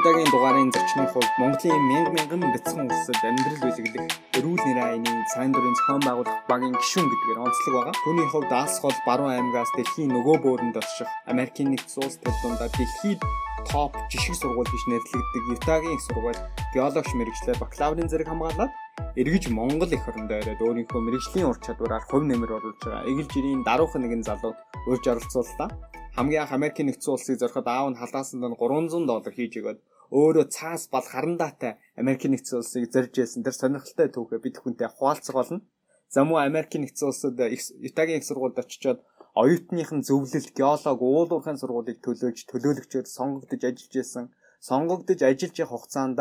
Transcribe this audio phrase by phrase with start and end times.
[0.00, 5.76] удаагийн дугаарын зочны хувьд Монголын мянга мянган бяцхан улсад амьдрал бүлэглэх эрүүл нэрийн сайн дурын
[5.76, 7.94] зохион байгуулах багийн гишүүн гэдгээр онцлог байгаа.
[8.00, 12.72] Түүний хувьд Аас хол баруун аймгаас дэлхийн нөгөө бөөрөнд орших Америкийн нэгдсэн улс төр дундаа
[12.72, 13.20] дэлхийд
[13.68, 16.40] топ жишг сургууль гэж нэрлэгддэг Ютагийн их сургууль
[16.72, 18.72] геологч мэрэгчлэр бакалаврын зэрэг хамгаалаад
[19.20, 23.04] эргэж Монгол их орондоо ирээд өөрийнхөө мэрэгжлийн ур чадвараар хувь нэмэр оруулж байгаа.
[23.04, 24.56] Эгэл жирийн даруухан нэгэн залууд
[24.88, 25.68] урьж оролцууллаа
[26.16, 29.78] хамгийн анх Америкийн нэгдсэн улсыг зориход аав нь халаасан дон 300 доллар хийж өгöd
[30.10, 35.36] өөрөө цаас бал харандаатай Америкийн нэгдсэн улсыг зорж яасан тэр сонирхолтой түүхээ бид хүнтэй хуваалцах
[35.38, 35.60] болно.
[36.14, 37.38] За мөн Америкийн нэгдсэн улсад
[37.88, 39.00] Ютагийн их сургуульд очичоод
[39.42, 44.24] оюутныхын зөвлөлт геолог уулуурхайн сургуулийг төлөөж төлөөлөгчөөр сонгогдож ажиллаж исэн.
[44.68, 46.18] Сонгогдож ажиллаж явах хугацаанд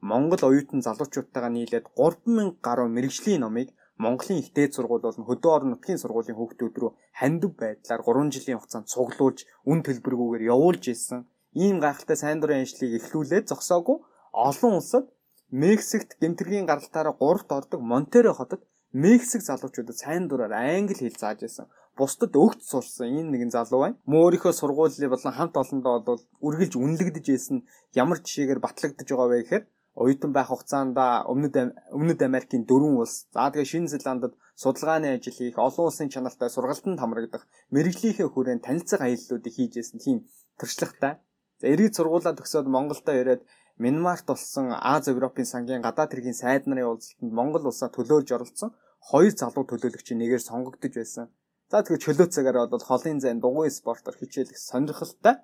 [0.00, 3.68] Монгол оюутан залуучуудтайгаа нийлээд 3000 гаруй мэрэгжлийн номыг
[3.98, 6.90] Монголын их дээд сургууль болон хөдөө орон нутгийн сургуулийн хүүхдүүд рүү
[7.20, 9.38] хандив байдлаар 3 жилийн хугацаанд цуглуулж
[9.70, 11.20] үн төлбөргүйгээр явуулж исэн
[11.54, 13.98] ийм гайхалтай сайн дурын ажлыг эхлүүлээд зогсоогүй
[14.32, 15.04] олон улсад
[15.50, 18.60] Мексикт гэмтэргийн гаралтаараа 3-т ордог Монтеро хотод
[18.92, 21.66] Мексик залуучуудад сайн дураар англи хэл зааж исэн.
[21.96, 23.96] Бусдад өгч сурсан энэ нэгэн залуу байна.
[24.04, 27.58] Мөн өөрийнхөө сургуулийн болон хамт олондоо бол үргэлж үнэлэгдэж исэн
[27.96, 29.64] ямар жишээгээр батлагдж байгаа вэ гэхээр
[29.98, 30.96] оюутан байх хугацаанд
[31.32, 31.54] өмнөд
[31.98, 37.00] өмнөд Америкийн дөрвөн улс за тэгээ Шинэ Зеландд судалгааны ажил хийх, олон улсын чанартай сургалтанд
[37.02, 40.16] хамрагдах, мэрэгжлийнхээ хүрээнд танилцах аяллуудыг хийжсэн тийм
[40.58, 41.18] төршлөгтэй.
[41.58, 43.42] За эргээд сургуулаа төгсөөд Монголдо ирээд
[43.82, 48.70] Минмарт болсон Аз Европын сангийн гадаад хэргийн сайд нарын уулзалтанд Монгол улсаа төлөөлж оролцсон
[49.10, 51.26] хоёр залуу төлөөлөгчийн нэгээр сонгогдож байсан.
[51.70, 55.34] За тэгэхээр чөлөө цагаар бол холын зайн дугуй спортоор хичээлэх сонирхолтой.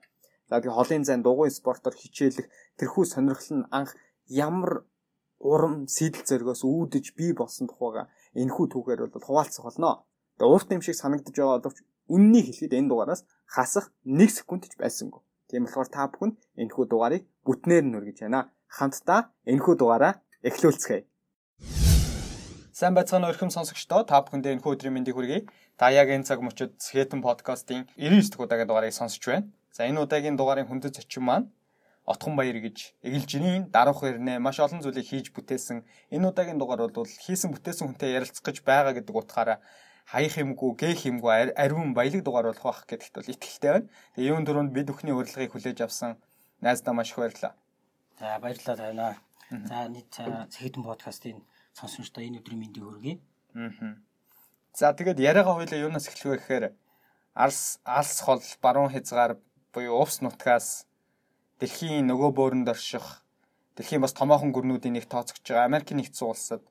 [0.51, 2.47] За тэгээ холын зайн дугуй спортоор хичээлэх
[2.79, 3.91] тэрхүү сонирхол нь анх
[4.31, 4.87] ямар
[5.43, 8.07] урам сэтэл зөргөөс үүдэж бий болсон тухайга
[8.39, 10.07] энэхүү түүхээр бол хуваалцах болно.
[10.39, 14.79] Тэгээ урт юм шиг санагдаж байгаа боловч үннийг хэлэхэд энэ дугаараас хасах 1 секунд ч
[14.79, 15.23] байсангүй.
[15.51, 18.49] Тийм болохоор та бүхэнд энэхүү дугаарыг бүтнээр нь хүргэж байна.
[18.69, 21.05] Хамтдаа энэхүү дугаараа эхлүүлцгээе.
[22.75, 25.47] Сайн байцгаана өрхөм сонсогчдоо та бүхэндээ энэхүү өдрийн мэндийг хүргэе.
[25.79, 29.47] Та яг энэ цаг мөчид Skeleton podcast-ийн 99 дахь удаагийн дугаарыг сонсож байна.
[29.71, 31.47] За энэ удаагийн дугаарын хүндэт зочин маань
[32.05, 37.09] Отхон баяр гэж эгэлжинийн даруух ирнэ маш олон зүйлийг хийж бүтээсэн энэ удаагийн дугаар бол
[37.09, 39.59] хийсэн бүтээсэн хүнтэй ярилцах гэж байгаа гэдэг утгаараа
[40.05, 43.89] хаях юмгүй гээх юмгүй ариун баялаг дугаар болох байх гэдэгт бол итгэлтэй байна.
[44.15, 46.21] Тэгээ юун дөрөнд бид бүхний урилгыг хүлээж авсан
[46.61, 47.55] найздаа маш их баярлалаа.
[48.21, 49.09] За баярлалаа тавина.
[49.51, 51.39] За нийт Сэхэдэн подкастын
[51.73, 53.17] сонсогчдоо энэ өдрийн мэндийг хүргэе.
[53.57, 53.97] Аа.
[54.75, 56.65] За тэгээд яриагаа хоёлаа юунаас эхлэх вэ гэхээр
[57.35, 59.39] алс алс хол баруун хязгаар
[59.75, 60.87] буюу увс нутгаас
[61.59, 63.23] дэлхийн нөгөө бөөрөнд орших
[63.77, 66.63] дэлхийн бас томоохон гүрнүүдийн нэг тооцогч байгаа Америкийн нэгдсэн улсад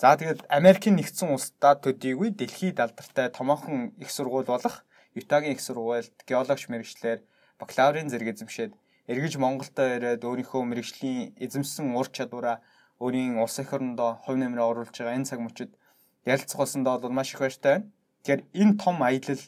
[0.00, 4.80] За тэгээд Америкийн нэгдсэн улсдаа төдийгүй дэлхийд алдартай томоохон их сургууль болох
[5.12, 7.20] Ютагийн их сургуульд геологч мэрэгчлэр
[7.60, 8.72] бакалаврын зэрэг эзэмшээд
[9.12, 12.64] эргэж Монголдо ирээд өөрийнхөө мэрэгжлийн эзэмсэн ур чадвараа
[12.96, 15.76] өөрийн улс эх орондоо хувь нэмрээ оруулж байгаа энэ цаг мөчид
[16.24, 17.92] ярилцах болсондоо бол маш их баяртай байна.
[18.24, 19.42] Тэгэхээр энэ том аялал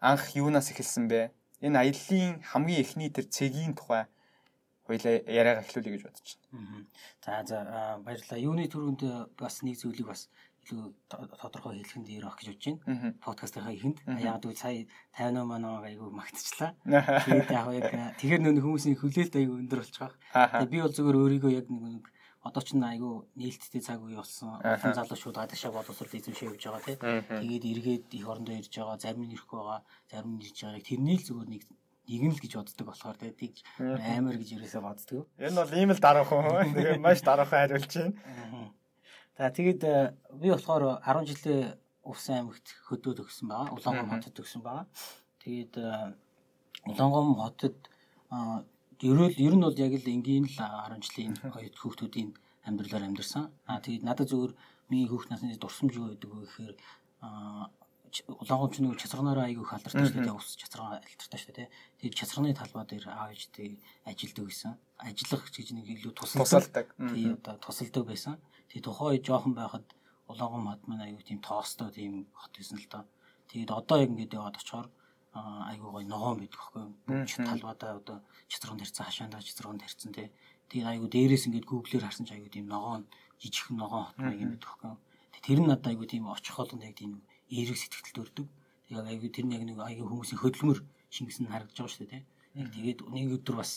[0.00, 1.20] анх юунаас эхэлсэн бэ?
[1.64, 4.04] энэ аяллаа хамгийн эхний тэр цэгийн тухай
[4.86, 6.86] хоёлаа яриагаа эхлүүлье гэж бодож байна.
[7.24, 7.58] За за
[8.04, 8.38] баярлалаа.
[8.38, 9.02] Юуны төрөнд
[9.40, 10.28] бас нэг зүйлийг бас
[10.64, 10.92] илүү
[11.40, 13.16] тодорхой хэлэх нь дээр ах гэж бодож байна.
[13.24, 14.84] Подкастынхаа ихэнд яг үгүй сая
[15.16, 16.72] 58 манаа айгүй магтчихлаа.
[17.24, 17.86] Тэгээд яг яг
[18.20, 20.18] тэгэхээр нөх хүмүүсийн хүлээлт айгүй өндөр болж байгаа.
[20.52, 22.04] Тэгээд би бол зөвхөн өөрийгөө яг нэг
[22.44, 24.60] одоо ч айгүй нээлттэй цаг үе болсон.
[24.60, 26.96] Олон залуучууд гадаашаа боловсрол эзэмшээ явж байгаа тий.
[27.40, 29.80] Тэгээд эргээд их орондоо ирж байгаа, зарим нь ирэхгүй байгаа,
[30.12, 30.84] зарим нь ирж байгаа.
[30.84, 31.62] Тэрний л зүгээр нэг
[32.08, 33.56] нэгэн л гэж боддог болохоор тэгээд
[34.16, 35.24] амар гэж ерөөсөө боддог.
[35.40, 36.74] Энэ бол ийм л дараахан.
[36.76, 38.72] Тэгээд маш дараахан хариулж байна.
[39.38, 43.72] За тэгээд э, би болохоор 10 жилийн Увсан аймагт хөдөө төгссөн байгаа.
[43.72, 44.86] Улаангом хотод төгссөн байгаа.
[45.40, 46.12] Тэгээд э,
[46.84, 47.76] Улаангом хотод
[49.00, 52.30] ерөөл ер нь бол яг л энгийн л 10 жилийн хоёр хүүхдүүдийн
[52.68, 53.48] амьдралаар амьдэрсэн.
[53.66, 54.52] Аа тэгээд надад зөвөр
[54.88, 56.74] миний хүүхд насны дурсамж юу гэдэг вэ гэхээр
[58.28, 60.38] улаангомч нэг чацраанаараа айгүй халдартай шүү дээ.
[60.38, 61.68] Ус чацраа алтартай шүү дээ.
[61.98, 64.78] Тэгээд чацрааны талбай дээр аав ээжтэй ажилдаг байсан.
[65.02, 66.94] Ажиллах гэж нэг илүү тусалдаг.
[66.94, 68.38] Тэгээд одоо тусалдаг байсан.
[68.70, 69.86] Тэгээд тухай жоохон байхад
[70.30, 73.04] улаангом хот маань айгүй тийм тоостой тийм хот байсан л доо.
[73.50, 74.88] Тэгээд одоо яг ингээд яваад очихоор
[75.34, 77.26] айгүй гоё ногоон байдаг байхгүй юу.
[77.26, 78.16] Талбайдаа одоо
[78.48, 80.30] чицрагын тарьсан хашаандаа чицрагын тарьсан тий.
[80.70, 83.02] Тэгээд айгүй дээрээс ингээд гуглээр харсан ч айгүй тийм ногоон
[83.42, 84.96] жижигхэн ногоон хот маяг юм байдаг юу.
[85.44, 88.46] Тэр нь надад айгүй тийм очих болгонд яг тийм эерэг сэтгэлд өрдөг.
[88.88, 90.78] Тэгээд айгүй тэр нэг нэг айгүй хүмүүсийн хөдөлмөр
[91.10, 92.22] шингэсэн харагдаж байгаа шүү дээ.
[92.60, 93.72] Яг тэгээд нэг өдөр бас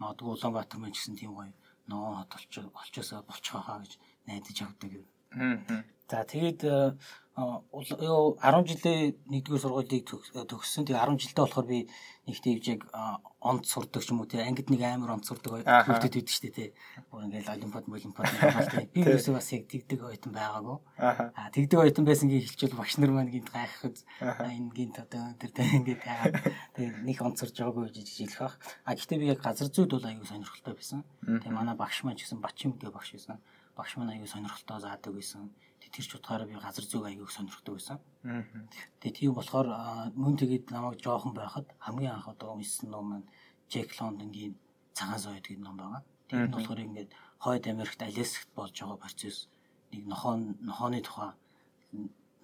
[0.00, 1.52] магадгүй Улаанбаатар мэн гэсэн тийм гоё
[1.88, 3.92] ногоон хот олч олчоосоо болчихоо гэж
[4.26, 5.06] найдаж авдаг юм.
[6.10, 6.60] За тэгээд
[8.04, 10.84] юу 10 жилийн нэгдүгээр сургуулийг төгссөн.
[10.84, 11.78] Тэгээ 10 жилдээ болохоор би
[12.28, 12.82] нэг тийж яг
[13.40, 16.54] онц сурдаг ч юм уу тий ангид нэг амар онц сурдаг хүүхдэд байдаг шүү дээ
[16.54, 16.68] тий.
[17.08, 18.86] Бүр ингээл олимпиад олимпиад тий.
[18.92, 20.78] Би юусе бас яг тэгдэг ойтон байгаагүй.
[21.00, 25.50] Аа тэгдэг ойтон байсан гээ хэлчихвэл багш нар маань гинт гайхахад энэ гинт одоо тэр
[25.56, 26.36] тий ингээд яагаад
[26.76, 28.56] тий нэг онц сурж байгаагүй гэж хэлэх бах.
[28.84, 31.00] А гэхдээ би яг газар зүйд бол аюу сонирхолтой байсан.
[31.24, 33.40] Тэгээ манай багш маань ч гэсэн Бачин гэдэг багш байсан.
[33.74, 35.48] Багш маань аюу сонирхолтой заадаг байсан
[35.92, 37.98] тэр ч утгаараа би газар зүг аягийг сонирхдаг байсан.
[39.00, 39.68] Тэгээ тийм болохоор
[40.14, 43.26] мөн тэгээд намайг жоохон байхад хамгийн анх одоо уншсан ном маань
[43.70, 44.54] Джек Лондонгийн
[44.94, 46.02] цагаан сойд гэдэг ном байгаа.
[46.28, 47.10] Тэр нь болохоор ингээд
[47.42, 49.48] хойд Америкт алесгт болж байгаа процесс
[49.92, 50.34] нэг нохоо
[50.68, 51.30] нохооны тухай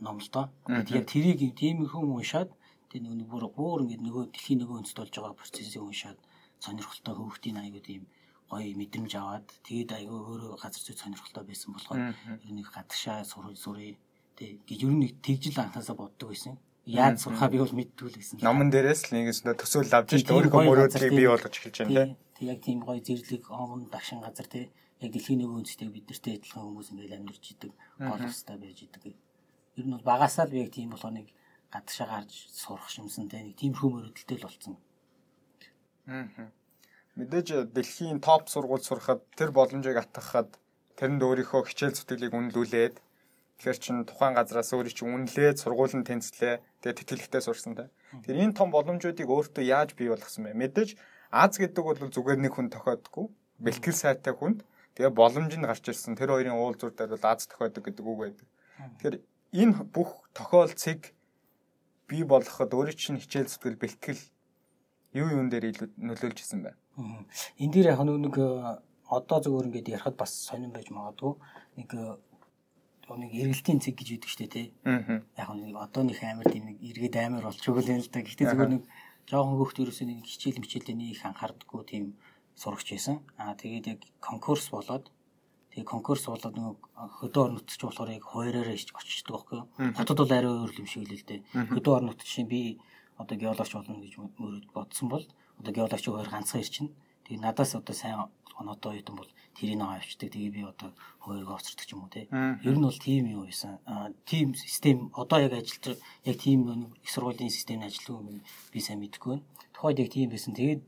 [0.05, 0.47] ном л доо.
[0.67, 2.51] Тэгээд тэрийг тийм хүн уншаад
[2.91, 6.19] тэр нэг бүр бүр ингээд нөгөө дэлхийн нөгөө өнцөд болж байгаа процессыг уншаад
[6.65, 8.03] сонирхолтой хөөхтийн аягүй тийм
[8.51, 13.59] гоё мэдрэмж аваад тэгээд айгүй өөрөө газар зүй сонирхолтой байсан болохоор ер нь гадагшаа сурах
[13.59, 13.99] сурыг
[14.39, 16.55] тэг гэж ер нь тэгжил анхаасаа боддог байсан.
[16.87, 18.39] Яаж сурахаа би бол мэддэг л гэсэн.
[18.47, 22.15] Номон дээрээс л нэгээс нөө төсөөлөл авч иж өөрийнхөө мөрөөдлийг бий болгож эхэлж байна тийм.
[22.39, 24.71] Тэг яг тийм гоё зэрлэг омон дагшин газар тий
[25.03, 29.05] яг дэлхийн нөгөө үндэстэй биднэртэй адилхан хүмүүс ингээл амьдарч идэг гол устай байж идэг.
[29.75, 31.35] Ер нь бол багасаа л би яг тийм болохоо нэг
[31.75, 34.79] гадагшаа гарч сурах шимсэн тий нэг тийм хөө мөрөөдөлтэй л болсон.
[36.07, 36.55] Аа
[37.17, 40.61] Мэдээж дэлхийн топ сургууль сурахад тэр боломжийг атгахад
[41.01, 42.97] тэрэнд өөрийнхөө хичээл зүтгэлийг үнэлүүлээд
[43.57, 47.89] тэгэхээр чин тухайн газраас өөрийг чинь үнэлээд сургуулийн тэнцлээ тэгээ тэтгэлэгтэй сурсан та.
[48.21, 50.61] Тэр энэ том боломжуудыг өөртөө яаж бий болгосон бэ?
[50.61, 51.01] Мэдээж
[51.33, 53.27] Аз гэдэг бол зүгээр нэг хүн тохиодгүй.
[53.59, 54.63] Бэлтгэл сайтай хүнд
[54.95, 56.15] тэгээ боломж нь гарч ирсэн.
[56.15, 58.47] Тэр хоёрын уулзуур дээр бол Аз тохиодог гэдэг үг байдаг.
[59.01, 59.17] Тэгэхээр
[59.57, 61.17] энэ бүх тохиолцыг
[62.07, 64.23] бий болгоход өөрийн чинь хичээл зүтгэл бэлтгэл
[65.19, 66.71] юу юун дээр илүү нөлөөлж исэн бэ?
[66.97, 68.81] Энэ дээр яг нэг э,
[69.13, 71.37] одоо зөвөр ингээд ярахад бас сонирн байж магадгүй
[71.77, 72.17] нэг э,
[73.15, 74.67] нэг эргэлтийн цэг гэж үүдэг штэ тий.
[75.37, 78.25] Яг нэг одоо нэг амар тийм нэг эргээд амар болчихгүй л юм л да.
[78.25, 78.83] Гэхдээ зөвөр нэг
[79.29, 82.05] жоохон хөвгт ерөөсөө нэг хичээл мичээлээ нэг их анхаардаггүй тийм
[82.57, 83.21] сурагч байсан.
[83.37, 85.13] Аа тэгээд яг конкурс болоод
[85.71, 86.81] тэгээ конкурс болоод нэг
[87.21, 89.61] хөдөө орон нутгч болохоор яг хоёроор оччихдог байхгүй.
[89.95, 91.45] Хотод бол арай өөр юм шиг л л дээ.
[91.77, 92.81] Хөдөө орон нутгч би
[93.21, 95.25] одоо геологч болно гэж мөрөд бодсон бол
[95.59, 96.91] одоо геологч хоёр ганцхан ирчин.
[97.25, 100.31] Тэгээ надаас одоо сайн оноотой оюутан бол тэрийг нэг авчдаг.
[100.33, 102.29] Тэгээ би одоо хоёроо оцордог юм уу те.
[102.31, 103.79] Ер нь бол тийм юу байсан.
[104.25, 108.43] Тим систем одоо яг ажилтар яг тийм их сургуулийн системийн ажилтг юм
[108.73, 109.45] би сайн мэдэхгүй байна.
[109.73, 110.55] Тухайд яг тийм байсан.
[110.55, 110.83] Тэгээд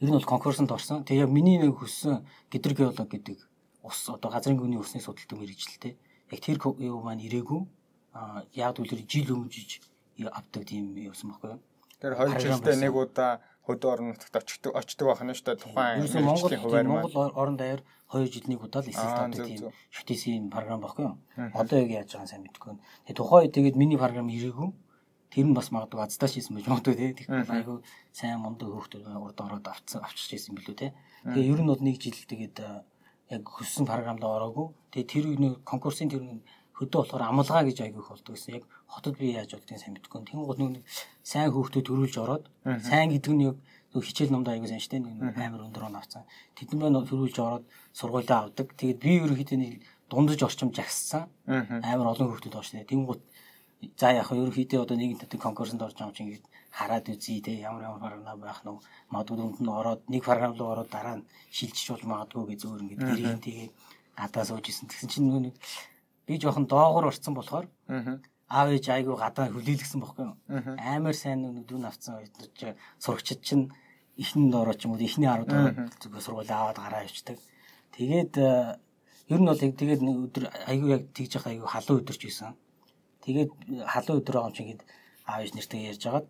[0.00, 1.04] ер нь бол конкурсанд орсон.
[1.04, 3.38] Тэгээ яг миний нэг хүссэн гидр геолог гэдэг
[3.82, 5.94] ус одоо газрын гүний усны судалдаг мэрэгчлээ.
[6.30, 7.62] Яг тэр юу маань ирээгүй.
[8.14, 9.82] А яг үл жил өмжиж
[10.22, 11.58] авдаг тийм юусан баггүй.
[11.98, 16.24] Тэр хоёр жилдээ нэг удаа хөдөө орон нутагт очдог очдог байх нь шүү дээ тухайн
[16.28, 17.80] Монголын хуваар Монгол орон даяар
[18.12, 21.16] 2 жил нэг удаа л эсэлт авдаг тийм шүтээсийн програм баггүй юу.
[21.56, 22.76] Одоо яг яаж байгаа сайн мэдэхгүй.
[23.08, 24.68] Тэгээ тухайн тэгээд миний програм ирээгүй.
[25.32, 27.12] Тэр нь бас магадгүй аздаа шийсэн байж магадгүй тий.
[27.16, 27.76] Тэгэхээр айгүй
[28.12, 30.90] сайн мундаг хөөхтөр урд ороод авцсан авчирч ирсэн билүү тий.
[31.24, 34.76] Тэгээ ер нь бол нэг жил тэгээд яг хөссөн програмд ороогүй.
[34.92, 36.22] Тэгээ тэр нэг конкурсын тэр
[36.78, 38.54] хөдөө болохоор амлгаа гэж айгүйх болдог гэсэн.
[38.58, 40.20] Яг хотод би яаж болдгийг сайн мэдэхгүй.
[40.26, 40.82] Тэнгууд нэг
[41.22, 42.44] сайн хөөхтөө төрүүлж ороод
[42.82, 43.56] сайн гэдэг нь яг
[43.94, 46.26] хичээл номд аягүй сайн штэ нэг амар өндөр он авцсан.
[46.58, 48.74] Байна төрүүлж ороод сургуулиа авдаг.
[48.74, 49.72] Тэгээд би ерөнхийдөө нэг
[50.10, 51.30] дундаж орчим жагссан.
[51.46, 52.82] Амар олон хөөхтөд оршне.
[52.82, 53.22] Тэнгууд
[53.94, 56.42] за яг ерөнхийдөө одоо нэгэн татыг конкурсанд орж байгаа юм чинь
[56.74, 58.78] хараад үзье те ямар ямар програм байх нь
[59.12, 62.82] магадгүй дүнд нь ороод нэг програм руу ороод дараа нь шилжиж бол магадгүй гэж зөөр
[62.82, 63.68] ингээд гэрээ тэгээ
[64.18, 64.88] гадаа сууж исэн.
[64.90, 65.54] Тэгсэн чинь нэг
[66.26, 67.66] би жоохон доогуур орцсон болохоор
[68.48, 70.36] аав ээж айгу гадаа хүлээлгсэн бохгүй юу.
[70.78, 72.34] Амар сайн нүдүүн авцсан үед
[73.00, 73.72] сурагчид чинь
[74.16, 77.38] ихнэнд ороо ч юм уу ихний 10 дахь зүгээр сургууль аваад гараа явчихдаг.
[77.96, 78.78] Тэгээд э,
[79.32, 82.54] ер нь бол тэгээд нэг өдөр айгу яг тэгж явах айгу халуун өдөрч байсан.
[83.24, 83.50] Тэгээд
[83.88, 84.82] халуун өдөр байгаа юм чинь гээд
[85.26, 86.26] аав ээж нэртэй ярьж хагаад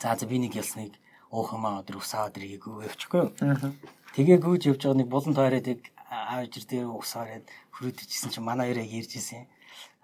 [0.00, 0.92] за за би нэг ялсныг
[1.30, 3.24] уухамаа өдөр усаа өдөр хийгээгүй явчихгүй.
[4.16, 8.70] Тэгээ гүйж явж байгаа нэг булан тойроод яг аав ээж дээр усаараад хөрөөдөжсэн чинь манай
[8.72, 9.46] яраа ярьж ирсэн.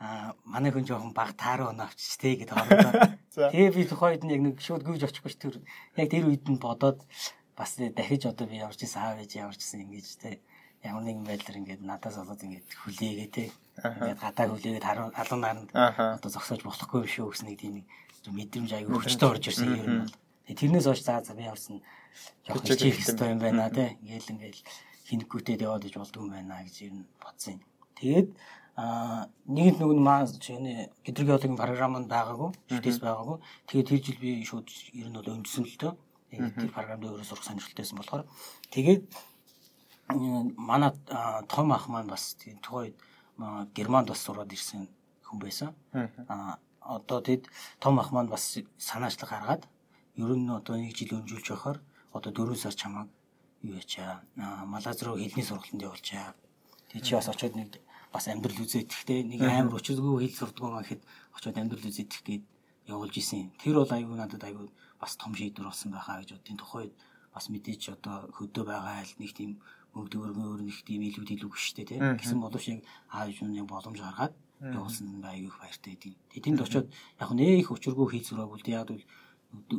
[0.03, 2.95] Аа манай хүн жоохон баг таараа оноо авчиж тэ гэдэг хоорондоо.
[3.55, 5.55] Тэгээ би тухайд нь яг нэг шууд гүйж очихгүй тэр
[5.97, 7.07] яг тэр үед нь бодоод
[7.57, 10.43] бас дахиж одоо би явж исэн аав ээж явж исэн ингэж тэ
[10.83, 13.45] ямар нэгэн байдлаар ингээд надаас болоод ингээд хүлээгээ тэ
[13.79, 17.75] ингээд гадаа хүлээгээд халуун наранд одоо зогсоож болохгүй юм шүү гэсэн нэг тийм
[18.35, 20.15] мэдрэмж аягүй хүчтэй орж ирсэн юм бол.
[20.51, 21.79] тэрнээс хойш за за би явсан
[22.47, 23.41] жоохон чих хэвээр юм.
[23.43, 24.61] байна тэ ингээл ингээл
[25.09, 27.63] хинэггүйтэй яваад иж болдгүй юм байна гэж ер нь бодсон юм.
[27.99, 28.29] Тэгээд
[28.77, 33.37] а нэгэнт нөгөө маа чиний гидрогеологийн програмд байгаагүй шүтээс байгаагүй.
[33.69, 34.67] Тэгээд тэр жил би шууд
[34.97, 35.93] ер нь бол өндөсөн л дөө.
[36.33, 38.25] Тэр програмд өөрөө сурах сонирхолтойсэн болохоор.
[38.73, 39.03] Тэгээд
[40.57, 40.93] манай
[41.49, 42.97] том ах маань бас тухайд
[43.77, 44.89] германд бас сураад ирсэн
[45.27, 45.71] хүн байсан.
[46.29, 47.47] Аа одоо тэд
[47.79, 49.63] том ах маань бас санаачлаг гаргаад
[50.17, 51.79] ер нь одоо нэг жил өнжүүлж байхаар
[52.13, 53.09] одоо 4 сар чамаг
[53.63, 54.23] юу ячаа
[54.67, 56.35] Малаз руу хэлний сургалтанд явуулчаа.
[56.91, 57.79] Тэгээ чи бас очиод нэг
[58.13, 61.03] бас амьдрал үзээд ихтэй нэг амар өчргөө хэл сурдгоо маа гэхэд
[61.39, 62.45] очиод амьдрал үзээд их гээд
[62.91, 63.55] явуулж исэн.
[63.63, 66.93] Тэр бол аюу надад аюу бас том шийдвэр болсон байхаа гэж бодгийн тухайд
[67.33, 69.51] бас мэдээч одоо хөдөө байгаа айл нэг тийм
[69.95, 74.35] мөнгө төгрөгөөр нэг тийм илүү илүү гэжтэй тийм гэсэн боловч яг аав юуны боломж гаргаад
[74.61, 76.15] явуулсан аюу их баяртай тийм.
[76.35, 76.87] Тэнд очиод
[77.23, 78.89] яг нэг их өчргөө хэл сураагүй л яг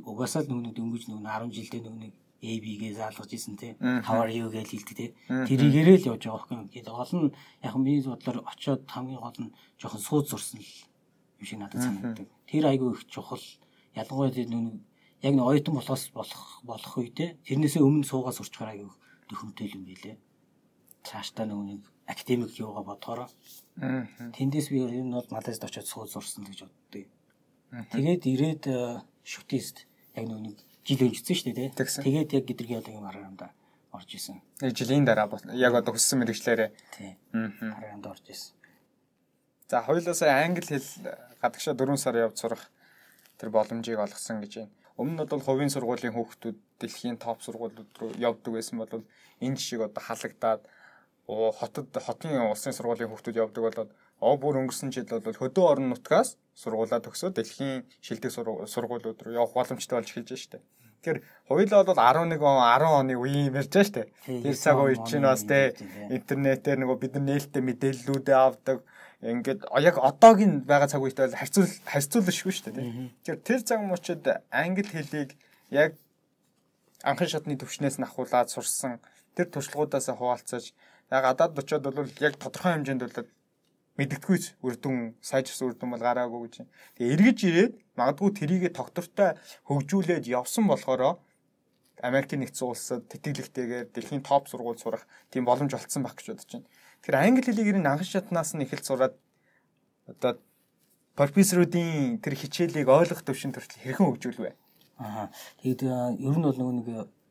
[0.09, 3.71] угаасаа л нүг дөнгөж нүг 10 жилдээ нүг нэг AB-гээ заалгаж исэн тий.
[3.79, 5.09] How are you гэж хэлдэг тий.
[5.31, 6.67] Тэрийгээрээ л явж байгаа юм.
[6.67, 7.31] Тэгээд гол нь
[7.63, 10.73] яг миний бодлоор очиод хамгийн гол нь жоохон сууд зурсан л
[11.39, 12.27] юм шиг надад санагддаг.
[12.43, 13.39] Тэр айгүй их чухал.
[13.95, 14.83] Ялангуяа тэр нүг
[15.23, 18.91] яг нэг оюутан болохоос болох болох үедээ тэрнээсээ өмнө суугаа сурчгаар айгүй
[19.31, 20.19] төхөмтэй юм билээ.
[21.07, 23.31] Цаашдаа нэг академик юугаа бодохоор
[24.35, 27.07] тэндээс би ер нь бол Малайзд очиод сууд зурсан гэж боддог.
[27.95, 28.63] Тэгээд ирээд
[29.23, 29.87] шүтист
[30.19, 31.87] яг нэг жил өнжсөн шүү дээ тий.
[32.03, 33.41] Тэгээд яг гэдрэг яадаг аргаанд
[33.93, 34.41] орж исэн.
[34.61, 36.69] Нэг жилийн дараа яг одоо хүссэн мэрэгчлэрээ.
[36.97, 37.15] Тий.
[37.33, 37.77] Аа.
[37.79, 38.55] Аргаанд орж исэн.
[39.69, 40.89] За хоёулаасаа англи хэл
[41.41, 42.69] гадагшаа 4 сар явж сурах
[43.39, 44.73] тэр боломжийг олгосон гэж байна.
[44.97, 48.91] Өмнө нь бол хувийн сургуулийн хүүхдүүд дэлхийн топ сургуулиуд руу явдаг байсан бол
[49.41, 50.61] энэ жишээг одоо халагдаад
[51.59, 56.37] хотод хотын улсын сургуулийн хүүхдүүд явдаг болоод оо бүр өнгөрсөн жил бол хөдөө орон нутгаас
[56.53, 58.31] сургуулаа төгсөөд дэлхийн шилдэг
[58.69, 60.61] сургуулиуд руу явах боломжтой болж эхэлж дээ.
[61.03, 61.19] Тэгэхээр
[61.49, 64.07] хоёулаа бол 11 он 10 оны үеийн юм ярьж дээ.
[64.23, 65.75] Тэр цаг үе чинь бас те
[66.13, 68.77] интернетээр нөгөө бид нар нээлттэй мэдээллүүдээ авдаг.
[69.19, 72.87] Ингээд яг одоогийн байгаа цаг үетэй бол харьцуул харьцуулшгүй шүү дээ.
[73.27, 75.35] Тэгэхээр тэр цаг мөчид англи хэлийг
[75.75, 75.99] яг
[77.03, 79.03] анхан шатны төвчнээс нь ахуулаад сурсан
[79.35, 80.71] тэр туршлагуудаас хуваалцаж
[81.11, 83.27] яг гадаад очиод бол яг тодорхой хэмжээнд бол
[83.97, 86.55] мэддэггүйч үр дүн сайжирсан үр дүн бол гараагүй гэж.
[86.97, 89.37] Тэгээ эргэж ирээд магадгүй тэрийгэ тогтвортой
[89.69, 91.21] хөгжүүлээд явсан болохоор
[92.01, 96.67] Америкийн нэгдсэн улсад тэтгэлэгтэйгээр дэлхийн топ сургууль сурах тийм боломж олцсон баг гэж бодож байна.
[97.05, 99.15] Тэгэхээр англи хэлийг ер нь анхан шатнаас нь эхэлж сураад
[100.09, 100.41] одоо
[101.15, 104.51] профессоруудын тэр хичээлийг ойлгох төвшин төртөл хэрхэн хөгжүүлвэ?
[104.97, 105.29] Аа.
[105.61, 106.87] Тэгээд ер нь бол нөгөө нэг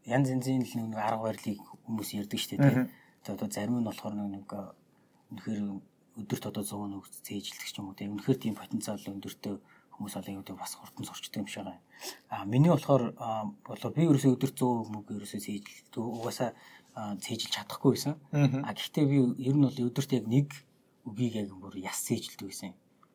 [0.06, 2.86] янз янзын л нэг арга барилыг хүмүүс ярьдаг шүү дээ.
[3.26, 7.96] Тэгээд одоо зарим нь болохоор нэг үнэхээр өдөрт одоо 100 нүг цээжилдэг ч юм уу
[7.96, 9.56] тийм үнэхээр тийм потенциал өндөртэй
[9.96, 11.80] хүмүүс олыг одоо бас хурдан сурчдаг юм шиг байна.
[12.28, 13.16] А миний болохоор
[13.64, 15.96] болоо би ерөөсөө өдөрт 100 мөг ерөөсөө цээжилдэг.
[15.96, 16.50] Угаасаа
[16.92, 18.14] цээжилж чадахгүй байсан.
[18.32, 20.48] А гэхдээ би ер нь бол өдөрт яг нэг
[21.08, 22.72] үгийг яг бүр яс цээжилдэг байсан.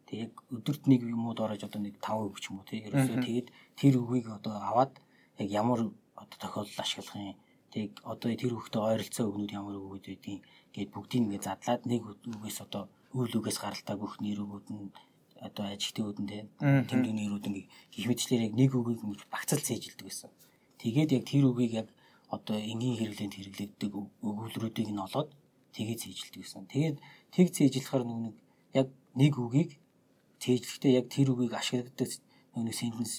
[0.10, 2.90] Тэг яг өдөрт нэг юм уу доорож одоо нэг 5 үг ч юм уу тийм
[2.90, 4.98] ерөөсөө тэгээд тэр үгийг одоо аваад
[5.38, 7.38] яг ямар одоо тохиолдол ашиглах юм
[7.78, 10.42] Тэг одоо тэр хүүхдээ ойролцоо өгнүүд ямар өгөөд байдгийг
[10.74, 14.90] гээд бүгдийг ингээд задлаад нэг үгээс одоо үйл үгээс гаралтай бүх нэрүүд нь
[15.48, 16.30] одоо ажигтүүд нь
[16.90, 20.32] тэмдэг нэрүүд ингээд гих мэтчлэр яг нэг үгийг багцал цээжилдэг гэсэн.
[20.82, 21.88] Тэгээд яг тэр үгийг яг
[22.34, 23.92] одоо энгийн хэрэглээнд хэрэглэгддэг
[24.26, 25.30] өгүүлрүүдийг нь олоод
[25.78, 26.66] тэгээд цээжилдэг гэсэн.
[26.74, 26.98] Тэгээд
[27.30, 28.36] тэг цээжлэхээр нэг
[28.74, 29.72] яг нэг үгийг
[30.42, 32.10] цээжлэхдээ яг тэр үгийг ашигладаг
[32.58, 33.14] нэг сентенс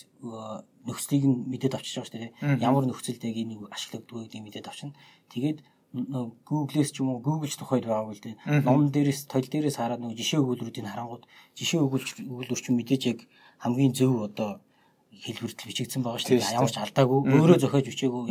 [0.89, 2.65] нөхцөлийг нь мэдээд авчиж байгаа шүү дээ.
[2.65, 4.97] Ямар нөхцөлд яг энийг ашиглагддаг гэдгийг мэдээд авчна.
[5.29, 5.59] Тэгээд
[5.93, 8.65] Google-с ч юм уу Google-ч тухайд байгаа үл дээ.
[8.65, 11.25] Ном дээрээс тол дээрээс хараад нэг жишээ өгүүлбэрүүдийг харангууд
[11.57, 13.19] жишээ өгүүлж өгүүлбэр чинь мэдээж яг
[13.65, 14.61] хамгийн зөв одоо
[15.09, 16.61] хэлбэртэл бичигдсэн байгаа шүү дээ.
[16.61, 18.25] Ямар ч алдаагүй өөрөө зохиож бичээгүй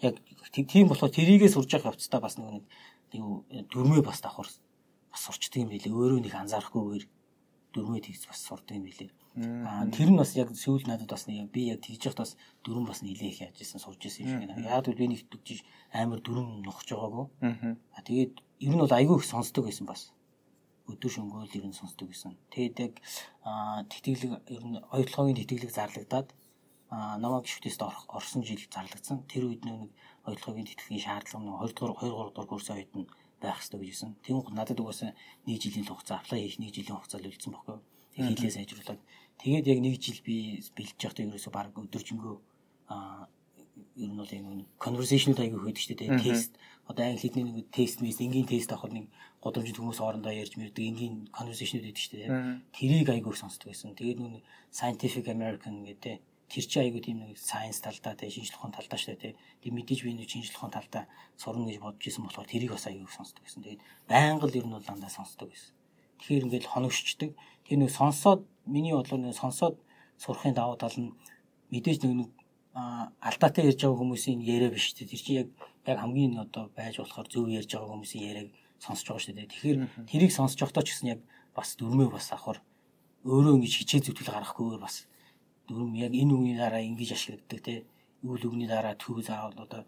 [0.00, 0.14] яг
[0.72, 2.64] тийм болохоор тэрийгээ сурж явах явцдаа бас нэг
[3.12, 3.22] нэг
[3.68, 5.92] дөрмөө бас давхар бас сурчдаг юм билээ.
[5.92, 7.04] Өөрөө нэг анзаарахгүйгээр
[7.74, 9.10] дөрмөө тэгс бас сурдаг юм билээ.
[9.64, 12.32] Аа тэр нь бас яг сүүл надад бас нэг би яг тэгж яхад бас
[12.64, 14.60] дөрөв бас нийлээх яаж исэн сурж исэн юм шиг.
[14.68, 17.26] Яг л би нэг төгж амар дөрөв нухаж байгаагүй.
[17.96, 18.34] Аа тэгээд
[18.66, 20.12] ер нь бол айгүй их сонсдог байсан бас.
[20.84, 22.36] Өдөр шөнгөөл ер нь сонсдог байсан.
[22.52, 22.94] Тэгээд яг
[23.48, 26.28] аа тэтгэлэг ер нь оюутлогын тэтгэлэг зарлагдаад
[26.92, 27.80] аа намайг гişгтээс
[28.12, 29.24] орсон жил зарлагдсан.
[29.32, 29.88] Тэр үед нэг
[30.28, 33.08] оюутлогын тэтгэлгийн шаардлага нэг 2 дугаар 2 3 дугаар курсын үед нь
[33.42, 34.10] байх хэрэгтэй гэжсэн.
[34.22, 35.12] Тийм надад угаасаа
[35.46, 37.78] нэг жилийн хугацаа аплай хийх нэг жилийн хугацаа л үлдсэн баггүй.
[38.14, 39.00] Тэг хийлээ сайжруулаад
[39.42, 42.36] Тэгээд яг нэг жил би бэлдэж явахдаа ерөөсөө баг өдөржингөө
[42.94, 43.26] аа
[43.98, 46.54] ер нь бол энэ conversational аягүй хөдөг шүү дээ тест.
[46.86, 49.06] Одоо англи хэлний нэг тест мэс энгийн тест авахд нэг
[49.42, 52.30] годомжид хүмүүс орондоо ярьж мэрдэг энгийн conversation гэдэг шүү дээ
[52.70, 53.98] тэрийг аягүй сонсдог байсан.
[53.98, 58.76] Тэгээд нүг scientific american гэдэг тэр чи аягүй тийм нэг science талдаа тэ шинжлэх ухааны
[58.76, 59.32] талдаа шүү дээ
[59.64, 61.04] тийм мэдээж би нэг шинжлэх ухааны талдаа
[61.40, 63.64] сурна гэж бодож исэн болохоор тэрийг бас аягүй сонсдог байсан.
[63.64, 65.72] Тэгээд байнга л ер нь бол дандаа сонсдог байсан.
[66.20, 67.30] Тэгэхээр ингээд хоногшчдаг.
[67.64, 69.80] Тэр нэг сонсоод миний бодлоор нэг сонсоод
[70.20, 71.16] сурахын давуу тал нь
[71.72, 72.30] мэдээж нэг нэг
[72.76, 75.08] алдаатай ярьж байгаа хүмүүсийн яриа биш үү.
[75.08, 75.48] Тэр чинь яг
[75.88, 79.52] яг хамгийн одоо байж болохоор зөв ярьж байгаа хүмүүсийн яриаг сонсож байгаа шүү дээ.
[79.52, 81.20] Тэгэхээр тэрийг сонсож явахдаа ч гэсэн яг
[81.56, 82.60] бас дөрмөө бас авахар
[83.24, 85.06] өөрөө ингэж хичээл зүтгэл гаргахгүйгээр бас
[85.72, 87.74] дөрөв яг энэ үеийн дараа ингэж ашиглагддаг те
[88.20, 89.82] үйл өгний дараа төв заавал одоо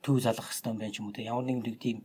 [0.00, 1.98] төв залгах хэрэгтэй байх юм уу те ямар нэгэн тийм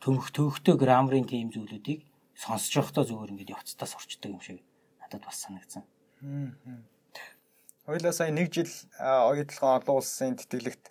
[0.00, 2.00] төмөх төвхтэй граммарын тийм зүйлүүдийг
[2.32, 4.64] сонсож явахдаа зүгээр ингээд явцдаа сурчдаг юм шиг
[4.96, 5.84] надад бас санагдсан.
[7.84, 10.84] Хоёлаа сая нэг жил оюутлогын олон улсын тэтгэлэгт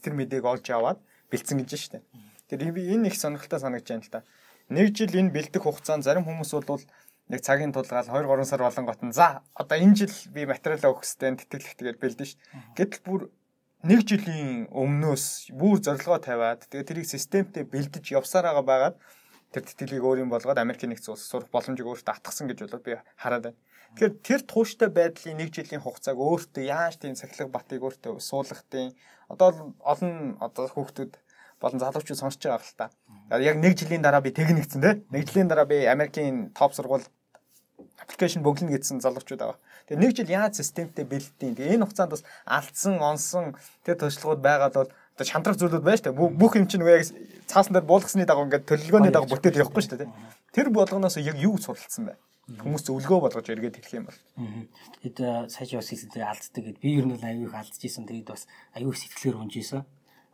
[0.00, 2.00] тэр мэдээг олж аваад бэлдсэн гэж штэ.
[2.48, 4.24] Тэр энэ их сонирхолтой санагдаж байна л та.
[4.72, 6.80] Нэг жил энэ бэлдэх хугацаанд зарим хүмүүс бол
[7.32, 10.92] нэг цагийн тулгаал 2 3 сар болон гот нь за одоо энэ жил би материал
[10.92, 12.36] өгөх хэвээр тэтгэлэгт тэгээд бэлдэн ш.
[12.76, 13.20] Гэтэл бүр
[13.84, 18.96] нэг жилийн өмнөөс бүр зорилгоо тавиад тэгээд тэрийг системтэй бэлдэж явсаар байгаа байгаад
[19.52, 22.96] тэр тэтгэлгийг өөр юм болгоод Америкийн нэгдсэн улс сурах боломжийг өөртөө атгсан гэж болоод би
[23.16, 23.60] хараад байна.
[23.94, 28.90] Тэгэхээр тэр тууштай байдлын нэг жилийн хугацааг өөртөө яаж тийм сахилга батыг өөртөө суулгахтын
[29.30, 31.12] одоо олон одоо хүүхдүүд
[31.64, 32.86] болон залуучууд сонсож байгаа л та.
[33.40, 35.00] Яг нэг жилийн дараа би техникцэн те.
[35.08, 37.08] Нэг жилийн дараа би Америкийн топ сургууль
[38.04, 39.58] аппликейшн бөглөнө гэсэн залуучууд байгаа.
[39.88, 41.56] Тэгээ нэг жил яаж системтэй бэлддэйн.
[41.56, 46.12] Тэгээ энэ хугацаанд бас алдсан, онсон тэр туршлагууд байгаад бол одоо шантрах зүйлүүд байна шүү
[46.12, 46.38] дээ.
[46.40, 47.08] Бүх юм чинь нөгөө яг
[47.48, 50.12] цаасан дээр буулгасны дагуу ингээд төлөвлөгөөний дагуу бүтээд явахгүй шүү дээ.
[50.52, 52.18] Тэр болгоноос яг юу суралцсан бэ?
[52.44, 54.20] Хүмүүс зөвлөгөө болгож эргээд хэлэх юм бол.
[55.00, 58.04] Тэгэд сая бас хэлсэн алддаг гэд би ер нь аюу их алдчихсан.
[58.04, 58.44] Тэгэд бас
[58.76, 59.80] аюу их сэтгэлээр унжижсэн.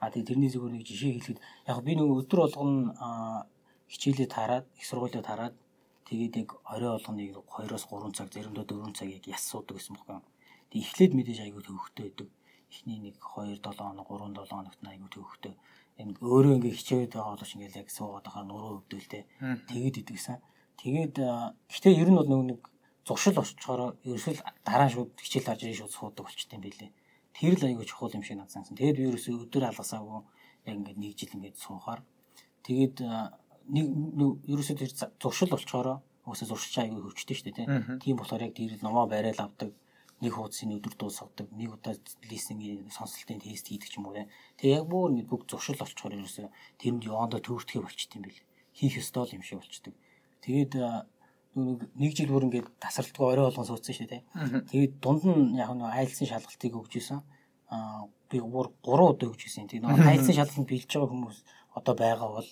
[0.01, 1.39] А тэгээ тэрний зүгээр нэг жишээ хэлэхэд
[1.69, 3.47] яг би нэг өдөр болгоно
[3.93, 5.55] хичээлээ таарад, их сургуулиуд хараад
[6.09, 10.25] тэгээд яг орой болгоныг 2-оос 3 цаг, заримдаа 4 цаг яг яс суудаг гэсэн бохоо.
[10.73, 12.29] Тэг эхлээд мэдээж аягүй төвхтэй байдаг.
[12.73, 15.55] Эхний нэг 2 7 хоног, 3 7 хоногт аягүй төвхтэй.
[16.01, 19.23] Энэ өөрөө ингээ хичээд байгаа болооч ингээл яг суугаад байгаа нуруу өвдөлтэй.
[19.69, 20.39] Тэгээд идэгсэн.
[20.81, 21.15] Тэгээд
[21.69, 22.61] гэхдээ ер нь бол нэг
[23.05, 26.91] зуршил очичоор ерөөсөл дараа шууд хичээл харж ирээ шууд суудаг болчтой юм билээ.
[27.37, 28.77] Тэр л айгүй чухал юм шиг надад санагдсан.
[28.77, 30.21] Тэгээд би ерөөсөө өдөр алгасаагүй
[30.67, 32.01] яг ингээд нэг жил ингээд суухаар
[32.67, 32.97] тэгээд
[33.71, 33.87] нэг
[34.53, 37.67] ерөөсөө тэр зуршил болчоороо уусаа зуршилч айгүй хөвчтэй шүү дээ
[38.03, 39.71] тийм болохоор яг тэр номоо барайл авдаг
[40.21, 41.95] нэг хуудсын өдөр дуусгадаг нэг удаа
[42.29, 44.29] листингийн сонсолтын тест хийдэг юм уу
[44.61, 48.41] тэгээ яг бүр ингэ бүх зуршил болчоор ерөөсөө тэрэнд явандаа төвөртгөө болчт юм бэл
[48.77, 49.95] хийх ёстой юм шиг болчдөг
[50.45, 50.73] тэгээд
[51.55, 54.23] нэг жил бүр ингээд тасралтгүй орой болгон суудсан шүү дээ.
[54.71, 57.21] Тэгээд дунд нь яг нэг айлцсан шалгалтыг өгч исэн.
[57.75, 59.67] Аа би бүр 3 удаа өгч исэн.
[59.67, 61.39] Тэгээд нэг айлцсан шалгалтанд бэлж байгаа хүмүүс
[61.75, 62.49] одоо байгаа бол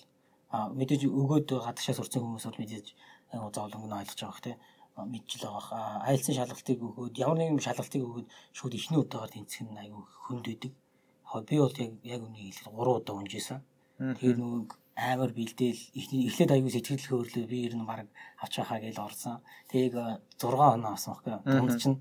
[0.49, 2.87] мэдээж өгөөд гадагшаа сурцсан хүмүүс бол мэдээж
[3.55, 4.53] зовлонг нь ойлгож байгаа хэ
[5.05, 6.03] мэдчил байгаа.
[6.09, 10.73] Айлцсан шалгалтыг өгөөд ямар нэгэн шалгалтыг өгөөд шууд ихний удагаар тэнцэх нь айгүй хүнд байдаг.
[11.47, 13.59] Би бол яг яг үнийг хэлэхэд 3 удаа унжижсэн.
[13.99, 14.61] Тэгээд нөгөө
[14.99, 18.11] амар бэлдээл эхлээд аягүй сэтгэл хөдлөө би ер нь баг
[18.43, 19.39] авч байхаа гэж орсон.
[19.71, 21.43] Тэгийг 6 оноо авсан байхгүй юу?
[21.47, 21.97] Дунд чинь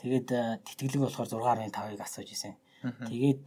[0.00, 0.28] тэгээд
[0.64, 1.28] тэтгэлэг болохоор
[1.68, 2.56] 6.5-ыг асууж исэн.
[3.04, 3.42] Тэгээд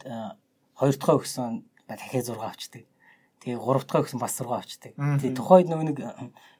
[0.77, 2.83] хоёр дахь өгсөн дахиад 6 авчдаг.
[3.41, 4.93] Тэгээ гурав дахь өгсөн бас 6 авчдаг.
[4.93, 5.97] Тэгээ тухайд нөгөө нэг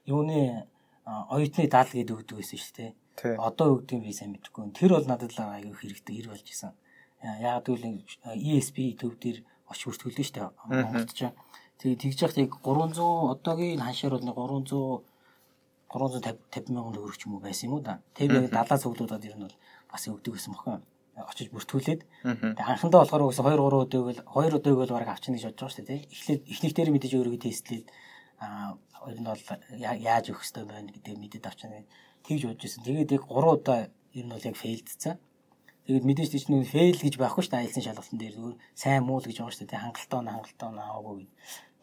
[0.10, 0.66] юуны
[1.06, 2.92] оюутны дал гэдэг өгдөг байсан шүү дээ.
[3.38, 4.74] Одоо өгдөг юм би сайн мэдэхгүй.
[4.74, 6.74] Тэр бол надад л аягүй хэрэгтэй хэр болж исэн.
[7.22, 8.02] Яг тэгвэл
[8.34, 10.50] ESP төв дээр очиж бүртгүүлсэн шүү дээ.
[10.66, 11.30] Монголд ч
[11.80, 15.16] Тэгээ тэгж яхад яг 300 одоогийн ханшаар бол 300
[15.96, 18.02] 350 мянган төгрөг ч юм уу байсан юм уу да.
[18.16, 19.58] Тэг би далаа цуглуудад ер нь бол
[19.92, 20.82] бас өгдөг гэсэн бохоо.
[21.16, 22.02] Очиж бүртгүүлээд.
[22.58, 25.62] Тэг анхандаа болохоор угсаа 2 3 өдөг л 2 өдөг бол бараг авчихна гэж бодож
[25.64, 26.02] байгаа шүү дээ.
[26.12, 27.88] Эхлээд эхнийх дээр мэдээж өөрийгөө тестлээд
[28.44, 28.76] аа
[29.08, 29.44] ер нь бол
[29.80, 31.88] яаж өгөх хэрэгтэй байна гэдэг мэдээд авчихна.
[32.28, 32.84] Тэгж бодож ирсэн.
[32.84, 33.80] Тэгээд яг 3 удаа
[34.12, 35.16] ер нь бол яг фейлдсэн.
[35.86, 39.22] Тэгээд мэдээж тийч нэг фейл гэж байхгүй шүү дээ айлсан шалгалтын дээр зүгээр сайн муу
[39.22, 41.32] л гэж байгаа шүү дээ хангалттай он хангалттай он аваагүй гэд.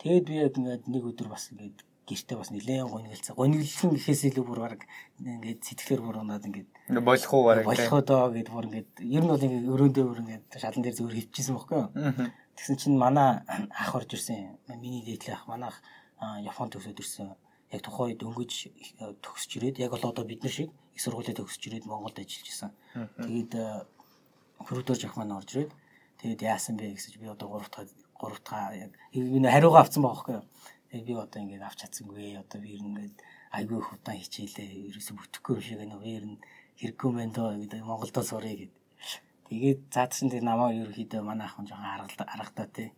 [0.03, 3.39] Тэгээд би яг ингээд нэг өдөр бас ингээд гэртээ бас нилээн гонглцсан.
[3.39, 4.83] Гонглсон гэхээс илүү бүр баг
[5.23, 9.23] ингээд сэтгэлээр бүр унаад ингээд болох уу бараг болох уу доо гэд бүр ингээд ер
[9.23, 11.91] нь бол ингээд өрөөндөө бүр ингээд шалан дээр зүгээр хөвчихсэн байхгүй юу.
[12.59, 14.59] Тэгсэн чинь манай ах орж ирсэн.
[14.83, 15.79] Миний дээдлээ ах манайх
[16.43, 17.39] Японд төгсөөд ирсэн.
[17.73, 18.53] Яг тухайд өнгөж
[19.25, 22.71] төгсөж ирээд яг бол одоо бид нар шиг их сургуулиуд төгсөж ирээд Монголд ажиллаж исэн.
[23.17, 23.53] Тэгээд
[24.61, 25.73] хөрөдөр жах маань орж ирээд
[26.21, 30.45] тэгээд яасан бэ гэсэн би одоо 3 дахь гуравтаа яг энэ хариугаа авсан байхгүй юу.
[30.93, 32.37] Тэгээ би одоо ингээд авч чадсангүй.
[32.37, 33.17] Одоо би ер нь ингээд
[33.57, 34.93] айгүй их удаан хичээлээ.
[34.93, 35.97] Ерөөсө бүтэхгүй юм шиг байна.
[36.05, 36.39] Ер нь
[36.79, 38.75] хэрэггүй мэн доо гэдэг Монголдоо сурыг гэд.
[39.49, 42.89] Тэгээд цаадсан тэр намаа ерөөхдөө манай ах маань жоохон аргадаа тий.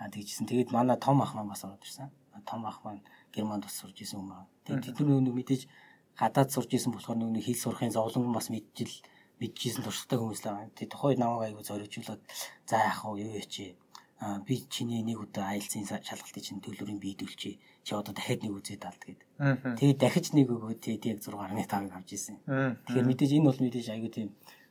[0.00, 0.48] А тэгжсэн.
[0.48, 2.10] Тэгээд манай том ах маань бас ороод ирсэн.
[2.44, 3.02] Том ах маань
[3.34, 4.46] Германд бас сурж исэн юм аа.
[4.64, 5.62] Тэгээд тэд нэг мэдээж
[6.18, 8.94] гадаад сурж исэн болохоор нэг хэл сурахын зовлон бас мэджил
[9.40, 10.74] мэдчихсэн туршлагатай хүмүүс л байгаа.
[10.76, 12.22] Тэгээд тухайн намайг аягүй зориулжуулаад
[12.68, 13.74] за яах вэ юу яачи
[14.46, 17.58] би чиний нэг удаа айлцын шалгалтыг чинь төлөврийн биедүүлчихье.
[17.82, 19.20] Чи одоо дахиад нэг үзээд алд гэд.
[19.78, 22.38] Тэгээд дахиж нэг өгөө тэгээд яг 6.5-ыг авч ирсэн.
[22.86, 24.28] Тэгэхээр мэдээж энэ бол мэдээж аюу тийм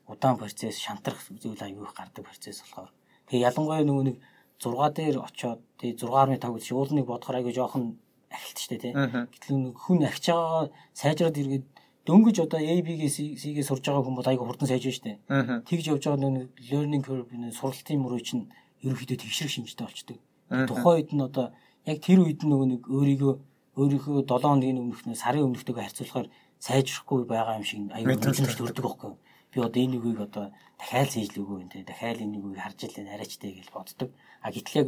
[0.08, 2.96] удаан процесс, шантрах зүйл аюу их гардаг процесс болохоор.
[3.28, 4.18] Тэгээд ялангуяа нөгөө нэг
[4.62, 7.98] 6 дээр очиод тэгээд 6.5 гэж уулныг бодохоор аюу жоохон
[8.32, 8.94] ахилт штэ тий.
[8.94, 11.66] Гэтэл хүн ахиж байгаа сайжраад иргээд
[12.08, 15.20] дөнгөж одоо AB-гээ C-гээ сурж байгаа хүмүүс айгүй хурдан сайж штэ.
[15.68, 18.44] Тэгж явж байгаа нэг learning curve нэг сургалтын мөрөө чинь
[18.82, 20.18] ерөнхийдөө тэгшрэг шинжтэй болчдөг.
[20.50, 21.52] Тухайн үед нь одоо
[21.86, 23.34] яг тэр үед нөгөө нэг өөрийгөө
[23.78, 26.28] өөрийнхөө 7 хоногийн өмнөх нь сарын өмнөхтэйгээ харьцуулахаар
[26.60, 29.14] сайжрахгүй байгаа юм шиг аюул мэдрэмж төрдөг байхгүй.
[29.52, 30.46] Би одоо энэ үгийг одоо
[30.80, 34.10] дахиад зээжлээгөө юм те дахиад энэ үгийг харж илээ арайчтай гэж боддог.
[34.42, 34.88] А гэтэл яг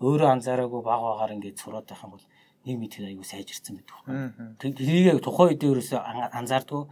[0.00, 2.26] өөрөө анзаараагүй баг багаар ингээд сураад байх юм бол
[2.62, 4.76] нэг мэтгэд аюул сайжирсан байдаг байхгүй.
[4.78, 6.00] Тэрийг тухайн үед ерөөсөө
[6.38, 6.82] анзаардгүй.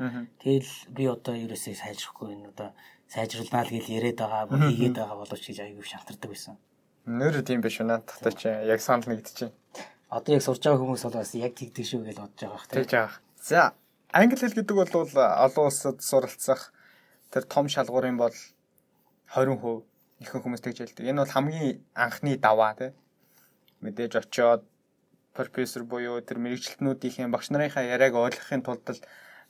[0.43, 2.69] Тэгэл би одоо ерөөсөө сайжрахгүй энэ одоо
[3.07, 6.59] сайжруулнаа л гэж яриад байгаа, хийгээд байгаа боловч гэж аюул шантардаг байсан.
[7.07, 8.03] Нөр тийм биш үнэ.
[8.03, 9.51] Татаа чи яг санал нэгдэж
[10.11, 12.75] одоо яг сурж байгаа хүмүүс бол бас яг тэгдэг шүү гэж бодож байгаа хэрэг.
[12.75, 13.19] Тэгж байгаа.
[13.39, 13.61] За,
[14.11, 16.75] англи хэл гэдэг бол олон улсад суралцах
[17.31, 18.35] тэр том шалгуурын бол
[19.35, 19.85] 20%
[20.21, 21.07] ихэнх хүмүүс тэгж хэлдэг.
[21.09, 22.90] Энэ бол хамгийн анхны даваа тий.
[23.81, 24.62] Мэдээж очиод
[25.33, 29.01] профессор буюу тэр мэрэгчлэтнүүдийн багш нарынхаа яриаг ойлгохын тулд л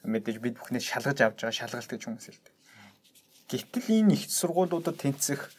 [0.05, 2.55] мэдээж бид бүхнээс шалгаж авч байгаа шалгалт гэж хүмүүс хэлдэг.
[3.51, 5.51] Гэвтэл энэ их сургуулиудад тэнцэх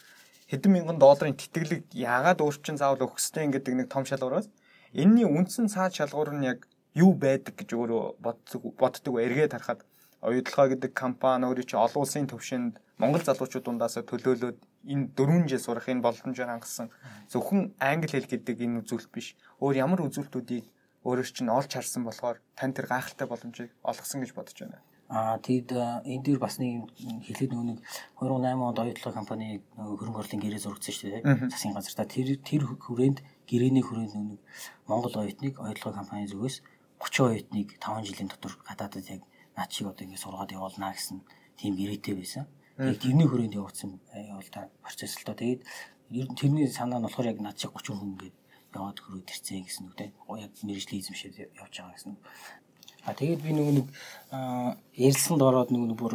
[0.47, 4.47] хэдэн мянган долларын тэтгэлэг яагаад өөрчлөн заавал ёстой гэдэг нэг том шалгуураас
[4.93, 9.87] Энийний үндсэн цаад шалгуур нь яг юу байдаг гэж өөрөө боддог боддог эргээд харахад
[10.21, 14.59] оюутлага гэдэг компани өөрөө чи олон улсын төвшөнд Монгол залуучууд дундаас төлөөлөөд
[14.93, 16.93] энэ 4 жил сурах энэ боломжоор хангасан
[17.33, 19.33] зөвхөн англи хэл гэдэг энэ үзүүлэлт биш.
[19.57, 20.65] Өөр ямар үзүүлэлтүүдийг
[21.01, 24.77] өөрөө чинь олж харсан болохоор тань тэр гайхалтай боломжийг олгосон гэж бодож байна.
[25.09, 25.69] Аа тэгэд
[26.07, 26.87] энэ дээр бас нэг
[27.25, 27.79] хэлээд нөгөө нэг
[28.21, 31.51] 2008 онд оюутлага компани хөрөнгө орлын гэрээ зургдсан шүү дээ.
[31.51, 34.39] Засгийн газар та тэр тэр хүрээнд гэрээний хүрээнд нэг
[34.87, 36.63] Монгол оюутныг оюутлага компани зүгээс
[37.01, 39.21] 30 оюутныг 5 жилийн дотор гадаадад яг
[39.57, 41.17] наад шиг одоо ингэ сургаад явуулнаа гэсэн
[41.59, 42.45] тийм гэрээтэй байсан.
[42.77, 45.35] Тэгээд тэрний хүрээнд явуулсан явуултаа процесс л тоо.
[45.35, 45.61] Тэгээд
[46.39, 48.35] тэрний санаа нь болохоор яг наад шиг 30 хүн ингээд
[48.75, 50.13] яваад хөрөөд ирцэн гэсэн үг те.
[50.39, 52.15] Яг мэрэгжлийн эзэмшээд явж байгаа гэсэн.
[53.05, 53.87] А тэгээд би нөгөө нэг
[54.95, 56.13] ярилцсанд ороод нөгөө нэг бүр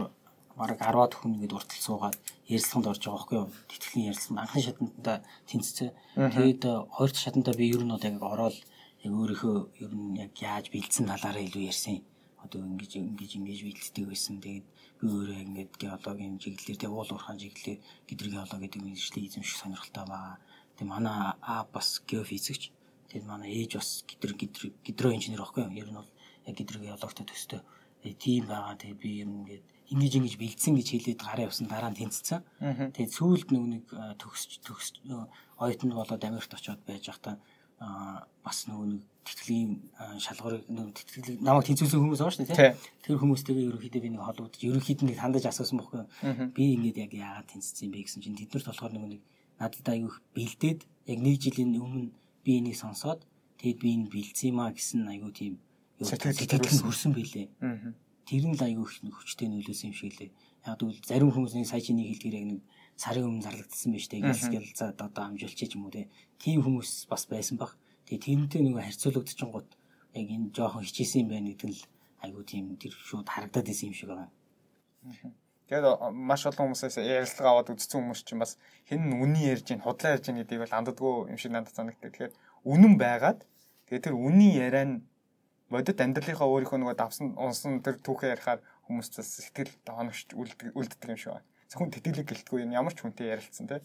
[0.56, 2.16] бараг 10-аад хүн ингээд уртл суугаад
[2.48, 3.48] ярилцлаганд орж байгаа байхгүй юу.
[3.68, 5.16] Тэтгэлийн ярилцлага анхны шатандаа
[5.50, 5.90] тэнцсэн.
[6.16, 8.56] Тэгээд э, хоёр дахь шатандаа би ер нь одоо яг ороод
[9.04, 12.00] яг өөрийнхөө ер нь яг яаж бэлдсэн талаараа илүү ярьсан.
[12.46, 14.38] Одоо ингэж ингэж ингэж бэлддэг байсан.
[14.38, 14.66] Тэгээд
[15.02, 20.04] би өөрөө ингээд геологийн чиглэлээр тэг уул уурхаан чиглэлээр гидэр геолог гэдэг мэргэжлийн эзэмших сонирхолтой
[20.06, 20.38] байгаа.
[20.78, 22.70] Тэг манай а бас геофизикч.
[23.10, 25.74] Тэг манай ээж бас гидэр гидэр гидро инженер байхгүй юу.
[25.74, 26.10] Ер нь бол
[26.46, 27.60] яг гидэр геологтой төстэй.
[28.22, 28.78] Тийм байгаа.
[28.78, 32.42] Тэгээд би юм ингээд ингэж ингэж бэлдсэн гэж хэлээд гараа явсан дараа нь тэнцсэн.
[32.94, 33.84] Тэгээд сүүлд нэг нэг
[34.18, 34.94] төгсч төгсч
[35.58, 37.38] оюутан болоод Америкт очиод байж байхдаа
[38.42, 39.70] бас нөгөө нэг тэтгэлийн
[40.22, 44.62] шалгуурыг нөгөө тэтгэл намайг тэнцүүлсэн хүмүүс байгаа шүү дээ тэр хүмүүстэйгээ ерөнхийдөө би нэг холбогдож
[44.62, 46.02] ерөнхийдөө нэг хандаж асуусан бохгүй
[46.54, 49.22] би ингэж яг яагаад тэнцсэн бэ гэсэн чинь тэднэрт болохоор нөгөө нэг
[49.58, 53.20] надад аягүй бэлдээд яг нэг жилийн өмнө би энийг сонсоод
[53.58, 55.54] тэгэд би энэ бэлдсэн юм а гэсэн аягүй тийм
[56.04, 57.48] сэтгэл хүрсэн байлээ.
[58.26, 60.30] Тэр нь л аягүй их хүчтэй нөлөөсөн юм шиг лээ.
[60.66, 62.60] Яг тэгвэл зарим хүмүүс нэг сая чиний хэлдгээр яг нэг
[63.00, 66.04] сарын өмнө зарлагдсан байж тээ гэж за одоо амжуулчих юм уу.
[66.36, 67.78] Тийм хүмүүс бас байсан баг.
[68.06, 69.70] Тэгээ тэрнтэй нэг харьцуулагдчихын гут
[70.14, 71.84] яг энэ жоохон хичээсэн юм байна гэдэг нь л
[72.22, 74.30] аягүй тийм тэр шууд харагдаад исэн юм шиг байна.
[75.66, 78.54] Тэгээд маш олон хүмүүсээс ярилцлага аваад үзсэн хүмүүс чинь бас
[78.86, 82.14] хэн үний ярьж ийн худлаа ярьж ийн гэдгийг бол анддаггүй юм шиг надад санагддаг.
[82.14, 82.32] Тэгэхээр
[82.70, 83.42] үнэн байгаад
[83.90, 85.02] тэгээд тэр үнийн яриа нь
[85.66, 91.18] бодит амьдралынхаа өөрийнхөө нөгөө давсан унсан тэр түүхээ ярихаар хүмүүс бас сэтгэл хоногч үлддэг юм
[91.18, 91.46] шиг байна.
[91.66, 93.82] Зөвхөн тэтгэлэг гэлтгүй юм ямар ч хүнтэй ярилцсан тийм.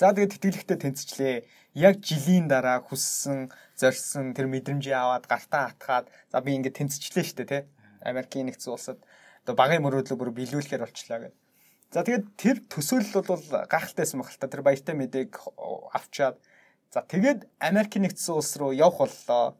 [0.00, 1.36] За тэгээд тэтгэлэгтээ тэнцчлээ.
[1.76, 7.44] Яг жилийн дараа хүссэн, зорьсон тэр мэдрэмжээ аваад гартаа хатгаад за би ингээд тэнцчлээ штэ
[7.46, 7.62] тий.
[8.00, 8.98] Америкийн нэгдсэн улсад
[9.44, 11.38] одоо багын мөрөөдлөө бүр биелүүлэхээр болчлаа гэдэг.
[11.92, 15.30] За тэгээд тэр төсөөлөл бол гахалтайсан баг л та тэр баяртай мэдээг
[15.92, 16.36] авчаад
[16.88, 19.58] за тэгээд Америкийн нэгдсэн улс руу явах боллоо.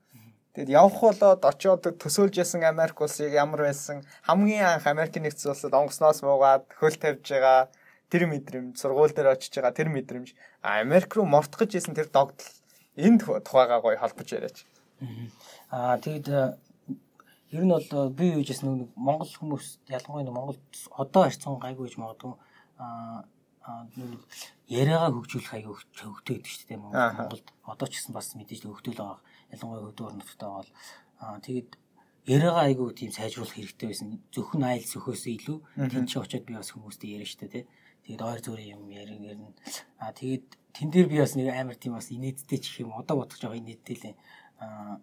[0.56, 5.74] Тэгэд явх болоод очиод төсөөлж ясан Америк улсыг ямар байсан хамгийн анх Америк нэгдсэн улсад
[5.74, 7.70] онгоцноос муугаад хөл тавьж байгаа
[8.10, 10.34] тэр мэдрэмж сургууль дээр очиж байгаа тэр мэдрэмж.
[10.66, 12.50] Америк руу мортгож исэн тэр догдол
[12.98, 14.66] энд тухайгаа гоё холбож яриач.
[15.70, 16.58] Аа тэгэд э,
[17.54, 20.58] ер нь бол э, би юу гэж нэг Монгол хүмүүс ялангуяа Монгол
[20.90, 22.34] одоо харьцан гайгүй гэж магадгүй
[22.82, 23.24] аа
[24.66, 27.46] яриагаа хөгжүүлэх аягүй хөвгтэй гэдэг шүү дээ Монголд.
[27.62, 29.20] Одоо ч гэсэн бас мэдээж хөвгтэй л байгаа.
[29.54, 30.70] Ялангуяа хөдөө нутгатаа бол.
[31.44, 31.70] Тэгээд
[32.26, 34.08] яриагаа айгүй тийм сайжруулах хэрэгтэй байсан.
[34.34, 35.58] Зөвхөн айл сөхөөс илүү.
[35.92, 37.64] Тэн чи очиод би бас хүмүүстэй яриа штэ тий
[38.04, 39.50] тэгээд ойр зүрийн юм ярин ярина
[39.98, 43.22] а тэгээд тэн дээр би бас нэг амар тийм бас инээдтэй ч их юм одоо
[43.22, 44.04] бодож байгаа инээдтэй л
[44.60, 45.00] а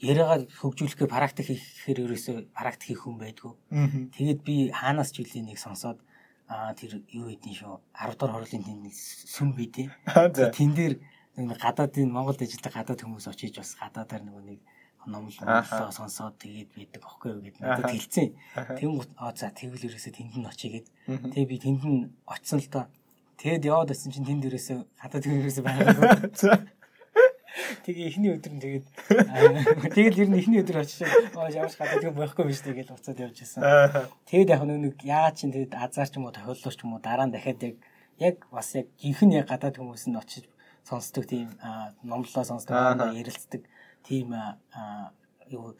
[0.00, 3.52] яриагаа хөгжүүлэхээ практик хийхээр ерөөсөө практик хийх хүн байдгүй.
[4.12, 5.98] Тэгээд би хаанаас ч үлийн нэг сонсоод
[6.48, 9.88] а тэр юу хийдин шүү 10 дахь хорлын тэн сүм бий дээ
[10.58, 10.94] тэн дээр
[11.36, 14.60] гадаадын Монголд ажилладаг гадаад хүмүүс очиж бас гадаадаар нөгөө нэг
[15.06, 18.32] номлоо сонсоод тэгээд байдаг аахгүй юу гэд надад хэлсэн.
[18.78, 20.88] Тэнгуут аа за тэгвэл ерөөсөө тэнд нь очие гэд.
[21.32, 22.84] Тэгээ би тэнд нь очсон л доо.
[23.40, 26.72] Тэгэд яваад байсан чинь тэнд ерөөсөө хатаа тэр ерөөсөө байгаагүй.
[27.84, 28.86] Тэгээ эхний өдөр нь тэгээд
[29.94, 33.60] тэгэл ер нь эхний өдөр очиж ямарч гадаа тийм байхгүй биш тэгээд уцаад явж байсан.
[34.26, 37.34] Тэгээд яг нэг яагаад чинь тэгээд азар ч юм уу тохиоллооч юм уу дараа нь
[37.36, 37.76] дахиад яг
[38.18, 40.48] яг бас яг ихэнх яг гадаад хүмүүс нь очиж
[40.88, 41.48] сонсдог тийм
[42.02, 42.74] номлоо сонсдог
[43.14, 43.62] ярилцдаг
[44.06, 44.36] тийм
[45.50, 45.74] юу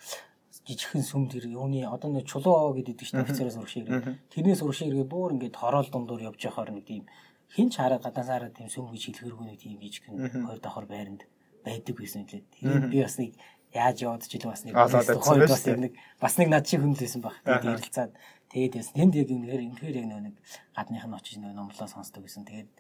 [0.65, 3.87] жижигхэн сүм тэр юуны одоо нэг чулуу гэдэг чинь офицероос урах шиг
[4.33, 7.05] тэрнээс урах шиг буур ингээд хороол дундуур явж явахаар нэг тийм
[7.53, 11.23] хин ч хараа гадаасаараа тийм сүм гэж хэлэхэргүй нэг тийм жижигхэн хоёр давхар байранд
[11.65, 12.43] байдаг байсан лээ.
[12.57, 13.33] Тэгээд би бас нэг
[13.75, 17.03] яаж яваад ч илүү бас нэг хоёр бас нэг бас нэг над шиг хүн л
[17.03, 17.37] байсан баг.
[17.45, 18.13] Тэгээд ярилцаад
[18.53, 20.37] тэгээд яс тэнд яг үнэхээр үнэхээр яг нэг
[20.77, 22.45] гадных нь очиж нэг номлоо сонсдог гэсэн.
[22.49, 22.71] Тэгээд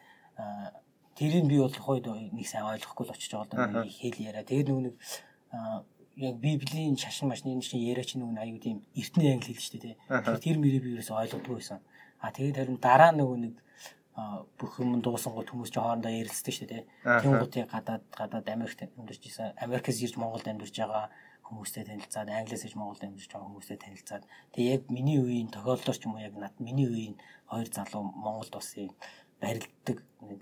[1.16, 4.44] тэрийг би бол хойд нэг сайн ойлгохгүй л очиж байгаа даа хэл яриа.
[4.44, 4.94] Тэгээд нэг
[6.17, 9.97] яг библийн шашин машны чинь яриач нэг аюу тийм эртний англи хэл шүү дээ.
[10.38, 11.81] Тэр мөрийг би ерөөсөй ойлгодгүй байсан.
[12.23, 13.55] А тэгээд харин дараа нөгөө нэг
[14.59, 16.83] бүх юм дуусангууд хүмүүс ч хоорондоо ярилцдаг шүү дээ.
[17.03, 19.59] Тэнгуудыг гадаад гадаад Америкт амьдарч исэн.
[19.59, 21.11] Америкээс ирж Монголд амьдарч байгаа
[21.43, 24.25] хүмүүстэй танилцаад, Англиас ирж Монголд амьдарч байгаа хүмүүстэй танилцаад.
[24.55, 27.17] Тэгээ яг миний үеийн тохиолдол ч юм уу яг над миний үеийн
[27.51, 28.71] хоёр залуу Монголд бас
[29.43, 30.40] барилддаг нэг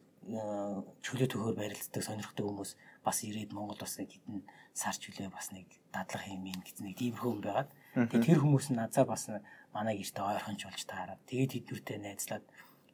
[1.03, 6.26] чөлөө төхөөр барилддаг сонирхдаг хүмүүс бас ирээд Монгол бас хэдэн сар чөлөө бас нэг дадлах
[6.28, 7.70] юм ин гэсэн нэг тиймэрхүү хүн байгаад.
[7.92, 9.28] Тэгээ тэр хүмүүс нь назаа бас
[9.72, 12.44] манай гэртээ ойрхонч болж таараад тэгээд хэдвэртэй найзлаад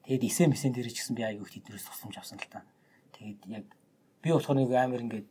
[0.08, 2.64] Тэгээд эсэм эсэн дээр ч гэсэн би аягүй тэднээс тусламж авсан л та.
[3.12, 3.68] Тэгээд яг
[4.24, 5.28] би болохоор нэг амар ингээд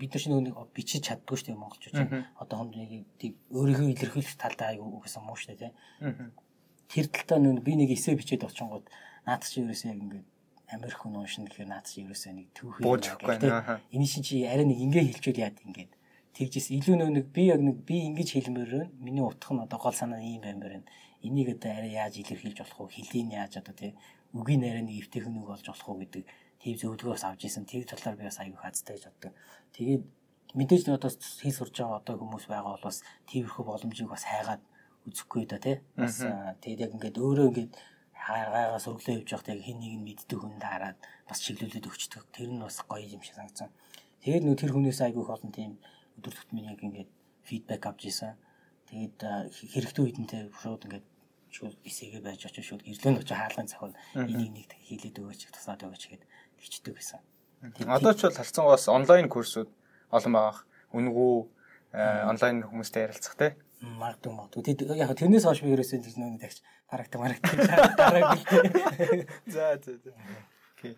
[0.00, 2.00] бид нар чинь нэг бичиж чаддгүй шүү дээ монголчууд.
[2.40, 6.32] Одоо хонд нэг тийм өөрийнхөө илэрхийлэх талдаа аягүй гэсэн муу шүү дээ тийм.
[6.88, 8.88] Тэр талтаа нэг би нэг эсэ бичээд очингууд
[9.28, 10.26] наад чи ерөөсөө яг ингээд
[10.72, 12.84] Америк хүн уушна гэхээр наад чи ерөөсөө нэг түүхий.
[13.92, 15.92] Энэ шин чи арай нэг ингээ хэлчүүл яад ингээд
[16.32, 18.92] тэгжээс илүү нэг би яг нэг би ингэж хэлмээр байна.
[18.96, 20.88] Миний утга нь одоо гол санаа ийм баймаар байна
[21.22, 22.98] энийг одоо арай яаж илэрхийлж болох вэ?
[22.98, 23.94] Хэлийн яаж одоо тий
[24.34, 26.24] үгийн нарийн нэг эвтэйхэн үг болж болох уу гэдэг
[26.58, 27.64] тийм зөвлөгөөс авч исэн.
[27.64, 29.32] Тэр талаар би бас аягүй хацтай гэж боддог.
[29.76, 30.02] Тэгээд
[30.58, 32.98] мэдээж нэг одоо хэл сурж байгаа одоо хүмүүс байгаа бол бас
[33.30, 34.62] тиймэрхүү боломжийг бас хайгаад
[35.06, 35.76] үзэхгүй да тий.
[35.94, 36.18] Бас
[36.62, 37.72] тэгээд яг ингээд өөрөө ингээд
[38.22, 42.22] хаагаас өглөө явж байхдаа хин нэг нь мэддэг хүн таарад бас чиглүүлээд өгчдөг.
[42.30, 43.70] Тэр нь бас гоё юм шиг санагдсан.
[44.22, 45.72] Тэгээд нөө тэр хүнээс айгүй олон тийм
[46.22, 47.10] өдөр тутмын яг ингээд
[47.42, 48.38] фидбек авч исэн.
[48.86, 49.18] Тэгээд
[49.74, 51.06] хэрэгтэй үедэнтэй шууд ингээд
[51.50, 56.04] шууд бисэгээ байж очиж шууд гэрлэн очиж хаалгын цахал энийг нэг хийлээд өгөөч тусаад өгөөч
[56.14, 56.24] гэд
[56.62, 57.20] хичдэг байсан.
[57.90, 59.70] Одоо ч бол халцангаас онлайн курсууд
[60.14, 60.64] олон байгаа.
[60.96, 61.34] Үнгүү
[62.30, 63.56] онлайн хүмүүстэй ярилцах те.
[63.82, 64.62] Магадгүй магадгүй.
[64.62, 67.54] Тэг яг тэрнээс хойш би ерөөсөө тэр нэг тагч харагтай марагтай
[67.98, 69.26] дараагүй.
[69.50, 70.14] За за за.
[70.78, 70.94] Окей.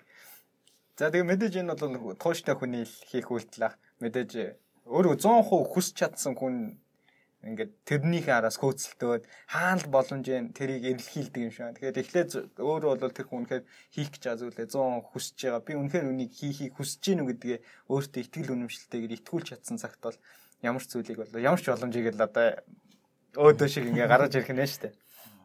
[1.01, 3.81] За тэгээ мэдээж энэ бол тууштай хүний хийх үйлдэл ах.
[4.05, 6.77] Мэдээж өөрөө 100% хүсч чадсан хүн
[7.44, 11.77] ингээд тэрнийхээ араас хөөцөлтөөд хаана л боломжийн тэрийг эрэлхийлдэг юм шиг.
[11.77, 15.62] Тэгэхээр эхлээд өөрөө бол тэр хүн үнэхээр хийх гэж байгаа зүйлээ 100 хүсэж байгаа.
[15.68, 17.59] Би үнэхээр үнийг хийхийг хүсэж гинүү гэдгээ
[17.92, 20.16] өөртөө итгэл үнэмшилтэйгээр итгүүлж чадсан цагт бол
[20.64, 22.64] ямар ч зүйлийг бол ямар ч боломжийг л одоо
[23.37, 24.94] өөдөө шиг ингээ гаргаж ирэх шүү дээ.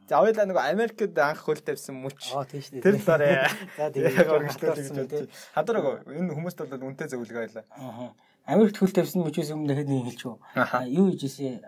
[0.10, 2.34] За хоёулаа нөгөө Америкт анх хөл тавьсан мөч.
[2.82, 3.46] Тэр талаараа.
[3.78, 5.30] За тэгээд өргөжлүүлж гэж бодчих.
[5.54, 7.66] Хадраг энэ хүмүүст бол үнтэй зөвлөгөө байлаа.
[7.78, 8.10] Аа.
[8.50, 10.42] Америкт хөл тавьсан мөчөөс өмнө дахиад нэг хэлчихв.
[10.90, 11.62] Юу хийжээ?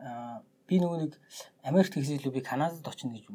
[0.65, 1.13] Би нөгөө нэг
[1.69, 3.29] Америкт хэсэлүү би Канадад очино гэж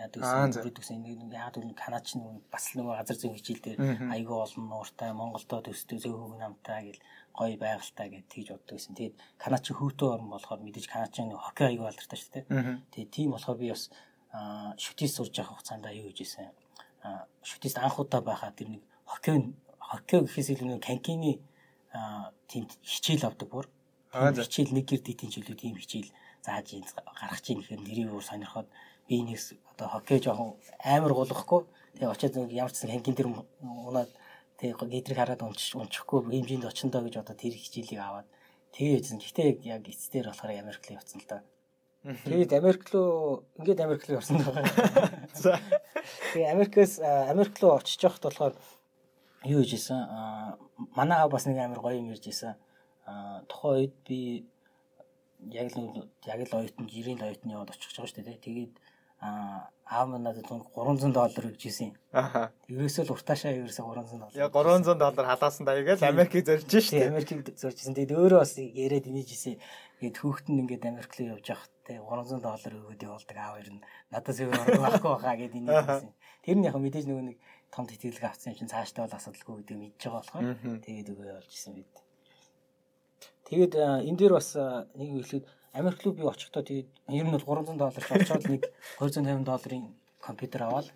[0.00, 3.78] яадаг гэсэн гэсэн нэг яг л Канад ч нэг бас нөгөө газар зүйн хичээл дээр
[4.12, 7.00] айгүй олон нууртай Монголдоо төстэй зөв хөв намтай гэл
[7.34, 8.94] гоё байгальтай гэж тэгж боддог гэсэн.
[8.98, 12.44] Тэгээд Канад ч хөвтөө орн болохоор мэдээж Канад ч нэг хоккей айгүй алдартай шүү дээ.
[12.90, 13.90] Тэгээд тийм болохоор би бас
[14.78, 16.50] шүтээс сурж явах хугацаанд юу хийжсэн.
[17.42, 21.40] Шүтээс анх удаа байхад тэр нэг хоккей хоккей гэхээс илүү нэг канкины
[22.50, 23.66] тийм хичээл авдаг бүр.
[24.14, 26.10] Хичээл нэг гэр дийдийн жилүү тийм хичээл
[26.44, 28.68] зааж ийн гаргах чинь гэхээр нэрийг өөр сонирхоод
[29.08, 31.66] би нэгс одоо хоккей жоохон амар гулгахгүй.
[31.98, 33.28] Тэгээ очиад нэг ямар ч сан хангийн тэр
[33.60, 34.10] унаад
[34.60, 38.28] тэгээ гидрийг хараад унчих унчихгүй хэмжээнд очиндоо гэж одоо тэр хичээлийг аваад
[38.76, 39.18] тэгээ яжсан.
[39.18, 41.40] Гэхдээ яг эцдэр болохоор Америк руу явцсан л да.
[42.04, 44.68] Тэгээд Америк руу ингээд Америк руу явсан байгаа.
[45.32, 45.56] За.
[46.36, 48.54] Тэгээ Америкээс Америк руу очиж явахд болохоор
[49.48, 49.96] юу хийж исэн
[50.92, 52.54] манай аав бас нэг амар гоё юм ярьж исэн
[53.48, 54.44] тухайн үед би
[55.48, 58.72] яг л яг л оюутан 90-ийн оюутны яваад очих гэж байгаа шүү дээ тэгээд
[59.20, 61.92] аав маань надад 300 доллар өгч ирсэн.
[62.12, 62.52] Аха.
[62.72, 64.38] Ерөөсөө л уртаашаа ерөөсөө 300 доллар.
[64.38, 67.10] Яг 300 доллар халаасан даягаар Америкийг зорж шүү дээ.
[67.12, 67.98] Америкийг зорж ирсэн.
[67.98, 69.60] Тэгээд өөрөө бас яриад инеж ирсэн.
[70.00, 73.68] Тэгээд хүүхэд нь ингээд Америк руу явж явах те 300 доллар өгөөд явуулдаг аав хоёр
[73.74, 76.12] нь надаас өөр байхгүй байхаа гэд инеж ирсэн.
[76.46, 77.38] Тэр нь яг мэдээж нөгөө нэг
[77.74, 81.52] том тэтгэлэг авсан юм чинь цаашдаа бол асуудалгүй гэдэг мэдж байгаа болохоор тэгээд өгөө явуулж
[81.52, 81.92] исэн бид.
[83.50, 83.74] Тэгээд
[84.06, 84.54] энэ дээр бас
[84.94, 88.62] нэг хэлэхэд Америк руу би очихдоо тэгээд ер нь бол 300 доллар очоод нэг
[88.98, 89.84] 250 долларын
[90.18, 90.88] компьютер аваад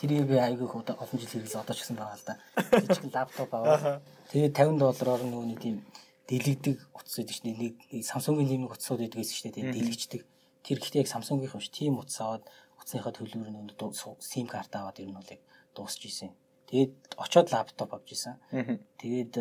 [0.00, 2.34] тэрийг би айгүй олон жил хэрэглээ одоо ч гэсэн байгаа л да.
[2.80, 5.76] Жижиг лаптоп аваад тэгээд 50 доллараар нөгөө нэг тийм
[6.28, 10.22] дэлгдэг утас гэдэг чинь нэг Samsung-ийн нэг утасууд байдаг гэсэн чинь тэгээд дэлгэждэг.
[10.64, 12.44] Тэр гэхдээ яг Samsung-ийн биш тийм утас аваад
[12.80, 13.70] утасныхаа төлбөр нь
[14.24, 15.40] SIM карт аваад ер нь бол яг
[15.76, 16.32] дуусч исэн.
[16.72, 18.40] Тэгээд очоод лаптоп авч исэн.
[18.96, 19.32] Тэгээд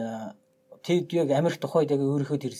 [0.83, 2.53] тэгэд яг Америк тухайд яг өөрийнхөө тэр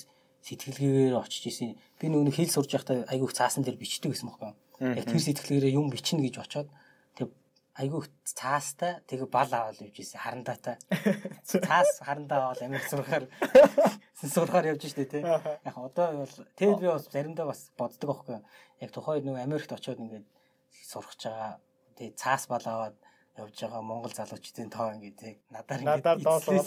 [0.44, 1.76] сэтгэлгээгээр очиж исэн.
[2.00, 4.52] Би нөгөө хэл сурж байхдаа айгүйх цаасан дээр бичдэг гэсэн мөхгүй.
[4.84, 6.68] Яг тэр сэтгэлгээрээ юм бичнэ гэж очоод
[7.16, 7.32] тэг
[7.80, 10.76] айгүйх цаастай тэг бал аваад явж исэн харандаатай.
[11.48, 13.26] Цаас харандаа аваад Америк сурахаар
[14.20, 15.24] сурахаар явж штэ тий.
[15.24, 18.40] Яг одоо бол тэгэд би бас заримдаа бас боддог байхгүй.
[18.84, 20.28] Яг тухайд нөгөө Америкт очоод ингээд
[20.84, 21.56] сурах гэж байгаа.
[21.96, 23.00] Тэгээ цаас бал аваад
[23.38, 26.62] явж байгаа Монгол залуучдын тоо ингээд надаар ингээд доолсон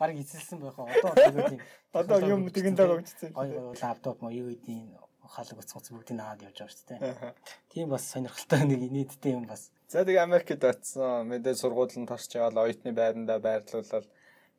[0.00, 1.60] баг эзэлсэн байх одоо одоо тийм.
[1.92, 4.96] Одоо юм тэгэндээ өгчсөн гой гой лаптоп мо юу гэдгийг
[5.28, 7.34] халаг уц уц бүгдийг аваад явж байгаа шүү дээ.
[7.72, 9.70] Тийм бас сонирхолтой нэг нийтдээ юм бас.
[9.88, 11.28] За тэгээ Америкт очсон.
[11.28, 14.06] Мэдээ сургуулийн тарч яваад оюутны байранда байрлуулаад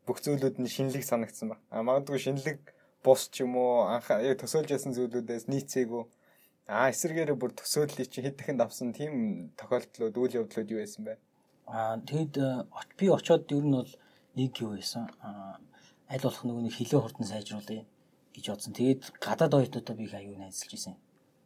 [0.08, 2.60] бүх зүйлүүд нь шинэлэг санагдсан ба а магадгүй шинэлэг
[3.04, 6.04] бус ч юм уу анх яг төсөөлж ясан зүйлүүдээс нийцээгүй
[6.68, 9.14] Аа эсэргээрээ бүр төсөөллийг чи хэд дахинд авсан тийм
[9.56, 11.16] тохиолдлууд үйл явдлууд юу байсан бэ?
[11.72, 12.68] Аа тэгэд э,
[13.00, 13.92] би очоод ер нь бол
[14.36, 15.08] нэг юу байсан.
[15.24, 15.64] Аа
[16.12, 17.88] аль болох нөгөө нэг хилээ хурдан сайжруулъя
[18.36, 18.76] гэж бодсон.
[18.76, 20.96] Тэгээд гадаад оюутнуудаа би аюу найзалж исэн.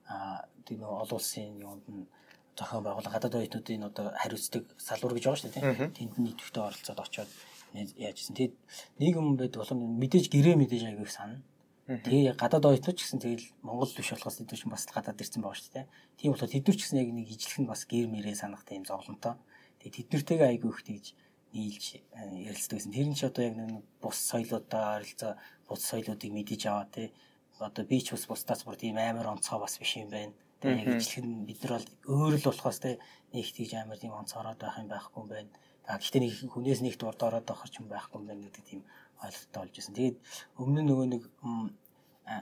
[0.09, 2.09] Аа тийм нөгөө олон улсын юунд нь
[2.57, 5.93] зохион байгуулалт гадаад оюутнуудын одоо хариуцдаг салбар гэж байгаа шүү дээ.
[6.01, 7.29] Тэнд нийтвэхтэй оролцоод очоод
[7.77, 8.35] яаж исэн.
[8.41, 8.55] Тэгээд
[8.97, 11.45] нэг юм байд болон мэдээж гэрээ мэдээж аюу их санана.
[11.91, 15.73] Тэгээ гадаад оюутнууд ч гэсэн тэгэл Монгол биш болохоос чинь бас гадаад ирсэн байгаа шүү
[15.75, 15.85] дээ.
[16.15, 18.87] Тийм болохоор тэд нар ч гэсэн яг нэг ижлэх нь бас гэр мэрээ санах тийм
[18.87, 19.35] зовлонтой.
[19.83, 21.05] Тэгээ тэд нартэйгээ айгүй их тэгж
[21.51, 22.95] нийлж э, ярилцдаг гэсэн.
[22.95, 25.33] Тэр нь ч одоо яг нэг бус соёлуудаа харилцаа
[25.67, 27.11] бус соёлуудыг мэдэж аваа тий.
[27.59, 30.31] Одоо би ч бас бусдаас бүр тийм амар онцгой бас биш юм байна.
[30.63, 32.95] Тэгээ яг ижлэх нь бид нар бол өөр л болохоос тий
[33.35, 35.51] нэг тийж амар тийм онцгороод байх юм байхгүй юм байна.
[35.89, 38.81] А гэхдээ нэг хүнээс нэгт урд ороод авах юм байхгүй юм байна гэдэг тийм
[39.19, 39.95] ойлголттой болж байсан.
[39.97, 40.17] Тэгээд
[40.61, 41.23] өмнө нөгөө нэг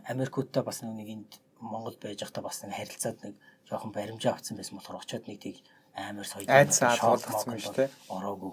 [0.08, 3.36] Америкуудтай бас нэг энд Монгол байж байхдаа бас нэг харилцаад нэг
[3.70, 5.58] жоохон баримжаа авсан байсан болохоор очоод нэг тийг
[5.96, 7.90] амар шоол болсон шүү дээ.
[8.10, 8.52] Ороогүй.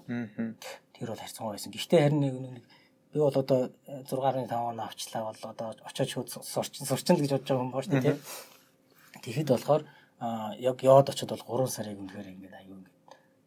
[0.97, 1.73] Тэр бол харьцангуй байсан.
[1.73, 2.65] Гэхдээ харин нэг нэг
[3.13, 7.65] би бол одоо 6.5 он авчлаа бол одоо очоод шууд сурчин сурчин гэж бодож байгаа
[7.65, 8.19] юм боо шүү дээ.
[9.23, 9.83] Тэгэхэд болохоор
[10.59, 12.83] яг яваад очоод бол 3 сарыг үнэхээр ингээд аюу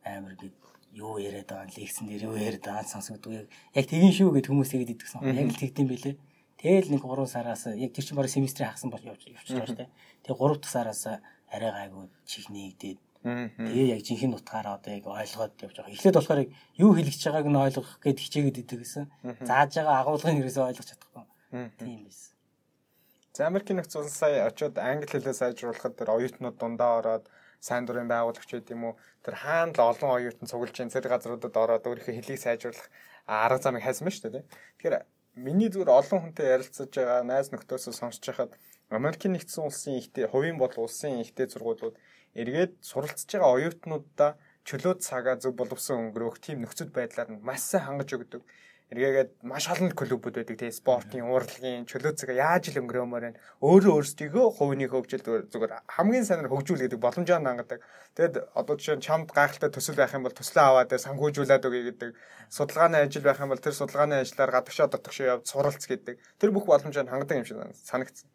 [0.06, 0.56] амар гээд
[0.94, 3.50] юу яриад байгаа лекцэн дээр юу яриад байгаа сонсогддог.
[3.76, 5.22] Яг тэгин шүү гэд хүмүүс тэгэд идэгсэн.
[5.22, 6.16] Яг л тэгдэм байлээ.
[6.60, 9.90] Тэгэл нэг 3 сараас яг тэр чинь бараг семестрийн хагасан бол явж явчихлаа шүү дээ.
[10.28, 15.76] Тэгээ 3 дахь сараас арай гайгүй чихнийгдээд тэгээ яг жинхэнэ утгаараа одоо яг ойлгоод явж
[15.76, 15.96] байгаа.
[15.96, 19.06] Эхлээд болохоор яг юу хэлж байгааг нь ойлгох гээд хичээгээд идэг гэсэн.
[19.44, 21.24] Зааж байгаа агуулгыг ерөөсөө ойлгож чадахгүй.
[21.80, 22.32] Тийм байсан.
[23.36, 27.26] За Америкийн нөхцөл сая очиод англи хэлээ сайжруулахад тэр оюутнууд дундаа ороод
[27.64, 28.94] сайн дурын байгуулагч байд юм уу
[29.24, 32.88] тэр хаана л олон оюутан цуглаж ин зэрэг газруудад ороод өөрийнхөө хэлийг сайжруулах
[33.28, 34.46] арга замыг хайсан байна шүү дээ.
[34.80, 34.96] Тэгэхээр
[35.46, 38.52] миний зүгээр олон хүнтэй ярилцаж байгаа найз нөхдөсөө сонсож байхад
[38.98, 41.96] Америкийн нэгдсэн улсын ихтэй хувийн бол улсын ихтэй сургуулиуд
[42.42, 44.32] эргээд суралцж байгаа оюутнуудаа
[44.68, 48.42] чөлөө цагаа зөв боловсон өнгөрөөх тийм нөхцөл байдлаар нь маш сайн хангаж өгдөг
[48.90, 53.40] эргээгээд маш олон клубүүд байдаг тийм спортын урлагийн чөлөө цагаа яаж ил өнгөрөөмөр байна.
[53.62, 57.86] Өөрөө өөрсдийгөө хувийн хөгжил зүгээр хамгийн сайнаар хөгжүүл гэдэг боломжоо хангадаг
[58.18, 62.10] тэгэд одоо жишээ нь чамд гайхалтай төсөл байх юм бол төслөө аваад санхүүжүүлээд өгье гэдэг.
[62.50, 66.18] Судалгааны ажил байх юм бол тэр судалгааны ажлаар гадагшаа дотгошоо явж суралц гэдэг.
[66.42, 68.28] Тэр бүх боломжоо хангадаг юм шиг санагдсан.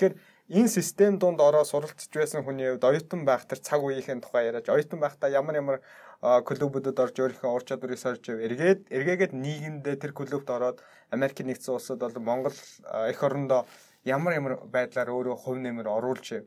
[0.00, 0.14] Тэгэхээр
[0.48, 4.72] энэ систем донд ороо суралцж байсан хүний хувьд оюутан байх тэр цаг үеийнхэн тухай яриад
[4.72, 5.76] оюутан байхдаа ямар ямар
[6.18, 10.82] клубүүдэд орж өөрийнхөө ур чадварыг сорж эргээд эргээгээд нийгэмдээ тэр клубт ороод
[11.14, 12.58] Америк нэгдсэн улсад бол Монгол
[13.06, 13.70] эх орондоо
[14.02, 16.42] ямар ямар байдлаар өөрөө хувь нэмэр оруулж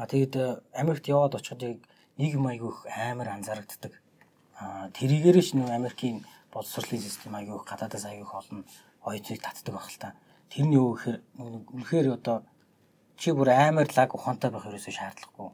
[0.00, 0.34] аа тэгэд
[0.72, 1.84] Америкт яваад очиход
[2.16, 3.92] нийгэм аягүйх амар анзаарэгддэг.
[4.56, 8.64] Аа тэрийгээрээ ч нөө Америкийн боловсролын систем аягүйх гадаадаас аягүйх олон
[9.04, 10.16] оюутныг татдаг баг л та.
[10.48, 12.48] Тэр нь юу гэхээр үнэхээр одоо
[13.20, 15.52] чи бүр амар лаг ухаантай байх ерөөсөө шаардлагагүй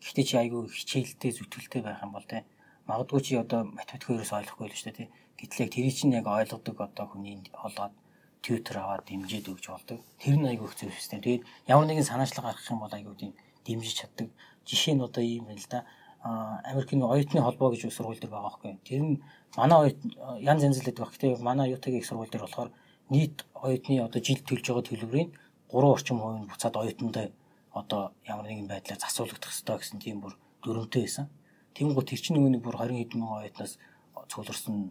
[0.00, 2.44] Гэхдээ чи айгүй хичээлтэй зүтгэлтэй байх юм бол те
[2.90, 5.08] магадгүй чи одоо математик ерөөс ойлгохгүй л шүү дээ тий.
[5.38, 7.94] Гэтэл яг тэрий чинь яг ойлгодог одоо хүний олоод
[8.42, 10.00] тьютер аваад дэмжиж өгч болдог.
[10.18, 11.20] Тэр нь айгүй хэцүү систем.
[11.22, 13.32] Тэгээд ямар нэгэн санаачлага гаргах юм бол айгүй тийм
[13.66, 14.28] дэмжиж чаддаг.
[14.66, 15.84] Жишээ нь одоо ийм байна л да.
[16.20, 18.72] Америкийн оюутны холбоо гэж сургууль дээр байгаа байхгүй.
[18.84, 19.22] Тэр нь
[19.56, 20.00] манай оюут
[20.40, 21.12] янз янз л гэдэг баг.
[21.14, 22.70] Гэтэ манай ЮТГ-ийн сургууль дээр болохоор
[23.12, 25.30] нийт оюутны одоо жилд төлж байгаа төлбөрийн
[25.72, 27.24] 3 орчим хувийн буцаад оюутнуудаа
[27.72, 31.26] одоо ямар нэгэн байдлаар засварлагдах хэрэгтэй гэсэн тийм бүр дүрмтэй байсан.
[31.74, 33.78] Тэнгуут тэр чинь нөгөө нэг бүр 20 хэдэн мянган оюутнаас
[34.26, 34.90] цугларсан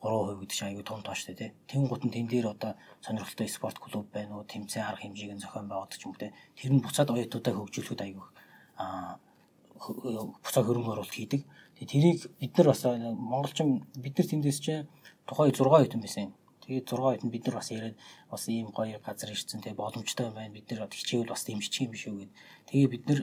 [0.00, 1.50] 3% гэдэг чинь аюу том тооч тий.
[1.66, 5.66] Тэнгуут нь тэн дээр одоо сонирхолтой спорт клуб байна уу, тэмцээн арга хэмжээг нь зохион
[5.68, 6.30] байгуулдаг юм тий.
[6.54, 8.26] Тэр нь буцаад оюутнуудаа хөгжүүлэхэд аюу
[8.78, 9.18] а
[10.44, 11.42] буцаа хөрөнгө оруулалт хийдэг.
[11.78, 14.86] Тэрийг бид нар бас монголчин бид нар тэндээс чинь
[15.26, 16.32] тухай 6 оюутан байсан юм.
[16.68, 17.96] Тэгээд 6 оюутан бид нар бас яриад
[18.28, 20.52] бас ийм гоё газар ирсэн тэгээ боломжтой байна.
[20.52, 22.32] Бид нар хичээвэл бас дэмжчих юм биш үү гэд.
[22.68, 23.20] Тэгээ бид нар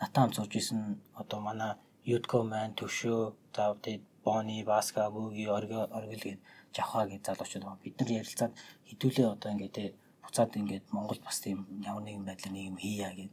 [0.00, 1.76] натаам зурж исэн одоо манай
[2.08, 3.20] Ютко маань төвшөө
[3.52, 6.40] за тэгээд Бони, Баска, Орго, Оргил гээд
[6.72, 7.84] Жавха гээд залуучууд байгаа.
[7.84, 8.52] Бид нар ярилцаад
[8.88, 9.94] хэдүүлээ одоо ингээд
[10.24, 13.32] буцаад ингээд Монгол бас тийм ямар нэгэн байдлаар нэг юм хийя гээд.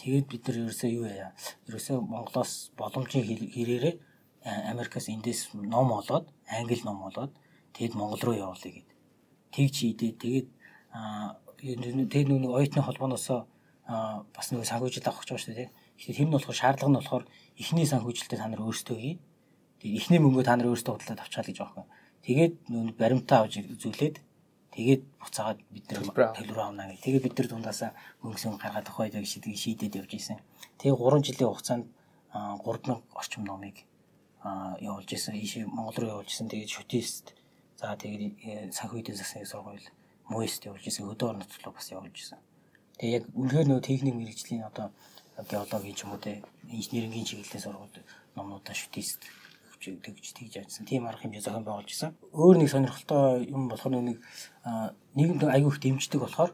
[0.00, 1.36] Тэгээд бид нар ерөөсөө юу яа?
[1.68, 3.94] Ерөөсөө Монголоос боломжийн хэрээрээ
[4.72, 7.32] Америкаас эндээс ном олоод, англи ном олоод
[7.76, 8.88] тэгэд Монгол руу явуулъя гээд.
[9.52, 10.48] Тэгж хийдээ тэгээд
[10.96, 13.26] аа тэгээд нэг оюутны холбооноос
[14.32, 15.70] бас нэг санхүүжилт авах гэж байгаа шүү дээ.
[15.96, 17.24] Тэгэхээр тэр нь болохоор шаардлага нь болохоор
[17.60, 19.16] эхний санхүүжилтээ та нар өөрсдөө хий
[19.80, 21.90] Тэгээд ихний мөнгөө та нар өөрсдөө худалдаад авчаал гэж байгаа юм.
[22.24, 24.16] Тэгээд нүүн баримтаа авч үзүүлээд
[24.72, 27.04] тэгээд буцаагаад бид нэр төлбөр авна гэх.
[27.04, 27.90] Тэгээд бид нар дундаасаа
[28.24, 30.40] мөнгөсөн гаргаад авах байдаг шийдгийг шийдээд явж исэн.
[30.80, 31.86] Тэгээд 3 жилийн хугацаанд
[32.32, 33.76] 3000 орчим номыг
[34.80, 35.36] явуулж исэн.
[35.36, 36.48] Ийшээ Монгол руу явуулж исэн.
[36.48, 37.36] Тэгээд шүтист
[37.76, 39.86] за тэгээд санхүү эдийн засгийн сургууль
[40.32, 41.06] МОИСт явуулж исэн.
[41.12, 42.38] Өдөө орон нутглуу бас явуулж исэн.
[42.98, 44.90] Тэгээд яг үнэхээр нөө техник мэрэгжлийн одоо
[45.36, 47.92] геологийн ч юм уу те инженерингийн чиглэлийн сургууль
[48.34, 49.20] номнуудаа шүтист
[49.80, 50.86] тэгж тэгж ажилласан.
[50.88, 52.16] Тийм арга хэмжээ зохион байгуулж исэн.
[52.32, 54.18] Өөр нэг сонирхолтой юм болохоор нэг
[55.14, 56.52] нийгэмд аягүй их дэмждэг болохоор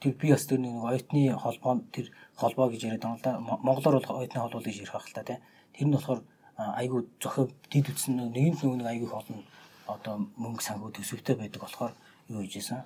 [0.00, 3.40] тэр би бас тэр нэг оюутны холбоо тэр холбоо гэж яриад байгаа л да.
[3.40, 5.40] Монголоор бол оюутны холбоо гэж ярих байх л та тийм.
[5.72, 6.20] Тэр нь болохоор
[6.56, 9.42] аягүй зохион дид үтсэн нэгэн нэг аягүй их олон
[9.86, 11.94] одоо мөнгө санхүү төсөвтэй байдаг болохоор
[12.28, 12.82] юу хийж исэн.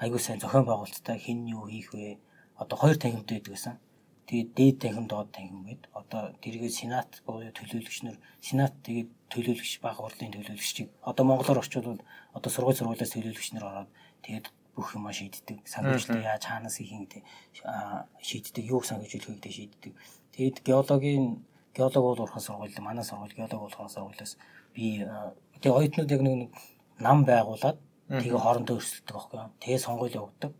[0.00, 2.18] Аягүй сайн зохион байгуулалттай хэн юу хийх вэ?
[2.56, 3.76] Одоо хоёр танхимтай байдаг гэсэн.
[4.24, 9.84] Тэгээд дээд танхим доод танхим гээд одоо тэргээ сенат буюу төлөөлөгч нар сенат тэгээд төлөөлөгч
[9.84, 12.00] баг хурлын төлөөлөгчийг одоо монголоор орчуулвал
[12.32, 13.90] одоо сургууль сургуулиас төлөөлөгч нар ороод
[14.24, 15.62] тэгээд бүх юма шийддэг.
[15.68, 17.22] Санхүүжилт яаж хаанаас хийх гэдэг.
[18.18, 18.64] Шийддэг.
[18.64, 19.92] Юу санхүүжүүлэх гэдэг шийддэг.
[20.34, 21.44] Тэгээд геологийн
[21.76, 24.34] геолог бол урхан сургууль манай сургууль геолог урхан сургуулиас
[24.74, 25.06] би
[25.64, 26.52] тэгээд оюутнууд яг нэг
[27.00, 27.80] нам байгуулад
[28.12, 30.52] тэгээ хоорондоо өрсөлдөг байхгүй тэгээ сонгуул явуулдаг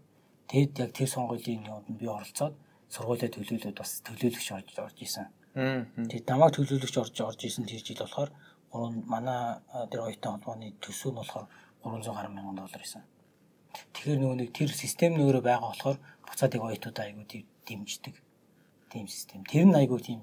[0.49, 2.55] тэгэд яг тэр сонгуулийн юмд нь би оролцоод
[2.95, 5.27] сургуулийн төлөөлөлд бас төлөөлөгч орж орж исэн.
[5.55, 8.31] Тэгээд намайг төлөөлөгч орж орж исэн тэр жил болохоор
[8.71, 9.41] гурван манай
[9.91, 11.47] тэр оюутан холбооны төсөв нь болохоор
[11.83, 13.03] 300 гаруй мянган доллар исэн.
[13.95, 15.99] Тэгэхээр нөгөө нэг тэр систем нөөрэ байгаа болохоор
[16.29, 17.27] буцаад яг оюутнуудаа айгуу
[17.67, 18.15] дэмждэг.
[18.91, 19.43] Тийм систем.
[19.43, 20.23] Тэр нь айгуу тийм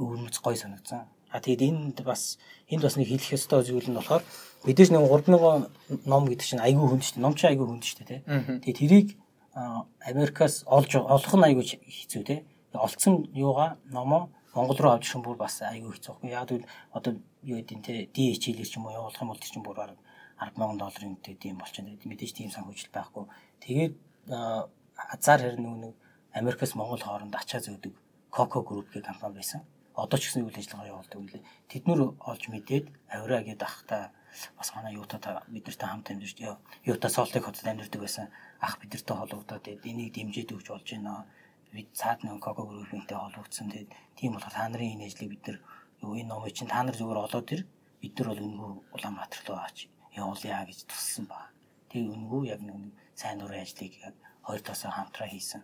[0.00, 1.04] өвөрмөц гой санагдсан.
[1.30, 4.22] А тэгээд энд бас энд бас нэг хэлэх ёстой зүйл нь болохоор
[4.66, 7.24] мэдээж нэг 3000 ном гэдэг чинь айгүй хүнд шүү дээ.
[7.24, 8.20] Ном чинь айгүй хүнд шүү дээ, тий.
[8.66, 9.08] Тэгээд тэрийг
[9.54, 12.44] Америкаас олж олох нь айгүй хэцүү те.
[12.74, 16.26] Олцсон юугаа номоо Монгол руу авч ирэх бүр бас айгүй хэцүү.
[16.26, 19.50] Яг л одоо юу гэдэг те ди хичээлэр ч юм уу явуулах юм бол тэр
[19.50, 19.98] чинь бүр бараг
[20.38, 21.94] 100000 долларын үнэтэй тийм болчихно.
[21.94, 23.24] Мэдээж тийм санхүүжилт байхгүй.
[23.62, 23.94] Тэгээд
[24.28, 25.94] хазар хэрэг нэг
[26.34, 27.94] Америкаас Монгол хооронд ачаа зөөдөг
[28.30, 29.62] Coco Group гэх компани байсан.
[29.94, 31.42] Одоо ч гэсэн үйл ажиллагаа явуулдаг юм лээ.
[31.70, 34.14] Тэднэр олж мэдээд авираа гээд ахта
[34.56, 36.38] бас манай юутаа бидэртэй хамт амьдарч
[36.86, 38.26] юутаа солтыг хотод амьдардаг байсан
[38.62, 41.26] ах бидэртэй холбогдоод энийг дэмжиж өгч болж байна.
[41.74, 43.70] Бид цаад нэг Coco Group-тэй холбогдсон.
[43.70, 45.58] Тэгээд тийм болохоор та нарын энэ ажлыг бид нар
[46.02, 47.62] юу энэ номыг чинь та нар зүгээр олоод ир
[48.02, 51.50] бид нар бол үнгүү Улаанбаатар руу аач явуулъя гэж туссан ба.
[51.90, 55.62] Тэгээд үнгүү яг нэг сайн дурын ажлыг яг хоёр тасаа хамтраа хийсэн.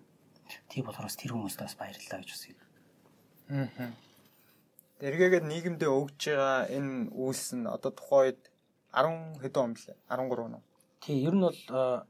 [0.70, 2.59] Тийм болохоор тэр хүмүүст бас баярлалаа гэж үсэв.
[3.51, 3.91] Аа.
[4.97, 8.41] Эргээгээд нийгэмдээ өгж байгаа энэ үйлс нь одоо тухайд
[8.97, 9.93] 10 хэдэн он блэ?
[10.09, 10.65] 13 он.
[11.05, 11.61] Тий, ер нь бол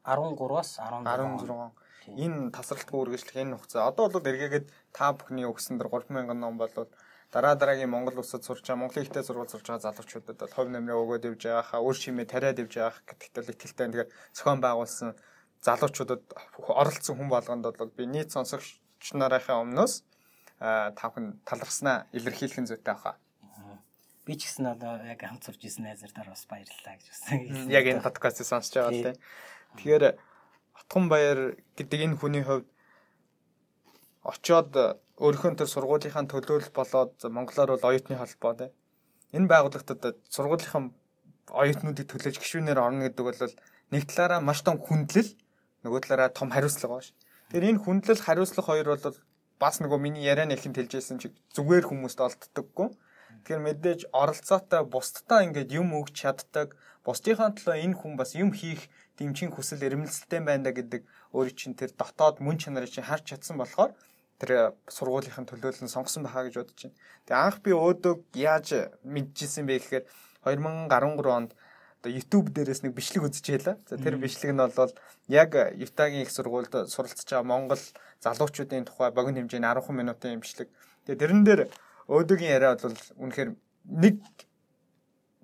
[0.07, 1.03] 13-аас 16.
[1.43, 1.75] 16.
[2.15, 3.91] Энэ тасралтгүй үргэлжлэх энэ хугацаа.
[3.91, 6.87] Одоо бол эргээгээд та бүхний өгсөн дэр 3000 ном болвол
[7.35, 10.95] дараа дараагийн Монгол улсад сурч байгаа Монголын ихтэй сургууль сурч байгаа залуучуудад бол хувь нэмрээ
[11.03, 13.87] өгөөд явж байгаахаа үр шимээ тариад явж байгаах гэдэгт л итгэлтэй.
[13.91, 15.11] Тэгэхээр зохион байгуулсан
[15.59, 16.23] залуучуудад
[16.71, 18.79] оролцсон хүн болгонд бол би нийт сонсогч
[19.11, 20.07] нарынхаа өмнөөс
[20.59, 23.17] та бүхэн талархснаа илэрхийлэх нь зүйтэй баха
[24.27, 27.71] би ч гэсэн одоо яг хамт сурж исэн найзуудаар бас баярлалаа гэж байна.
[27.71, 29.15] Яг энэ подкастыг сонсож байгаа тийм.
[29.79, 30.05] Тэгэхээр
[30.75, 32.67] Отгон баяр гэдэг энэ хүний хувьд
[34.27, 38.75] очоод өөрийнхөө төр сургуулийнхаа төлөөлөл болоод монголоор бол оюутны холбоо тийм.
[39.31, 40.91] Энэ байгууллагад сургуулийнхаа
[41.55, 43.55] оюутнуудыг төлөөж гишүүнээр орно гэдэг бол
[43.95, 45.39] нэг талаараа маш том хүндлэл
[45.87, 47.15] нөгөө талаараа том хариуцлага байна ш.
[47.55, 49.15] Тэгэхээр энэ хүндлэл хариуцлага хоёр бол
[49.63, 52.89] бас нөгөө миний ярианы ихэнд хэлжсэн чиг зүгээр хүмүүст олддоггүй
[53.47, 56.75] Тэгэхээр мэдээж оролцоотой бусдтай ингээд юм өгч чаддаг,
[57.07, 61.95] бусдынхаа төлөө энэ хүн бас юм хийх дэмжин хүсэл эрмэлзэлтэй байна гэдэг өөрийн чинь тэр
[61.95, 63.95] дотоод мөн чанарыг чинь харж чадсан болохоор
[64.43, 66.99] тэр сургуулийнхын төлөөлөл нь сонгосон байхаа гэж бодож байна.
[67.31, 68.69] Тэгээ анх би өөдөө яаж
[69.07, 70.05] мэдчихсэн бэ гэхээр
[70.43, 71.51] 2013 онд
[72.07, 73.77] одоо YouTube дээрээс нэг бичлэг үзчихээлээ.
[73.91, 74.93] За тэр бичлэг нь бол
[75.27, 77.83] яг Utah-гийн их сургуульд суралцж байгаа Монгол
[78.23, 80.71] залуучуудын тухай богино хэмжээний 10 минутын бичлэг.
[81.07, 81.61] Тэгээ тэрэн дээр
[82.07, 83.51] өөдөөгийн яриа бол үнэхээр
[83.91, 84.23] нэг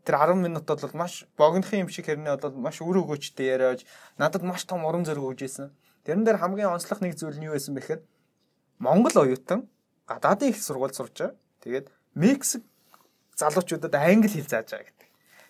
[0.07, 3.83] тэр 10 минут бол маш богинохын юм шиг хэрнээ бол маш үр өгөөчтэй яриаж
[4.19, 5.75] надад маш том урам зориг өгж ийсэн.
[6.07, 8.07] Тэрэн дээр хамгийн онцлог нэг зүйл нь юу байсан бэхээр
[8.79, 9.67] Монгол оюутан
[10.07, 11.39] гадаадын их сургууль сурч байгаа.
[11.63, 12.63] Тэгээд Мексик
[13.35, 15.02] залуучуудад англи хэл зааж байгаа гэдэг.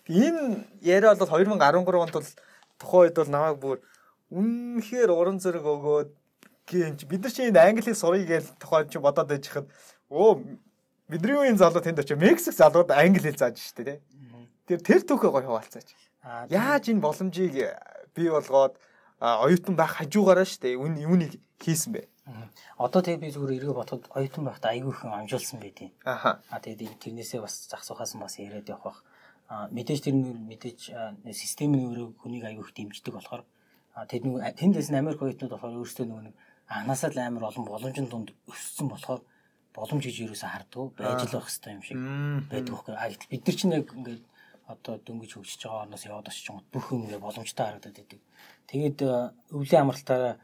[0.08, 2.26] Энэ яриа бол 2013 онд бол
[2.78, 3.78] тухайн үед бол намайг бүр
[4.34, 6.10] үнэхээр уран зэрэг өгөөд
[6.66, 9.70] гэнч бид нар чинь англи сурыг гэж тухайн чи бодоод байж хад
[10.10, 10.42] оо
[11.06, 13.98] бидний үеийн залуу тэнд очив Мексик залууд англи хэл зааж штэ тий.
[14.66, 15.88] Тэр тэр түүхээ гоё хуваалцаач.
[16.50, 17.54] Яаж энэ боломжийг
[18.16, 18.74] бий болгоод
[19.20, 22.02] оюутан байх хажуугаараа штэ юунийг хийсэн бэ?
[22.78, 26.42] Одоо тэгээ би зүгээр эргээ бодоход оюутан байхдаа айгүй их амжуулсан байдیں۔ Аха.
[26.50, 28.98] А тэгээд тэрнээсээ бас зах сухаас бас яриад явах бах
[29.52, 30.80] мэдээж тэр нь мэдээж
[31.32, 33.42] системийн өөрөө хүнийг аягүй их дэмждэг болохоор
[34.08, 36.36] тэд нэг тэндээс нь Америк оюутнууд болохоор өөрсдөө нөгөө нэг
[36.72, 39.20] анханасаа л амар олон боломжийн дунд өссөн болохоор
[39.76, 41.98] боломж гэж юусаа харддаг байж л байх хэрэгтэй юм шиг
[42.48, 42.94] байдаг байхгүй.
[42.96, 44.24] А гэтэл бид нар чинь яг ингээд
[44.72, 48.20] одоо дөнгөж хөгжиж байгаа орноос яваад очиж байгаа бүх юм ингээд боломжтой харагдаад байдаг.
[48.68, 48.98] Тэгээд
[49.52, 50.34] өвлийн амралтаараа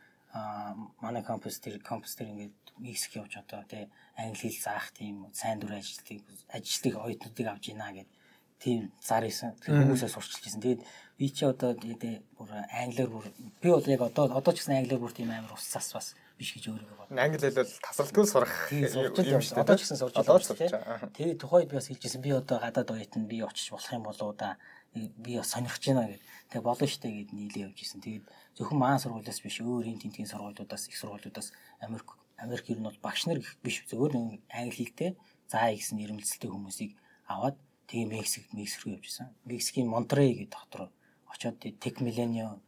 [1.00, 5.58] манай кампус тэр кампус тэр ингээд Мексик явж одоо тий англи хэл заах тийм сайн
[5.58, 8.17] дүр ажилтгийг ажилтгийг оюутнуудыг авч ийна гэдэг
[8.58, 10.62] тийм зар исэн хүмүүсээс сурчилж ирсэн.
[10.62, 10.82] Тэгээд
[11.18, 13.26] би чи одоо тэгээд бүр англиар бүр
[13.62, 16.70] би бол яг одоо одоо ч гэсэн англиар бүр тийм амар уссаас бас биш гэж
[16.70, 17.18] өөрийгөө бодсон.
[17.18, 19.62] Англи хэлэл тасралтгүй сурах юм шүү дээ.
[19.62, 21.10] Одоо ч гэсэн сурч байгаа.
[21.14, 24.58] Тэгээд тухайд би бас хэлжсэн би одоо гадаад оюутан би очиж болох юм болоо да
[24.94, 26.22] би бас сонирхож байна гэд.
[26.50, 28.02] Тэгээ болно штэ гэд нийлээ явж исэн.
[28.02, 31.50] Тэгээд зөвхөн маань сургуулиас биш өөр энэ тентгийн сургуулиудаас их сургуулиудаас
[31.82, 35.18] Америк Америк ер нь бол багш нар биш зөвхөн англи хэлтэй
[35.50, 36.94] заа гэсэн нэрмэлцэлтэй хүмүүсийг
[37.26, 39.32] аваад Тэгээ Мексик Мексик рүү явжсэн.
[39.44, 40.88] Мексикийн Монтерей гэдэг руу
[41.32, 42.60] очоод Tech Millennium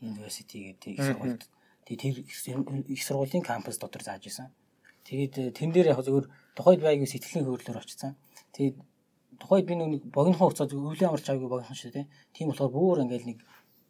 [0.00, 1.42] University гэдэг их сургуульд
[1.88, 2.14] тэгээ тэр
[2.92, 4.52] их сургуулийн кампус дотор зааж исэн.
[5.08, 8.18] Тэгээд тэн дээр яг зөвхөн тухайд байгийн сэтгэлийн хөвөрлөөр очсон.
[8.52, 8.76] Тэгээд
[9.38, 12.06] тухайд би нэг богинохон хугацаа өвлийн амарч аваагүй богинохон шүү дээ.
[12.34, 13.38] Тийм болохоор бүр ингээл нэг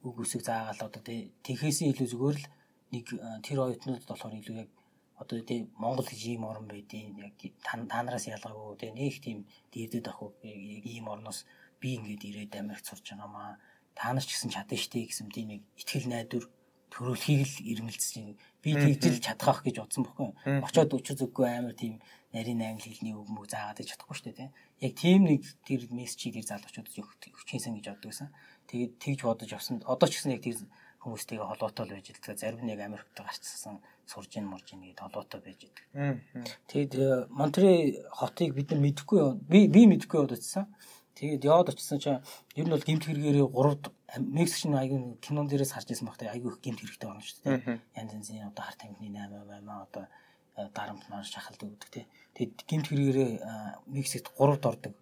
[0.04, 2.46] үг үсэг заагаал одоо тэхээсээ илүү зүгээр л
[2.92, 4.70] нэг э, тэр оюутнууд болохоор илүү яг
[5.16, 9.38] одоо тийм Монгол гэж ийм орн байдیں۔ Яг та нараас ялгаагүй тийм нэг тийм
[9.72, 11.48] дийдэд ах уу яг ийм орноос
[11.80, 13.56] би ингээд ирээд Америкт сурч байгаамаа.
[13.96, 16.44] Та нар ч гэсэн чадна штэ гэсэн тийм нэг ихтгэл найдвар
[16.92, 18.36] төрөлхийг л ирмэлцэж байна.
[18.62, 20.30] Би тэгжил чадах гэж бодсон бохгүй.
[20.60, 22.00] Очоод өчөж үгүй амар тийм
[22.36, 24.50] нарийн англи хэлний үг мөг заагаад чадахгүй штэ тийм.
[24.84, 26.92] Яг тийм нэг тэр мессежийг тэр залуучуудад
[27.32, 28.28] өгчихсэн гэж боддог гэсэн.
[28.68, 29.80] Тэгээд тэгж бодож авсан.
[29.84, 30.56] Одоо ч гэсэн яг тэр
[31.02, 32.36] хүмүүстэйгээ холбоотой л байж байгаа.
[32.36, 36.20] Зарим нь яг Америкт гарчсан сурж ин мурж ин гэдэг холбоотой байж байгаа.
[36.70, 40.70] Тэгэд э, Монтре хотыг бид нар мэдэхгүй би би мэдэхгүй яваад очсон.
[41.18, 42.22] Тэгээд яваад очсон чинь
[42.54, 46.54] ер нь бол гимт хэрэгээрээ 3 Мексик шин аягүй кинон дээрээс харж ирсэн багтаа аягүй
[46.54, 47.80] их гимт хэрэгтэй байна шүү дээ.
[47.98, 52.04] Янз янзын одоо харт амтны 8 8 одоо э, дарамт маань шахалдаг гэдэг тий.
[52.38, 53.50] Тэгэд гимт хэрэгээрээ э,
[53.90, 54.94] Мексикт 3-д ордог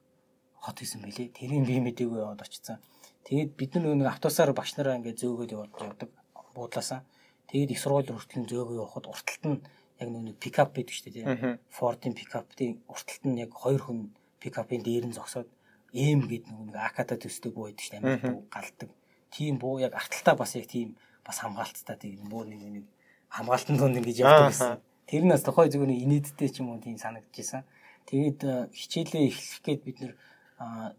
[0.65, 1.29] хот хийсэн байлээ.
[1.37, 2.81] Тэрийг би мэдээгүй яваад очсон.
[3.29, 6.09] Тэгээд бид нар нэг автобусаар багш нараа ингээд зөөгөөд явдаг
[6.57, 7.05] буудлаасаа
[7.49, 9.59] Тэгээд их сургууль хүртэл зөөгөө явахад урталт нь
[10.01, 11.59] яг нэг пикап байдаг шүү дээ тийм.
[11.71, 13.99] Ford-ын пикаптын урталт нь яг хоёр хүн
[14.43, 15.49] пикапын дээр нь зогсоод
[15.95, 18.03] эм гэдэг нэг аката төстэй байдаг шүү дээ.
[18.03, 18.91] Амар галдаг.
[19.31, 22.85] Тийм буу яг арталтаа бас яг тийм бас хамгаалттай тийм буу нэг нэг
[23.31, 24.79] хамгаалтан дунд ингэж явдаг гэсэн.
[25.07, 27.63] Тэр нь бас тохой зүгээр инээдтэй ч юм уу тийм санагдчихсан.
[28.11, 29.99] Тэгээд э, хичээлээ эхлэх гээд бид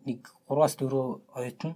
[0.06, 0.90] нэг 3-аас 4
[1.38, 1.74] оюутан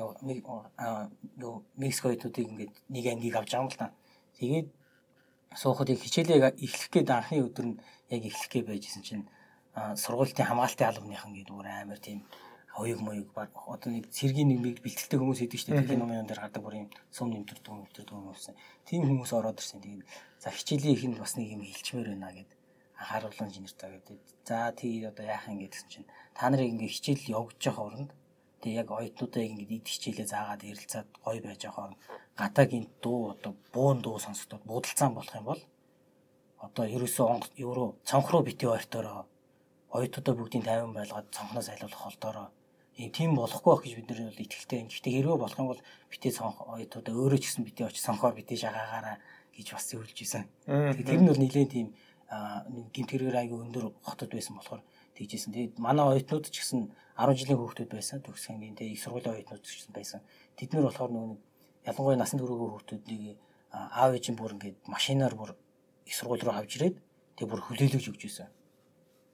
[0.00, 3.92] нөгөө Мексик оюутнуудыг ингээд нэг ангийг авч байгаа юм л та.
[4.40, 4.68] Тэгээд
[5.52, 9.24] суухад их хичээлээ эхлэх гээд анхны өдөр нь яг эхлэх гээд байжсэн чинь
[9.76, 12.24] сургуулийн хамгаалтын албаныхан гэдэг өөр амар тийм
[12.72, 15.84] хоёуг моёг одоо нэг цэргийн нэг бэлтгэлтэй хүмүүс идэв дээ.
[15.84, 18.54] Тэлийн номын дээр гардаг бүр юм сум нэмтэр дүү нэмтэр дүү хүмүүссэн.
[18.86, 19.82] Тийм хүмүүс ороод ирсэн.
[19.82, 20.06] Тэгээд
[20.38, 22.50] за хичээлийн ихэнд бас нэг юм хэлчмээр байна гэд
[22.96, 24.18] анхааруулсан инженертэй гэдэг.
[24.46, 28.10] За тий одоо яах юм гэдгсэн чинь та нарыг ингээ хичээл явуулж байгаа оронд
[28.60, 31.96] Тэгээ яг оюутнуудаа ингэж ид хичээлээ заагаад ярилцаад гоё байж байгаа
[32.40, 35.62] гадаагийн дуу одоо буун дуу сонсдод будалцаан болох юм бол
[36.66, 37.26] одоо ерөөсөө
[37.64, 39.24] евро цонх руу бити ойртоороо
[39.96, 42.48] оюутнуудаа бүгдийг тайван байлгаад цонхноос айлуулах холдоороо
[43.00, 44.80] ийм тийм болохгүй байх гэж бид нар бол итгэлтэй.
[44.84, 45.82] Гэхдээ хэрвээ болох юм бол
[46.12, 49.16] бити цонх оюутнуудаа өөрөө ч гэсэн бити очиж цонхоор бити шагаагаараа
[49.56, 50.44] гэж бас зөвлөж исэн.
[50.68, 51.88] Тэгээд тэр нь бол нэлээд тийм
[52.92, 54.82] гимтгэрээр айгүй өндөр хотод байсан болохоор
[55.16, 55.52] тэгжсэн.
[55.56, 58.18] Тэгээд манай оюутнууд ч гэсэн 10 жилийн хүүхдүүд байсан.
[58.24, 60.20] Төгсгөнгийн тэгээд их сургуулийн оюутнууд ч байсан.
[60.56, 61.36] Тэд нар болохоор нөгөө
[61.88, 63.38] ялангуяа насан туршийн хүүхдүүдийг
[64.00, 65.50] аав ээж нь бүр ингээд машинаар бүр
[66.08, 66.96] их сургууль руу авч ирээд
[67.36, 68.48] тэг бүр хүлээлгэж өгч байсан.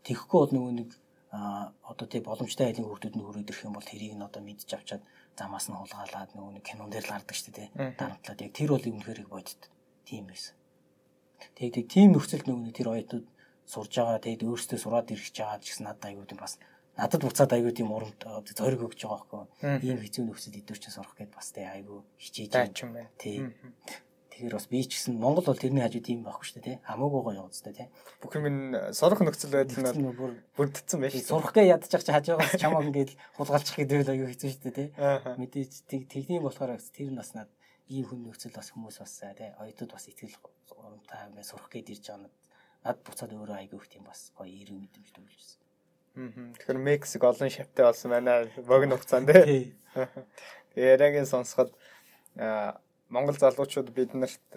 [0.06, 0.90] Тэгэхгүй бол нөгөө нэг
[1.90, 5.02] одоо тий боломжтой айлын хүүхдүүд нь хүрээд ирэх юм бол тэрийг нь одоо мэдж авчаад
[5.38, 7.68] замаас нь хулгаалаад нөгөө нэг кинон дээр л гардаг шүү дээ тий
[7.98, 9.62] дарамтлаад яг тэр бол үнэхээр их бодит
[10.08, 10.54] тийм байсан.
[11.58, 13.26] Тэгээд тийм нөхцөлд нөгөө тэр оюутнууд
[13.66, 16.54] сурж байгаа тэгээд өөрсдөө сураад ирэх гэж байгаа гэсэн надад аюул юм бас
[16.96, 18.24] надад буцаад аягүй тийм урамд
[18.56, 19.84] зориг өгч байгаа байхгүй.
[19.84, 23.06] Ийм хэцүү нөхцөл идэвч сурах гэд бас тий аягүй хичээж байна.
[23.20, 23.44] Тий.
[24.36, 26.76] Тэгэхээр бас би ч гэсэн Монгол бол тэрний хажуу тийм байхгүй шүү дээ тий.
[26.84, 27.88] Хамаагүй гоё яваад та тий.
[28.20, 30.12] Бүх юм сурах нөхцөл байдал нь
[30.56, 31.16] бүрдсэн байж.
[31.24, 34.88] Сурах гээ ядчих чи хажуугаас чамаа ингээд хулгайлчих гэдэг л аягүй хэцүү шүү дээ тий.
[35.40, 37.48] Мэдээж техник болохоор тэр нас над
[37.88, 40.36] ийм хүн нөхцөл бас хүмүүс бас тий оюутууд бас итгэл
[40.84, 42.28] урамтай ингээд сурах гээд ирж байгаа
[42.84, 45.65] над буцаад өөрөө аягүй их тийм бас гоё эрг мэдрэмж төрүүлжсэн.
[46.16, 48.48] Тэгэхээр Мексик олон шавтай болсон байна.
[48.64, 49.76] Богино хугацаанд тий.
[50.72, 51.76] Тэгээ яриагийн сонсоход
[53.12, 54.48] Монгол залуучууд биднэрт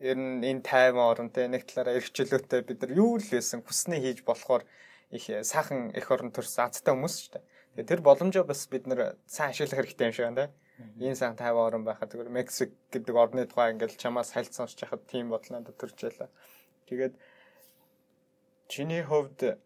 [0.00, 4.00] ер нь энэ тайван орон те нэг талаараа эрхчлөөтэй бид нар юу л байсан хүснээ
[4.00, 4.64] хийж болохоор
[5.12, 7.44] их сайхан эх орон төрс азтай хүмүүс дээ.
[7.76, 10.52] Тэгээ тэр боломжоо бас бид нар сайн ашиглах хэрэгтэй юм шиг байна те.
[10.96, 15.04] Энэ сайхан тайван орон байхад зүгээр Мексик гэдэг орны тухай ингээл чамаас хальт сонсч хахад
[15.08, 16.28] тийм бодлоо төрж байлаа.
[16.88, 17.14] Тэгээд
[18.68, 19.60] чиний хувьд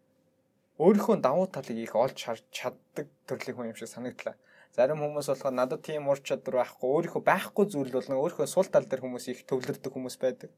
[0.81, 4.33] өөрийнхөө давуу талыг их олж харж чаддаг төрлийн хүн юм шиг санагдлаа.
[4.73, 8.87] Зарим хүмүүс болохоор надад тийм ур чадвар байхгүй, өөрийнхөө байхгүй зүйл бол өөрийнхөө сул тал
[8.89, 10.49] дээр хүмүүс их төвлөрдөг хүмүүс байдаг.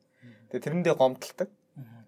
[0.47, 1.49] Тэгээ тэрэндээ гомдталдаг.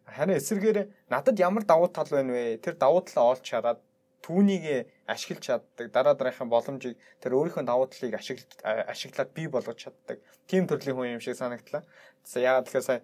[0.05, 2.61] Харин эсэргээр надад ямар давуу тал байна вэ?
[2.61, 3.81] Тэр давуу талаа олж хараад
[4.21, 5.91] түүнийг ашиглаж чаддаг.
[5.91, 10.21] Дараа дараагийн боломжийг тэр өөрийнхөө давуу талыг ашиглаад бий болгож чаддаг.
[10.47, 11.81] Тим төрлийн хүн юм шиг санагдлаа.
[12.25, 13.01] Яагаад тэгэхээр сая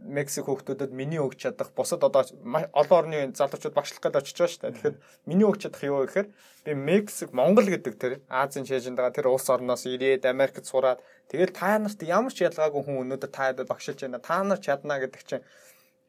[0.00, 4.62] Мексик хүүхдүүдэд миний өгч чадах бусад одоо олон орны залуучууд багшлах гээд очиж байгаа шүү
[4.64, 4.72] дээ.
[4.72, 4.96] Тэгэхээр
[5.28, 6.28] миний өгч чадах юу гэхээр
[6.64, 11.52] би Мексик, Монгол гэдэг тэр Азийн шээжинд байгаа тэр улс орноос ирээд Америкт сураад тэгэл
[11.52, 14.24] та нарт ямар ч ялгаагүй хүн өнөөдөр та багшилж байна.
[14.24, 15.44] Та нар чадна гэдэг чинь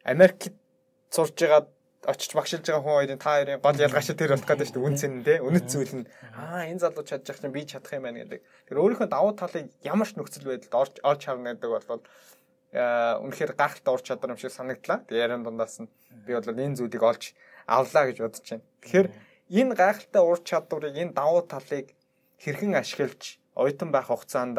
[0.07, 0.55] Америкт
[1.11, 1.67] сурж байгаа
[2.07, 4.87] очиж багшилж байгаа хүн хоёрын та хоёрын гол ялгааш тэр болох гэдэг шүү дээ.
[4.87, 5.43] Үнцэн нь те.
[5.43, 8.39] Үнэт зүйл нь аа энэ залуу чадчих чинь би чадах юм байна гэдэг.
[8.71, 12.03] Тэр өөрийнхөө давуу талыг ямар ч нөхцөл байдалд орж орж харна гэдэг бол
[12.73, 15.01] үнэхээр гахалтай ур чадвар юм шиг санагдлаа.
[15.09, 15.89] Тэгээ яран дундаас нь
[16.25, 17.33] би бол энэ зүйлийг олж
[17.65, 18.65] авлаа гэж бодож байна.
[18.85, 19.07] Тэгэхээр
[19.49, 21.97] энэ гайхалтай ур чадварыг энэ давуу талыг
[22.37, 24.57] хэрхэн ашиглаж оюутан байх хугацаанд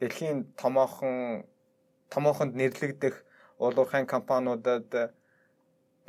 [0.00, 1.44] дэлхийн томоохон
[2.12, 3.24] томоохонд нэрлэгдэх
[3.58, 5.12] уулуурхайн компаниудад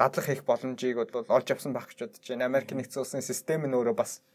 [0.02, 2.50] дадлах хийх боломжийг бол олж авсан байх гэж бодож байна.
[2.50, 4.26] Америк нэгдсэн улсын систем нь өөрөө бас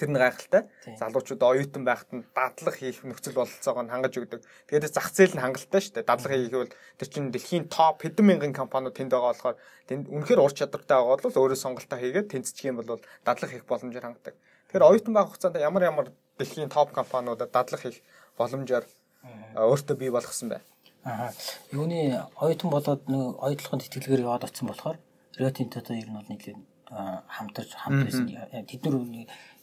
[0.00, 0.64] тэр нь гайхалтай.
[0.96, 4.40] Залуучууд оюутан байхад нь дадлах хийх нөхцөл бололцоог нь хангаж өгдөг.
[4.72, 6.08] Тэгээд зах зээл нь хангалттай шүү дээ.
[6.08, 10.52] Дадлага хийхвэл тэр чинь дэлхийн топ хэдэн мянган компаниуд тэнд байгаа болохоор тэнд үнэхээр ур
[10.56, 14.34] чадвартай байгаа бол өөрөө сонголтоо хийгээд тэнцчих юм бол дадлага хийх боломжоор хангадаг.
[14.72, 16.06] Тэгэхээр оюутан байх хугацаанд ямар ямар
[16.40, 18.00] дэлхийн топ компаниудад дадлага хийх
[18.40, 18.88] боломжоор
[19.52, 20.64] өөртөө бий болгосон байна.
[21.04, 21.32] Аа.
[21.70, 24.96] Юуны оюутан болоод нэг оюутлахын тэтгэлгээр яваад очсон болохоор
[25.36, 26.60] Рио Тинтотой ер нь бол нэлээд
[27.28, 28.24] хамтарч хамт байсан.
[28.64, 28.96] Тэд нар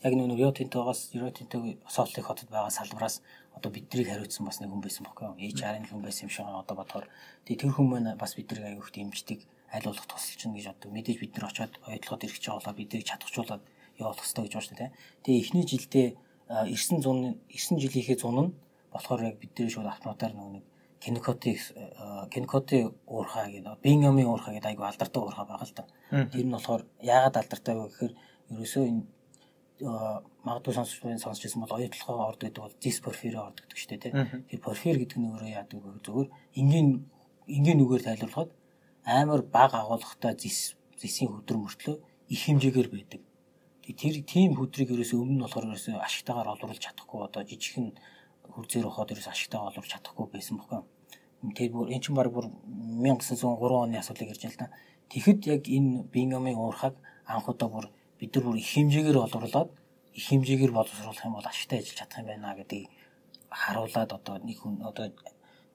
[0.06, 3.26] яг нэг Рио Тинтогоос Рио Тинтогийн Соллыг хотод байгаа салбараас
[3.58, 5.34] одоо биднийг хариуцсан бас нэг хүн байсан бохоо.
[5.34, 7.10] HR-ын хүн байсан юм шиг одоо бодохоор
[7.50, 9.40] тэгээ тэр хүн маань бас биднийг их дэмждэг
[9.74, 10.94] аль болох тусалж чинь гэж боддог.
[10.94, 13.64] Мэдээж бид нар очиод оюутлахад ирэх гэж болоо биднийг чадахжуулаад
[13.98, 14.92] явуулах хэрэгтэй гэж байна дээ.
[15.26, 16.08] Тэгээ эхний жилдээ
[16.70, 18.54] ирсэн зун ирсэн жилийнхээ зун нь
[18.92, 20.64] болохоор яг бидний шууд автоматар нэг
[21.04, 21.58] кинокотыг
[22.34, 25.84] кинокотын уурхаа гэдэг Бингамын уурхаа гэдэг айгу алдартай уурхаа байгаа л да.
[26.32, 28.14] Тэр нь болохоор яагаад алдартай вэ гэхээр
[28.54, 29.04] ерөөсөө энэ
[29.82, 33.90] магадгүй сонсч байна сонсч байсан бол оюутлогоо орд гэдэг бол зис порфирээ орд гэдэг шүү
[33.90, 34.46] дээ тийм.
[34.50, 36.30] Тэр порфир гэдэг нь өөрөө яадаг вэ зүгээр
[36.62, 36.90] энгийн
[37.50, 38.52] энгийн үгээр тайлбарлахад
[39.06, 41.96] амар баг агуулгатай зис зисийн хөдөр мөртлөө
[42.30, 43.22] их хэмжээгээр байдаг.
[43.82, 47.98] Тэр тийм хөдрийг ерөөсөө өмнө нь болохоор ерөөсөө ашигтайгаар олруулж чадахгүй одоо жижигхэн
[48.54, 50.86] хурцээр ухаад ерөөс ашигтай олж чадахгүй байсан бохоо.
[51.42, 54.74] Тэгээд бүр эн чинь баг бүр 1903 оны асуудлыг ярьж байна л да.
[55.12, 56.96] Тэгэхэд яг энэ Бингамын уурхаг
[57.26, 57.86] анх удаа бүр
[58.20, 59.70] бид нар бүр их хэмжээгээр олруулад
[60.14, 62.88] их хэмжээгээр боловсруулах юм бол ашигтай ажиллаж чадах юм байна гэдгийг
[63.50, 65.06] харуулад одоо нэг хүн одоо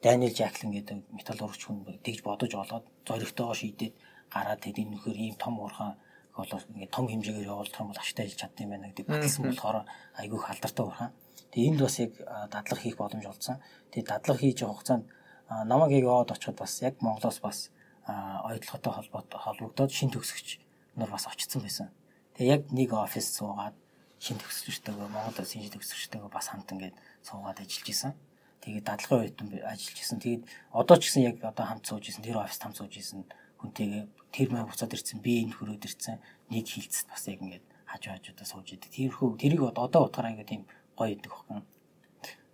[0.03, 3.95] Даниэл Жаклин гэдэг металл урагч хүн тэгж бодож олоод зоригтойгоо шийдээд
[4.31, 5.97] гараад тэгээд энэ нөхөр ийм том уурхаа
[6.37, 9.79] болоо ингээд том хэмжээгээр явуулах юм бол ашигтай ажиллаж чадсан юм байна гэдэг батлсан болохоор
[10.21, 11.11] айгүй их алдартай уурхаа.
[11.51, 12.13] Тэгээ энд бас яг
[12.53, 13.57] дадлага хийх боломж олдсон.
[13.91, 15.05] Тэгээ дадлага хийж явах хугацаанд
[15.49, 17.59] намайг яг яваад очиход бас яг Монголоос бас
[18.07, 20.61] ойдлоготой холбоотой холбогдоод шин төгсөгч
[20.97, 21.89] нар бас очсон байсан.
[22.37, 23.75] Тэгээ яг нэг офис суугаад
[24.21, 28.13] шин төгсөгчтэйгээ Монголоос шин төгсөгчтэйгээ бас хамт ингээд суугаад ажиллаж исэн.
[28.61, 30.19] Тэгээд дадлагын үед ажиллаж исэн.
[30.21, 32.23] Тэгээд одоо ч гэсэн яг одоо хамт сууж исэн.
[32.27, 33.25] Тэр офис хамт сууж исэн
[33.61, 35.21] хүнтэйгээ тэр маа буцаад ирсэн.
[35.25, 36.21] Би энэ хөрөөд ирсэн.
[36.53, 38.91] Нэг хилцэд бас яг ингээд хажуу хажуудаа сууж идэг.
[38.93, 40.63] Тэрхүү тэрийг одоо утгаараа ингээд тийм
[40.99, 41.61] гоё идэг байхгүй.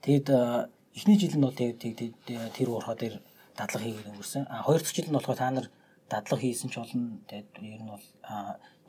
[0.02, 0.28] Тэгэд
[0.94, 3.18] эхний жил нь бол тэгээд тэр уурхаа дээр
[3.56, 4.44] дадлага хийгээд өнгөрсөн.
[4.48, 5.66] А хоёр дахь жил нь болохоор та нар
[6.08, 7.18] дадлага хийсэн ч болно.
[7.28, 8.06] Тэгээд ер нь бол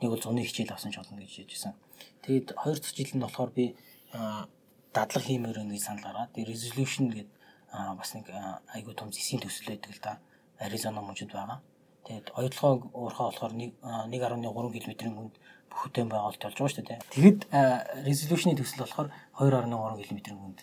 [0.00, 1.74] нэг бол зуны хичээл авсан ч болно гэж хэлжсэн.
[2.22, 3.74] Тэгээд хоёр дахь жил нь болохоор би
[4.94, 7.28] дадлага хиймээр гэж санал гаргаад resolution гэдэг
[7.98, 8.30] бас нэг
[8.74, 10.20] айгүй том зэсийн төсөл байдаг л да.
[10.58, 11.58] Аризона мужид байгаа.
[12.04, 15.34] Тэгээд оюутлогоо уурхаа болохоор 1.3 км-ийн хүнд
[15.72, 17.00] бүхтэн байгуулалт болж байгаа шүү дээ.
[17.16, 17.40] Тэгэд
[18.04, 19.08] resolution-ийн төсөл болохоор
[19.40, 20.58] 2.3 км-ийн хүнд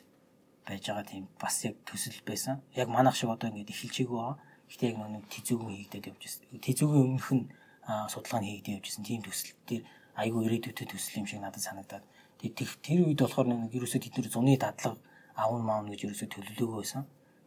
[0.66, 2.62] байж байгаа тийм бас яг төсөл байсан.
[2.78, 4.38] Яг манайх шиг одоо ингэж эхэлчихээг байгаа.
[4.70, 6.42] Гэхдээ яг нэг тэзүүгэн хийгдээд явж байсан.
[6.62, 7.46] Тэзүүгийн өмнөх нь
[8.14, 9.04] судалгаа нь хийгдээд явж байсан.
[9.04, 9.84] Тийм төсөл дээр
[10.22, 12.06] айгүй ирээдүйтэй төсөл юм шиг надад санагдаад.
[12.40, 15.02] Тэгээд тэр үед болохоор нэг ерөөсөө тэд нэр зуны дадлага
[15.36, 17.04] аавн маавн гэж ерөөсөө төлөвлөгөө байсан.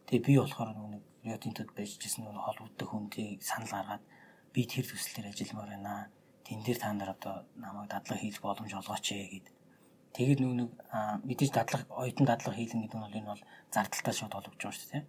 [0.07, 4.03] Тэгээ би болохоор нэг Риотинтод байж гисэн нэг холбогддог хүнтэй санал гаргаад
[4.53, 6.13] би тэр төслөөр ажилламаар байна.
[6.45, 9.47] Тэн дээр та нар одоо намайг дадлага хийх боломж олгооч ээ гэд.
[10.13, 10.69] Тэгээд нүг нэг
[11.25, 14.91] мэдээж дадлага оюутан дадлага хийлэн гэдэг нь бол энэ бол зардалтай шууд олгож байгаа шүү
[14.93, 15.05] дээ.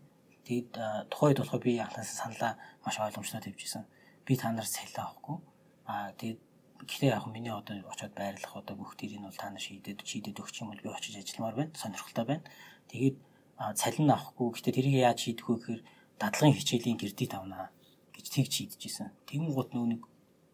[0.49, 0.71] Тэгээд
[1.13, 3.85] тухайд болохоор би анхаас саналаа маш ойлгомжтой тавьжсэн.
[4.25, 5.37] Би та нар салхи авахгүй.
[5.85, 6.41] Аа тэгээд
[6.81, 10.65] гэхдээ яг миний одоо очиод байрлах одоо бүх тэрийг бол та нар шийдээд шийдээд өгч
[10.65, 11.77] юм бол би очиж ажилламаар байна.
[11.77, 12.45] Сонирхолтой байна.
[12.91, 13.17] Тэгээд
[13.77, 15.83] цалин авахгүй гэхдээ тэрийг яаж шийдэх вэ гэхээр
[16.21, 17.71] дадлагын хичээлийн гэрдийг тавнаа
[18.15, 19.13] гэж тэгж шийдэжсэн.
[19.29, 20.03] Тэгэн гут нүг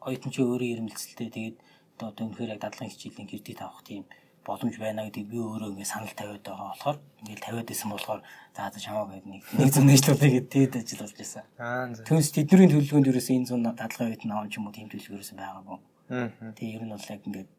[0.02, 1.56] оюутан чи өөрөө ирмэлцэлтэй тэгээд
[2.02, 4.04] одоо үнэхээр яг дадлагын хичээлийн гэрдийг тавах тийм
[4.42, 8.20] боломж байна гэдэг би өөрөө ингэ санал тавиад байгаа болохоор ингээл тавиад исэн болохоор
[8.56, 11.44] за за чамаа гэдэг нэг нэг зүүн нэжлүүлээ гэдэг тэгэд ажил болж байсан.
[12.02, 15.78] Түүнээс тэдний төлөвлөгөөнд ерөөс энэ зүүн дадлага үйд нь авч юм уу тийм төлөвлөгөөс байгаагүй.
[16.58, 17.50] Тэгээ ер нь бол яг ингээд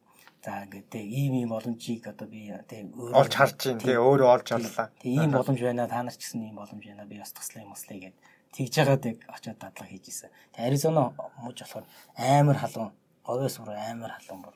[0.44, 4.30] за ингээд тэг ийм ийм боломжийг одоо би тэг өөрөө олж харж байна тэг өөрөө
[4.36, 4.88] олж харлаа.
[5.00, 7.72] Тэг ийм боломж байна та нар ч гэсэн ийм боломж байна би бас туслаа юм
[7.72, 8.16] услаа гэд
[8.52, 10.30] тэгж байгаа тэг очиод дадлага хийж исэн.
[10.52, 11.86] Тэг Аризона мууж болохоор
[12.20, 12.92] амар халуун
[13.24, 14.56] говьос бүр амар халуун бүр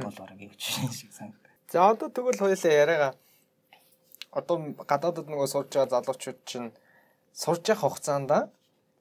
[0.00, 1.52] бол бараг юу ч шиг санагдав.
[1.68, 3.12] За одоо тэгвэл хоёлаа яриагаа
[4.32, 6.72] одоо гадаадд нөгөө сурж байгаа залуучууд чинь
[7.36, 8.32] сурж явах хугацаанд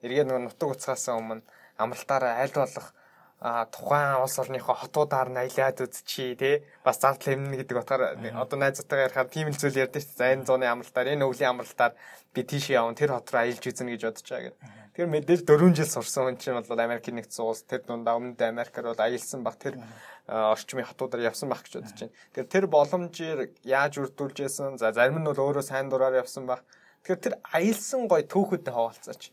[0.04, 1.48] эргээд нөгөө нутаг уцхаас өмнө
[1.80, 2.92] амралтаараа аль болох
[3.40, 9.06] а тухайн улс орныхоо хотуудаар аялаад үзчихье тий бас зардал хэмнэ гэдэг утгаар одоо найзтайгаа
[9.06, 10.18] ярихаар тийм л зүйл ярьдээ шүү дээ.
[10.18, 11.94] За энэ зууны амралтаар энэ өвлийн амралтаар
[12.34, 14.98] би тийш явна тэр хот руу аялж үзнэ гэж бодож байгаа гэдэг.
[14.98, 18.90] Тэр мэдээж 4 жил сурсан хүн чинь бол Америкийн нэгдсэн улс тэр дундаа өмнөд Америкаар
[18.90, 19.78] бол аялсан баг тэр
[20.26, 22.14] орчмын хотуудаар явсан баг гэж бодож байна.
[22.34, 26.66] Тэгэхээр тэр боломжийг яаж үрдүүлж яасан за зарим нь бол өөрөө сайн дураар явсан баг.
[27.08, 29.32] Тэгэхээр тэр аялсан гой түүхэдтэй хаваалцаач.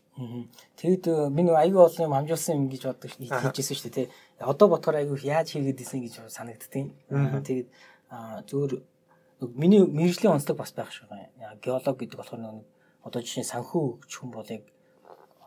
[0.79, 4.07] Тэгэд э, миний аягүй олон юм амжуулсан юм гэж боддог хийжсэн шүү дээ тий.
[4.39, 6.95] Одоо ботхоор аягүй яаж хийгээд исэн гэж санагддیں۔
[7.43, 7.67] Тэгээд
[8.47, 8.79] зөвөр
[9.59, 11.27] миний мэрэгжлийн онцлог бас байх шиг байна.
[11.59, 12.63] Геолог гэдэг болохоор нэг
[13.03, 14.63] одоо жишээ санхүү хүн бол яг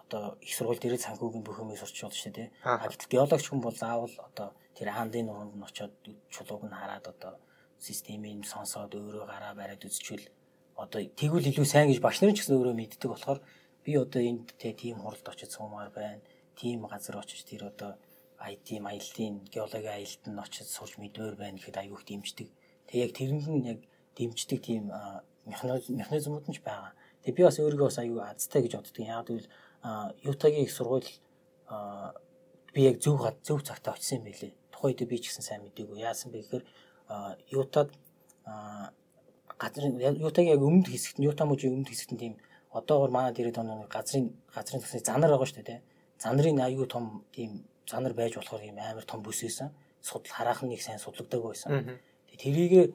[0.05, 2.53] одоо их сургууль дээр санхүүгийн бүх юмыг сурч болно шүү дээ тий.
[2.61, 5.97] Гэтэл геологч хүн бол заавал одоо тэр хаандын нуруунд нь очиод
[6.29, 7.41] чулууг нь хараад одоо
[7.81, 10.29] системийг сонсоод өөрөө гараа бариад үзчихвэл
[10.79, 13.43] одоо тэгвэл илүү сайн гэж багш нарын ч гэсэн өөрөө мэддэг болохоор
[13.83, 16.23] би одоо энд тийм хуралд очиж суумаар байна.
[16.55, 17.99] Тийм газар очиж тэр одоо
[18.39, 22.49] IT маялтын геологи аялалд нь очиж сурч мэдвэр байна гэхэд аюух дэмждэг.
[22.87, 23.81] Тэг яг тэрэнд нь яг
[24.15, 24.95] дэмждэг тийм
[25.51, 26.95] механизмууд нь ч байгаа.
[27.27, 29.03] Тэг би бас өөрийгөө бас аюу азтай гэж боддог.
[29.03, 29.51] Яг тэгвэл
[30.31, 31.11] Ютагийн их сургууль
[32.75, 34.55] би яг зөв зөв цагтаа очисон юм байлээ.
[34.71, 35.99] Тухайд би ч гэсэн сайн мэдээгүй.
[35.99, 36.65] Яасан бэ гэхээр
[37.51, 37.91] Ютад
[39.59, 42.35] газрын Ютагийн яг өмнөд хэсэгт Юта мужийн өмнөд хэсэгт нь тийм
[42.71, 45.81] одоогор манай дээрээ тоноо газрын газрын төсний занар байгаа шүү дээ.
[46.23, 49.71] Занрын аюу том тийм занар байж болохоор юм амар том бүс байсан.
[50.01, 51.99] Судал хараахан нэг сайн судлагддаг байсан.
[52.39, 52.95] Тэрийг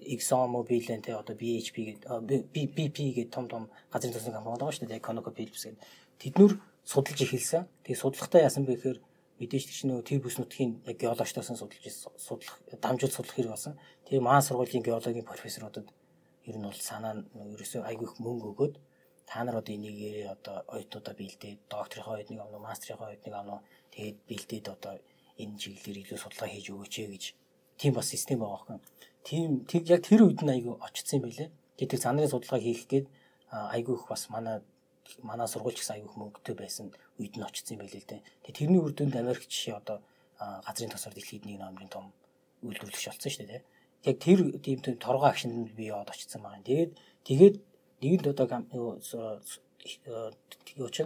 [0.00, 4.88] Exxon Mobil тэ одоо BHP гэдэг BP гэдэг том том газрын төсний компани байгаа шүү
[4.88, 5.00] дээ.
[5.00, 5.80] ConocoPhillips гэдэг.
[6.20, 6.52] Тэднэр
[6.84, 7.64] судалж эхэлсэн.
[7.84, 8.98] Тэгээ судалгахдаа яасан бэ гэхээр
[9.40, 11.84] мэдээж тийч нөгөө тэр бүс нутгийн геологчдоос судалж
[12.20, 13.74] судлах дамжуулж судлах хэрэг болсон.
[14.04, 15.88] Тэгээ маань сургуулийн геологийн профессорудад
[16.44, 17.24] ер нь бол санаа нь
[17.56, 18.74] ерөөсөө айгүй их мөнгө өгөөд
[19.24, 19.96] та нар одоо энийг
[20.28, 24.92] одоо оюутнуудаа бэлдээд докторийнхоо оюутныг авна уу мастрийнхоо оюутныг авна уу тэгээд бэлдээд одоо
[25.40, 27.24] энэ чиглэлээр илүү судалгаа хийж өгөөч гэж
[27.80, 28.84] тийм бас систем байгаа хэрэг.
[29.24, 31.48] Тийм тэг яг тэр үед нь айгүй очсон юм байлээ.
[31.76, 33.06] Тэгээд тэр занрын судалгаа хийх гээд
[33.48, 34.60] айгүй их бас манай
[35.22, 36.86] манай сургуульч гэсэн аюух мөнгөтэй байсан
[37.20, 38.22] үед нь очсон юм байл л дээ.
[38.44, 39.98] Тэгээ тэрний үр дүнд Америк жишээ одоо
[40.38, 42.04] газрын тосоор дэлхийд нэг номерын том
[42.62, 43.62] үйлдвэрлэгч болсон шүү дээ.
[44.08, 46.64] Яг тэр тийм торгоо агшинд би яваад очсон байгаа.
[46.64, 46.92] Тэгээд
[47.28, 47.56] тэгээд
[48.00, 48.46] нэгэнд одоо
[50.80, 50.96] юу ч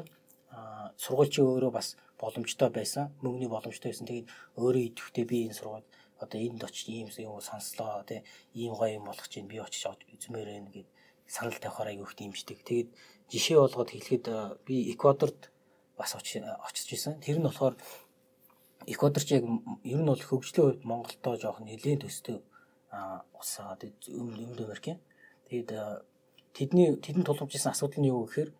[1.03, 3.11] сургуульчийн өөрөө бас боломжтой байсан.
[3.23, 4.07] Мөнгөний боломжтой байсан.
[4.07, 5.87] Тэгээд өөрөө идэвхтэй би энэ сургууль
[6.23, 8.23] одоо энд очиж ийм юм сонслоо тий
[8.55, 9.83] ийм гоё юм болох чинь би очиж
[10.15, 10.89] үзмээр байна гэд
[11.27, 12.59] санал тавихаар аягүй их дэмждэг.
[12.65, 12.89] Тэгээд
[13.31, 14.27] жишээ болгоод хэлэхэд
[14.67, 15.51] би Эквадорт
[15.97, 17.21] бас очиж исэн.
[17.21, 17.77] Тэр нь болохоор
[18.87, 19.45] Эквадорч яг
[19.83, 22.43] ер нь бол хөгжлийн хувьд Монголдоо жоох нэлээд төстэй
[23.33, 25.01] усаа өмнө өмнө Америк.
[25.49, 25.71] Тэгээд
[26.53, 28.51] тэдний тэдэнд тулгамж исэн асуудал нь юу гэхээр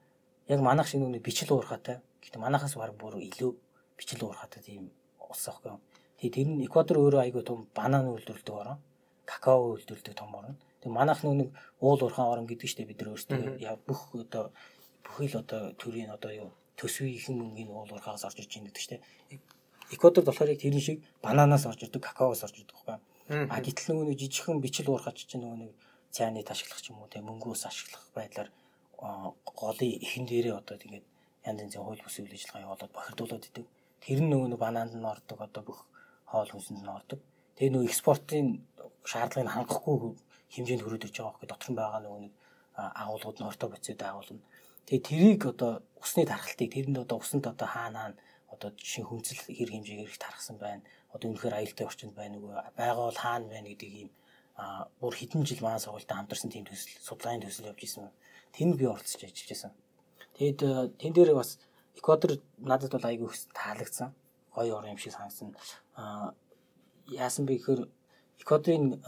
[0.49, 2.01] яг манайх шиг нүг бичил уурхаатай.
[2.23, 3.53] Гэхдээ манайхаас баг бүр илүү
[3.99, 4.91] бичил уурхаатай тийм
[5.21, 5.77] улс аахгүй.
[6.19, 8.81] Тэгээ тэр нь Эквадор өөрөө айгүй том банан үйлдвэрлэдэг орн,
[9.29, 10.57] какао үйлдвэрлэдэг том орн.
[10.85, 13.41] Тэгээ манайх нүг уул уурхаан орн гэдэг чинь бид нар өөрсдөө
[13.89, 14.53] бүх одоо
[15.01, 18.85] бүхий л одоо төрийн одоо юу төсвийн ихэн мөнгөний уул уурхаагаас орж иж байгаа гэдэг
[18.85, 19.03] чинь
[19.95, 23.49] Эквадорд болохоор яг тэрэн шиг бананаас орж ирдэг, какаоос орж ирдэг байхгүй.
[23.53, 25.73] А гэтэл нөгөө нэг жижигхэн бичил уурхач чинь нөгөө нэг
[26.13, 28.49] цайны ашиглах ч юм уу те мөнгөөс ашиглах байдлаар
[29.45, 31.05] голын ихэн дээрээ одоо тэгээд
[31.49, 33.67] янз янзын хууль бус үйл ажиллагаа явуулаад бохирдуулаад идэв.
[34.01, 35.81] Тэр нь нөгөө банаанд нь ордог одоо бүх
[36.25, 37.21] хоол хүнсэнд нь ордог.
[37.57, 38.47] Тэгээ нөгөө экспортын
[39.05, 39.97] шаардлагыг хангахгүй
[40.55, 42.35] хэмжээнд хүрээд ирж байгаа хэрэг дотор нь байгаа нөгөө нэг
[42.75, 44.43] агуулгууд нь орто боцоод агуулна.
[44.87, 48.21] Тэгээ тэрийг одоо усны тархалтыг тэрэнд одоо усанд одоо хаана хаана
[48.55, 50.83] одоо жишээ хүнцэл хэр хэмжээгээр их тархсан байна.
[51.15, 52.55] Одоо үнэхээр аюултай орчинд байна уу?
[52.79, 54.11] Байгаа бол хаана байна гэдэг ийм
[54.55, 58.11] а бүр хэдэн жил маань сургуультай хамтарсан тийм төсөл судалгааны төсөл явж исэн.
[58.55, 59.73] Тэнд би оролцож ажиллаж байсан.
[60.39, 60.61] Тэгэд
[60.99, 61.59] тэн дээр бас
[61.95, 64.15] Эквадор надад бол айгүй их таалагдсан.
[64.55, 65.55] Гоё орон юм шиг санагдсан.
[65.97, 66.35] А
[67.07, 67.89] яасан бэ гэхээр
[68.43, 69.01] Эквадорын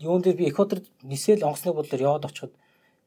[0.00, 2.54] юун дээр би Эквадорд нисэл онгоцны бодлоор яваад очиход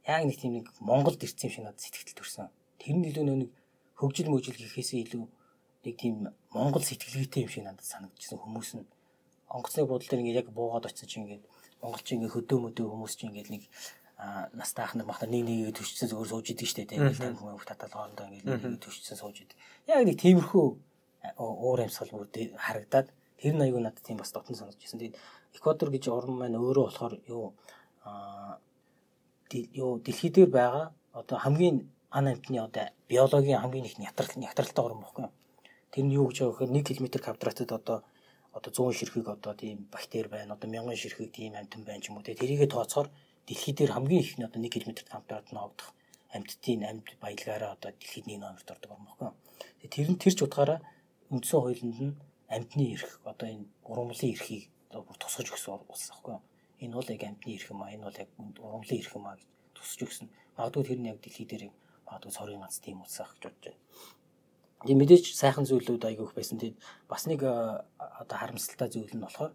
[0.05, 2.49] яг нэг тийм нэг Монголд ирсэн юм шиг надад сэтгэл төрсэн.
[2.77, 3.51] Тэр нь илүү нэг
[3.97, 5.25] хөгжил мөжил гэхээсээ илүү
[5.87, 8.85] нэг тийм монгол сэтгэлгээтэй юм шиг надад санагдчихсан хүмүүс нь
[9.49, 11.43] онгоцны бодол дээр ингээд яг буугаад чинь ингээд
[11.81, 13.63] монголчин ингээд хөдөө мөдөө хүмүүс чинь ингээд нэг
[14.53, 17.93] настай ах нар махтар нэг нэгээ төшчсөн зүгээр сууж идэг штэ тийм ингээд хүмүүс татал
[17.93, 19.57] хоорондоо ингээд нэг төшчсөн сууж идэг.
[19.87, 20.65] Яг нэг тиймэрхүү
[21.37, 22.27] уур амьсгал бүр
[22.57, 24.99] харагдаад тэр нь аюу надад тийм бас дотн санагдчихсан.
[24.99, 25.17] Тэгээд
[25.57, 27.45] Эквадор гэж орн маань өөрөө болохоор юу
[29.81, 30.85] юу дэлхий дээр байгаа
[31.19, 31.77] одоо хамгийн
[32.17, 35.33] ан амтны одоо биологийн хамгийн их нятрал нятралтай орн бохгүй юу?
[35.91, 37.97] Тэр нь юу гэж байгаа гэхээр 1 км квадратад одоо
[38.57, 40.53] одоо 100 ширхэг одоо тийм бактери байна.
[40.55, 42.23] Одоо 1000 ширхэг тийм амьтан байна ч юм уу.
[42.23, 43.09] Тэрийгэ тооцохоор
[43.47, 45.89] дэлхий дээр хамгийн их нь одоо 1 км квадратад ногдох
[46.35, 49.31] амьтдын амьд баялгаараа одоо дэлхийд нэг номерт ордог юм баггүй.
[49.93, 50.79] Тэр нь тэр ч утгаараа
[51.31, 52.15] үндсэн хуулинд нь
[52.55, 56.39] амьтны эрх одоо энэ ургамлын эрхийг одоо бүр тусгаж өгсөн улс байхгүй.
[56.83, 57.91] Энэ бол яг амьтны эрх юм а.
[57.91, 60.27] Энэ бол яг ургамлын эрх юм а гэж тусгаж өгсөн.
[60.57, 61.63] Магадгүй тэр нь яг дэлхий дээр
[62.07, 63.81] магадгүй цорын ганц тийм улс ах гэж бодож байна.
[64.85, 66.61] Тийм мэдээж сайхан зүйлүүд айгүйх байсан.
[66.61, 66.79] Тэгээд
[67.09, 69.53] бас нэг одоо харамсалтай зүйл нь болохоор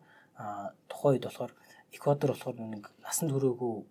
[0.91, 1.53] тухайн үед болохоор
[1.93, 3.85] Эквадор болохоор нэг насан туршаагүй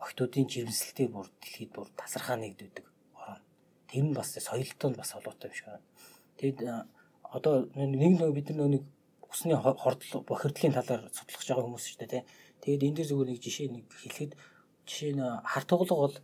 [0.00, 2.88] охтуудын жирэмслэлтэй бүр дэлхийд бүр тасархаа нэгддэг
[3.20, 3.44] орон.
[3.88, 5.84] Тэр нь бас соёлтой нь бас холбоотой юм шиг байна.
[6.40, 6.58] Тэгэд
[7.20, 8.84] одоо нэг нэг бид нар нэг
[9.34, 12.22] усны хордол бохирдлын талаар судлах байгаа хүмүүс шүү дээ тий.
[12.62, 14.32] Тэгээд энэ дээр зүгээр нэг жишээ нэг хэлэхэд
[14.86, 16.16] жишээ нь харт туглаг бол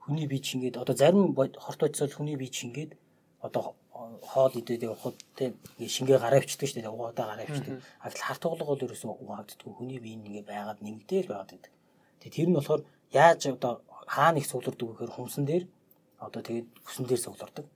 [0.00, 2.96] хүний бие чингээд одоо зарим хорт бодисол хүний бие чингээд
[3.44, 6.90] одоо хоол идээд явахад тийм шингээ гараа өвчдөг шүү дээ.
[6.90, 7.74] Угаадаа гараа өвчдөг.
[8.00, 9.72] А гэтэл харт туглаг бол ерөөсөө угаагддаггүй.
[9.76, 11.72] Хүний бие нэгээ байгаад нэмэгдээл байгаад байдаг.
[12.20, 13.72] Тэгээ тэр нь болохоор яаж одоо
[14.08, 15.64] хаана их цугларддаг гэхээр хүмсэн дээр
[16.18, 17.66] одоо тэгээд хүсэн дээр цуглардаг.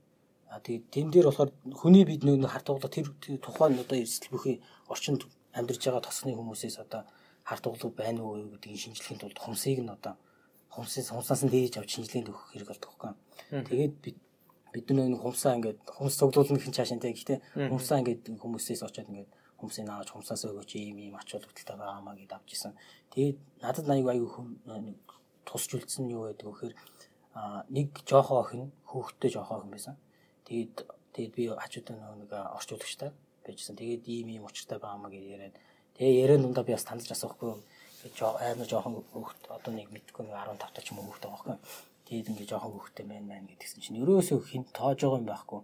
[0.49, 3.09] А тэгээд тэн дээр болохоор хүний бид нэг харт туглаг тэр
[3.45, 4.57] тухайн одоо эрсдэл бүхий
[4.89, 7.03] орчинд амьдарч байгаа тосны хүмүүсээс одоо
[7.45, 10.17] харт туглаг байна уу гэдгийг шинжлэхийн тулд хүмсийг нь одоо
[10.73, 13.15] хүмсээс хумсаас нь дээж авч шинжилгээнд өгөх хэрэг болдог хөөе.
[13.69, 14.17] Тэгээд бид
[14.73, 17.39] бид нэг хумсаа ингээд хумс цуглуулна гэх чаашинтай гэхдээ
[17.73, 22.33] хумсаа ингээд хүмүүсээс очиод ингээд хүмүүсийн авч хумсаас өгөөч ийм ийм ач холбогдолтой байгаамаа гэд
[22.37, 22.73] авч исэн.
[23.13, 25.01] Тэгээд надад аягүй нэг
[25.49, 26.75] тусч үлдсэн нь юу гэдэг вэ гэхээр
[27.73, 29.95] нэг жоохоо охин хүүхдтэй жоохоо охин байсан.
[30.49, 30.77] Тэгээд
[31.13, 33.13] тэгээд би хажуудаа нэг орчуулагчтай
[33.45, 33.77] байжсэн.
[33.77, 35.57] Тэгээд ийм ийм учиртай байгаамаа гэж яриад
[35.97, 37.53] тэгээ яриан дундаа би бас тандж асуухгүй
[38.17, 41.57] амар жоохон хүүхд одоо нэг мэдгүй 15 та ч юм хүүхд байгаа байхгүй.
[42.09, 45.61] Тэгээд ингээ жоохон хөвгтэй мэн мэн гэдгсэн чинь ерөөсөө хин тоож байгаа юм байхгүй.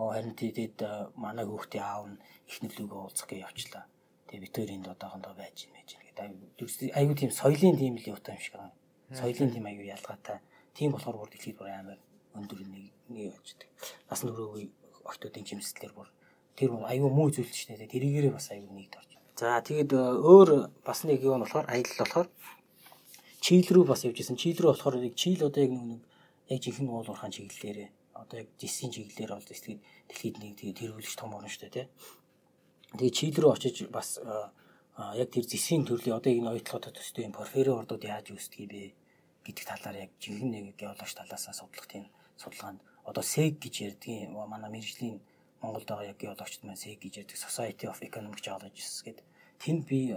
[0.00, 0.78] Оо харин тэгээд
[1.20, 2.16] манай хөвгтийн аав нь
[2.48, 3.84] их нөлөөгөө уулзах гэж явчлаа.
[4.28, 6.96] Тэгээд бид хоёр энд одоохондоо байж ин байж гэдэг.
[6.96, 8.72] Аюу тийм соёлын тийм л юутай юм шиг байна.
[9.12, 10.38] Соёлын тийм аюу ялгаатай.
[10.72, 11.98] Тийм болохоор бүр дэлхийд бүр амар
[12.38, 13.68] өндөр нэг нэг яждаг.
[14.08, 14.64] Бас нөрөөгүй
[15.04, 16.08] октодын жимслэлэр бүр
[16.56, 19.10] тэр аюу муу зүйл ч нэ тэрийгээрээ бас аюу нэгд орж.
[19.36, 22.28] За тэгээд өөр бас нэг нь болохоор аялал болохоор
[23.40, 24.36] чийл рүү бас явж исэн.
[24.36, 26.00] Чийл рүү болохоор нэг чийл одоо яг нэг
[26.52, 31.14] яг жинхэнэ уул уурхаан чиглэлээрээ одоо яг жисийн чиглэлээр бол дэлхийд дэлхийд нэг тэгээ тэргүүлж
[31.16, 31.86] том орно шүү дээ тий.
[32.92, 34.20] Тэгээ чийл рүү очиж бас
[35.16, 38.80] яг тэр зэсийн төрлийн одоо энэ оюутлогоо төстэй юм порфирийн ордууд яаж үүсдэг бэ
[39.48, 42.06] гэдэг талаар яг жинхэнэ нэг геологч талаас судлах тийм
[42.36, 42.80] судалгаанд.
[43.04, 45.20] Одоо SEG гэж ярьдгийн манай мэрэгжлийн
[45.62, 49.26] Монголд байгаа яг геологчд маань SEG гэж ярьдаг Society of Economic Geologists гэдэг
[49.62, 50.14] тэнд би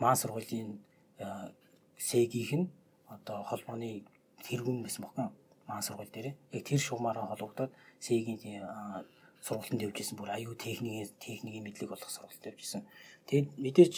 [0.00, 0.80] маань сургуулийн
[1.98, 2.70] Сегийнх нь
[3.10, 4.06] одоо холбооны
[4.46, 5.32] тэргүүн байсан бохоо.
[5.66, 6.36] Маань сургууль дээр.
[6.52, 8.62] Яг тэр шугамаараа холбогдоод Сегийн
[9.42, 12.82] сургуультанд явж исэн бүр аюу техникийн техникийн мэдлэг болох сургуульд явж исэн.
[13.26, 13.94] Тэгээд мэдээж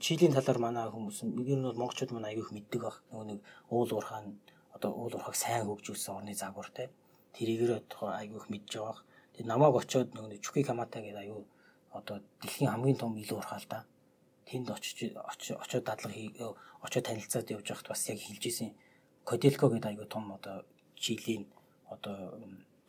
[0.00, 2.96] Чилийн талаар манай хүмүүс ер нь бол монголчууд манай аюу их мэддэг баг.
[3.12, 3.40] Нөгөө нэг
[3.70, 4.40] уул уурхаан
[4.78, 6.88] одоо уул уурхаг сайн хөгжүүлсэн орны загвартай.
[7.38, 9.02] тэрийгээр одоо айгүйх мэдж байгаа.
[9.34, 11.46] Тэгээ намайг очиод нөгөө Чуки Камата гэдэг аюу
[11.94, 13.86] одоо дэлхийн хамгийн том илүү урхаал та.
[14.46, 16.34] Тэнд очиж очиод дадлага хий
[16.82, 18.74] очиод танилцаад явж байхад бас яг хэлжсэн
[19.24, 20.64] Коделко гэдэг аюу том одоо
[20.96, 21.46] Чилийн
[21.86, 22.34] одоо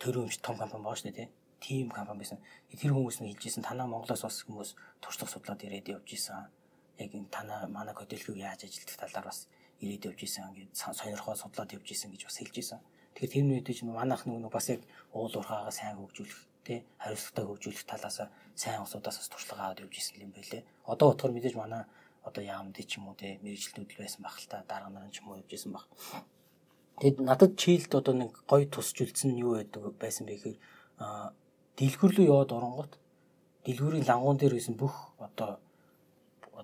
[0.01, 1.29] төрөмж том компани бааш нэ
[1.61, 2.39] тийм компани байсан.
[2.73, 4.69] Тэр хүмүүс нь хэлжсэн танаа Монголоос бас хүмүүс
[5.03, 6.49] туршлага судлаад ирээд явж исэн.
[6.97, 9.45] Яг энэ танаа манай Коделког яаж ажилтдаг талаар бас
[9.81, 12.79] ирээд явж исэн ингээд сонирхоо судлаад явж исэн гэж бас хэлж исэн.
[13.15, 14.81] Тэгэхээр тэр нь үедээ манайх нөгөө бас яг
[15.15, 18.17] уул уурхаагаа сайн хөгжүүлэх тий хариуцлагатай хөгжүүлэх талаас
[18.55, 20.63] сайн усудаас бас туршлага аваад явж исэн юм байлээ.
[20.85, 21.83] Одоо бодохоор мэдээж манай
[22.23, 25.31] одоо яамд ч юм уу тий мэрэгчлүүд байсан баг л та дарга нар ч юм
[25.31, 25.87] уу явж исэн баг.
[26.99, 30.59] Тэгэд надад чийлд одоо нэг гоё тусч үлдсэн юу байдаг байсан бэ гэхээр
[31.79, 32.91] дэлгүр рүү яваад оронгот
[33.63, 35.63] дэлгүүрийн лангуун дээр байсан бүх одоо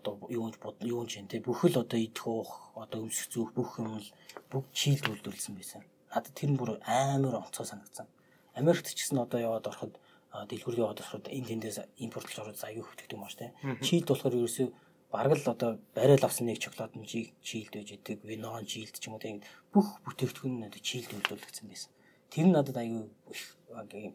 [0.06, 3.97] одоо юунж бод юунж юм те бүхэл одоо идэх уух одоо өмсөх зүүх бүх юм
[3.97, 4.10] л
[4.53, 5.82] бүгд чийлд үлдүүлсэн байсан.
[6.14, 8.06] Надад тэр нь бүр амар онцгой санагдсан.
[8.53, 9.97] Америкт ч гэсэн одоо яваад ороход
[10.45, 13.47] дэлгүүр яваад ороход энэ тэндээс импортлж ороод аягүй хөтгдөг юм байна те.
[13.82, 14.68] Чийлд болохоор ерөөсөө
[15.10, 19.16] бараг л одоо барайл авсан нэг шоколад нь чийлд байж идэг, винон чийлд ч юм
[19.16, 19.41] уу тийм
[19.74, 21.91] бүх бүтээгдэхүүн нь одоо чийлд үйлдвэрлэгдсэн байсан.
[22.30, 23.08] Тэр нь надад аюу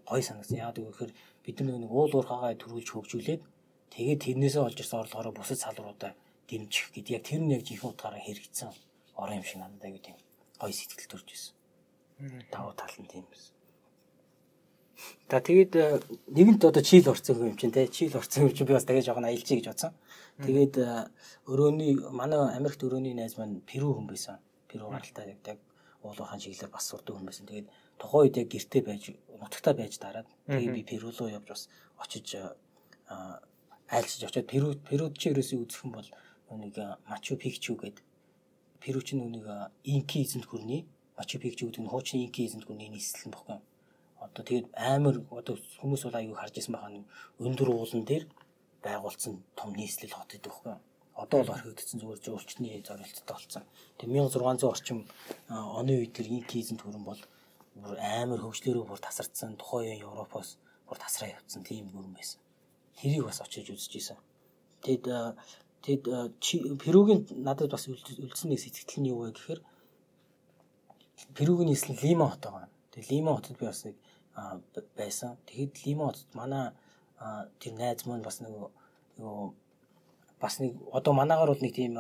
[0.09, 0.61] гой санагдсан.
[0.61, 3.43] Яагаад гэвэл бид нар нэг уул уурхаагаа төрүүлж хөгжүүлээд
[3.95, 6.13] тэгээд тэрнээсээ олж ирсэн орлогоороо бусад салбаруудаа
[6.49, 8.71] дэмжих гэдэг яг тэр нь яг жинхэнэ утгаараа хэрэгцсэн
[9.15, 10.17] орон юм шиг надад аюу тийм
[10.61, 11.55] гой сэтгэл төрж ирсэн.
[12.51, 13.55] Тавуу тал нь тийм байсан.
[15.31, 16.01] За тэгээд э,
[16.37, 19.25] нэгэнт одоо чийл орцсон юм чинь те чийл орцсон юм чинь би бас дахиж жоохон
[19.25, 19.93] аялжий гэж бодсон.
[20.45, 21.09] Тэгээд э,
[21.47, 24.37] өрөөний манай Америкт өрөөний найз маань Перу хүн байсан.
[24.69, 25.59] Перу гаралтай яг
[26.03, 27.47] уулуухан чиглэлээр бас сурдаг хүн байсан.
[27.47, 29.03] Тэгээд тухайн үед яг гэртээ байж
[29.41, 31.63] нутагтаа байж дараад тэгээд би Перу руу явж бас
[31.97, 32.37] очиж
[33.91, 36.09] э, айлчиж очиод Перу Перуд чи ерөөсөө үзэх юм бол
[36.63, 36.79] нэг
[37.11, 38.05] Мачу Пикчу гэдэг
[38.81, 39.47] Перу чинь нэг
[39.85, 40.87] инки эзэнт гүрний
[41.19, 43.59] Мачу Пикчу гэдэг нь хуучин инки эзэнт гүрний нийслэл баггүй
[44.21, 47.05] одоо тэгээд амар одоо хүмүүс бол аягүй харж исэн байгаа
[47.41, 48.25] өндөр уулан дээр
[48.85, 50.77] байгуулсан том нийслэл хот гэдэг байхгүй.
[51.17, 53.65] Одоо бол орхигдсон зүгээр жуулчны зорилттой болсон.
[53.99, 54.99] Тэгээд 1600 орчим
[55.49, 57.21] оны үед тэр инкизм төрөн бол
[57.77, 60.57] бүр амар хөгжлөөрөө бүр тасарцсан тухайн Европоос
[60.89, 62.41] бүр тасраа явцсан тийм гүрэн байсан.
[63.01, 64.19] Тэрийг бас очиж үзэж исэн.
[64.85, 65.09] Тэгэд
[65.81, 66.05] тэгэд
[66.85, 69.61] Перугийн надад бас үлдсэн нэг сэтгэл нь юу вэ гэхээр
[71.33, 72.69] Перугийн нийслэл Лима хот байгаа.
[72.93, 73.97] Тэгээ Лима хотод би бас нэг
[74.97, 75.41] байсан.
[75.49, 76.73] Тэгэхэд лимон манай
[77.61, 78.53] тэр найз маань бас нэг
[79.17, 79.55] юу
[80.41, 81.97] бас нэг одоо манаагаар бол нэг тийм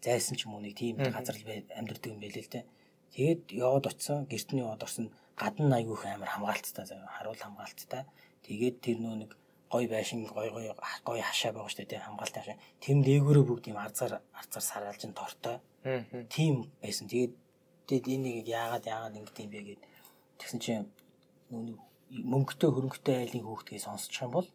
[0.00, 1.44] зайсан ч юм уу нэг тийм газар л
[1.78, 2.64] амьдэрдэг юм байл л те.
[3.12, 6.84] Тэгээд яваад очисон гэрт нь яваад орсон гадна айгүйх амар хамгаалттай
[7.16, 8.04] харуул хамгаалттай.
[8.44, 9.30] Тэгээд тэр нөө нэг
[9.72, 10.66] гой байшин гой гой
[11.08, 12.60] гой хашаа байгаа шүү дээ хамгаалт хашаа.
[12.84, 15.56] Тэм дээгүүрээ бүгд юм арзаар арзаар сараалж ин тортой.
[16.34, 17.08] Тийм байсан.
[17.08, 17.32] Тэгээд
[17.88, 19.82] тэгээд энийг яагаад яагаад ингэ тийм бэ гэд
[20.38, 20.84] тэгсэн чинь
[22.32, 24.48] мөнгөтэй хөрөнгөтэй айлын хүүхдгийг сонсчих юм бол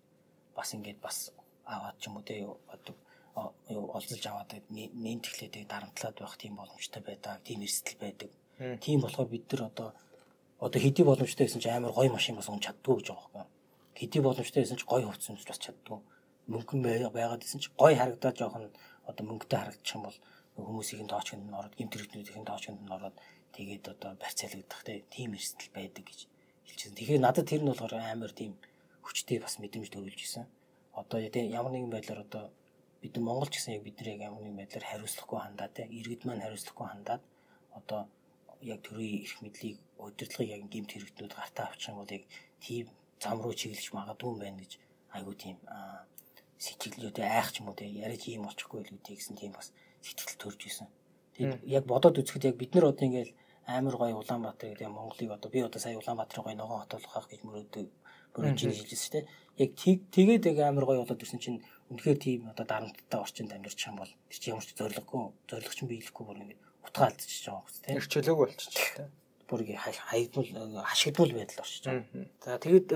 [0.55, 1.17] бас ингээд бас
[1.65, 2.95] аваад ч юм уу те одоо
[3.97, 8.29] олзолж аваад нэн тэглээд дарамтлаад байх тийм боломжтой байдаг, тийм эрсдэл байдаг.
[8.81, 9.89] Тийм болохоор бид нар одоо
[10.59, 13.56] одоо хэдий боломжтой гэсэн чинь амар гоё машин бас унж чаддгүй гэж байгаа юм.
[13.97, 15.99] Хэдий боломжтой чинь гоё хувцас унж бас чаддгүй.
[16.53, 16.81] Мөнгөн
[17.17, 18.65] байгаад гэсэн чинь гоё харагдаад жоохон
[19.09, 20.17] одоо мөнгөтэй харагдчих юм бол
[20.57, 23.15] хүмүүсийн тоочонд нь ороод, гэмт хэрэгтнүүдийн тоочонд нь ороод
[23.57, 26.19] тэгээд одоо барьцаалагдах тийм эрсдэл байдаг гэж
[26.65, 26.97] хэлчихсэн.
[26.97, 28.53] Тэгэхээр надад тэр нь болохоор амар тийм
[29.05, 30.45] хүчтэй бас мэдрэмж төрүүлж исэн.
[30.93, 32.43] Одоо ямар нэгэн байдлаар одоо
[33.01, 35.83] бид нар Монгол ч гэсэн яг бид нар яг ямар нэгэн байдлаар хариуцлахгүй хандаад те
[35.89, 37.23] иргэд маань хариуцлахгүй хандаад
[37.79, 38.01] одоо
[38.61, 42.23] яг төрийн эрх мэдлийг удирдлагыг яг гэмт хэрэгтнүүд гартаа авчих юм бол яг
[42.65, 42.85] тийм
[43.23, 44.71] зам руу чиглэж магадгүй юм байна гэж
[45.15, 45.57] айгуу тийм
[46.57, 49.69] сэтгэлдээ айх ч юм уу те яриад ийм болчихгүй л үүдээ гэсэн тийм бас
[50.01, 50.87] сэтгэл төрж исэн.
[51.37, 53.33] Тэгээд яг бодоод үзэхэд яг бид нар одоо ингээл
[53.67, 57.41] амар гоё Улаанбаатар гэдэг Монголыг одоо би одоо сая Улаанбаатарын гоё ногоон хот болгох гэж
[57.45, 57.87] мөрөөдөг
[58.33, 59.25] мөрөөж ийн хэлжсэн дээ.
[59.61, 59.71] Яг
[60.15, 61.61] тэгээд яг амар гоё болоод ирсэн чинь
[61.93, 65.91] үнэхээр тийм одоо дарамттай орчинд амьдарч юм бол тэр чинь ямар ч зориггүй зоригч нь
[65.91, 66.57] биелэхгүй бүр ингэ
[66.87, 67.95] утгаа алдчихж байгаа хөөх тийм.
[68.01, 68.39] Тэр чөлөөг
[69.49, 70.03] болчихчих тийм.
[70.11, 72.03] Бүр ингэ хаягдмал хашигдмал байдал орчиж байгаа.
[72.43, 72.89] За тэгээд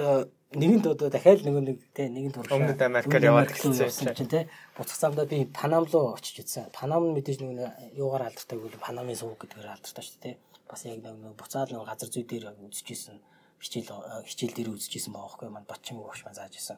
[0.51, 4.99] нэгэнт одоо дахиад нөгөө нэг те нэгэнт туршаа өмнөд Америкаар яваад гэсэн чинь те буцах
[4.99, 6.75] замдаа би Панам руу очиж үзсэн.
[6.75, 10.83] Панам нь мэдээж нөгөө юугаар алдартай гэвэл Панамын сувг гэдгээр алдартай шүү дээ те бас
[10.83, 13.19] яг нэг буцаал нэг газар зүй дээр үзчихсэн
[13.63, 16.77] хичээл э, хичээл дээр үзчихсэн байгаа байхгүй маань батчин өгч маань зааж исэн.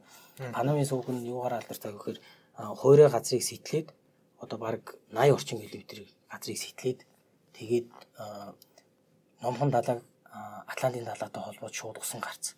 [0.54, 2.20] Панамын сууг нь юугаар алдартай гэхээр
[2.54, 3.88] хуурай газрыг сэтлээд
[4.38, 7.00] одоо баг 80 орчим км газрыг сэтлээд
[7.58, 7.88] тэгээд
[9.44, 10.00] номхон далайг
[10.72, 12.56] Атлантын далайтай холбоод шууд усан гарц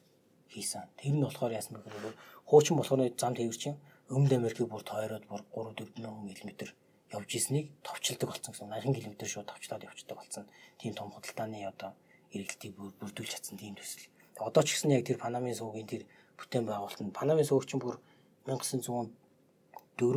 [0.53, 0.85] хийсэн.
[1.01, 2.15] Тэр нь болохоор яасан бэ гэхээр
[2.45, 3.75] хуучин болохоор зам тэрчин
[4.05, 6.69] Өмнөд Америкийг бүр тойроод бүр 3 4 км
[7.09, 10.45] явж ирснийг товчилдог болсон гэсэн 80 км шууд товчлоод явцдаг болсон.
[10.77, 11.97] Тийм том худалдааны одоо
[12.29, 14.05] хэрэгэлтийг бүрдүүлж чадсан тийм төсөл.
[14.37, 16.05] Одоо ч гэсэн яг тэр Панамын суугийн тэр
[16.37, 17.97] бүтээн байгуулалт нь Панамын сууг чинь бүр
[18.45, 19.09] 1904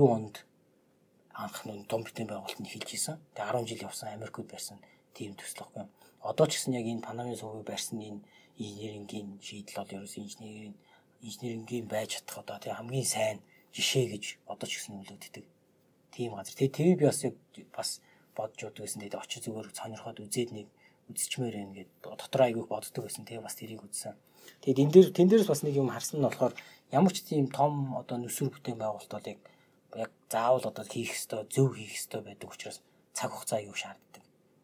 [0.04, 0.44] онд
[1.32, 3.16] анх нь том бүтээн байгуулалт нь эхэлж исэн.
[3.32, 4.76] Тэгээ 10 жил явсан Америкууд барьсан
[5.16, 5.88] тийм төсөл байхгүй.
[6.22, 8.22] Одоо ч гэсэн яг энэ Панамын суугийг барьсан энэ
[8.58, 10.74] инженерингийн шийдэл бол ерөөс инженерийн
[11.22, 13.38] инженерингийн байж чадах одоо тийм хамгийн сайн
[13.74, 15.46] жишээ гэж одоо ч гэсэн нөлөөлдөг.
[16.14, 16.54] Тийм газар.
[16.58, 17.34] Тэгээ тэр би бас яг
[17.70, 17.90] бас
[18.34, 19.02] бодж удаа гэсэн.
[19.02, 20.66] Тэгээд очиж зүгээр сонирхоод үзээд нэг
[21.10, 23.24] үзчихмээр байна гэд дотор айгүйх боддог байсан.
[23.26, 24.14] Тэгээ бас тэрийг үзсэн.
[24.62, 26.54] Тэгээд энэ дээр тэн дээрс бас нэг юм харсан нь болохоор
[26.90, 29.40] ямар ч тийм том одоо нүсүр бүтээн байгуулалт бол яг
[29.96, 32.80] яг заавал одоо хийх ёстой, зөв хийх ёстой байдаг учраас
[33.16, 34.07] цаг хугацаа аюу шаарддаг.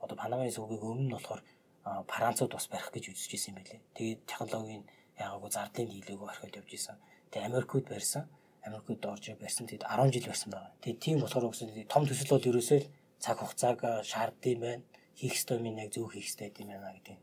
[0.05, 1.43] Одоо Панамын сүгийг өмнө нь болохоор
[1.85, 3.81] Францууд бас барих гэж үзэж исэн юм байлээ.
[3.97, 4.85] Тэгээд технологийн
[5.21, 6.97] яагаагүй зардлын дийлээгөө орхиод явж исэн.
[7.33, 8.25] Тэгээд Америкууд барьсан.
[8.69, 9.65] Америкууд орж барьсан.
[9.69, 10.73] Тэгээд 10 жил барьсан байгаа.
[10.81, 12.81] Тэгээд тийм болохоор үгүйс том төсөл бол ерөөсөө
[13.25, 14.83] цаг хугацааг шаарддаг юм байна.
[15.17, 17.19] Хийх ёстой минь яг зөв хийх ёстой юм байна гэдэг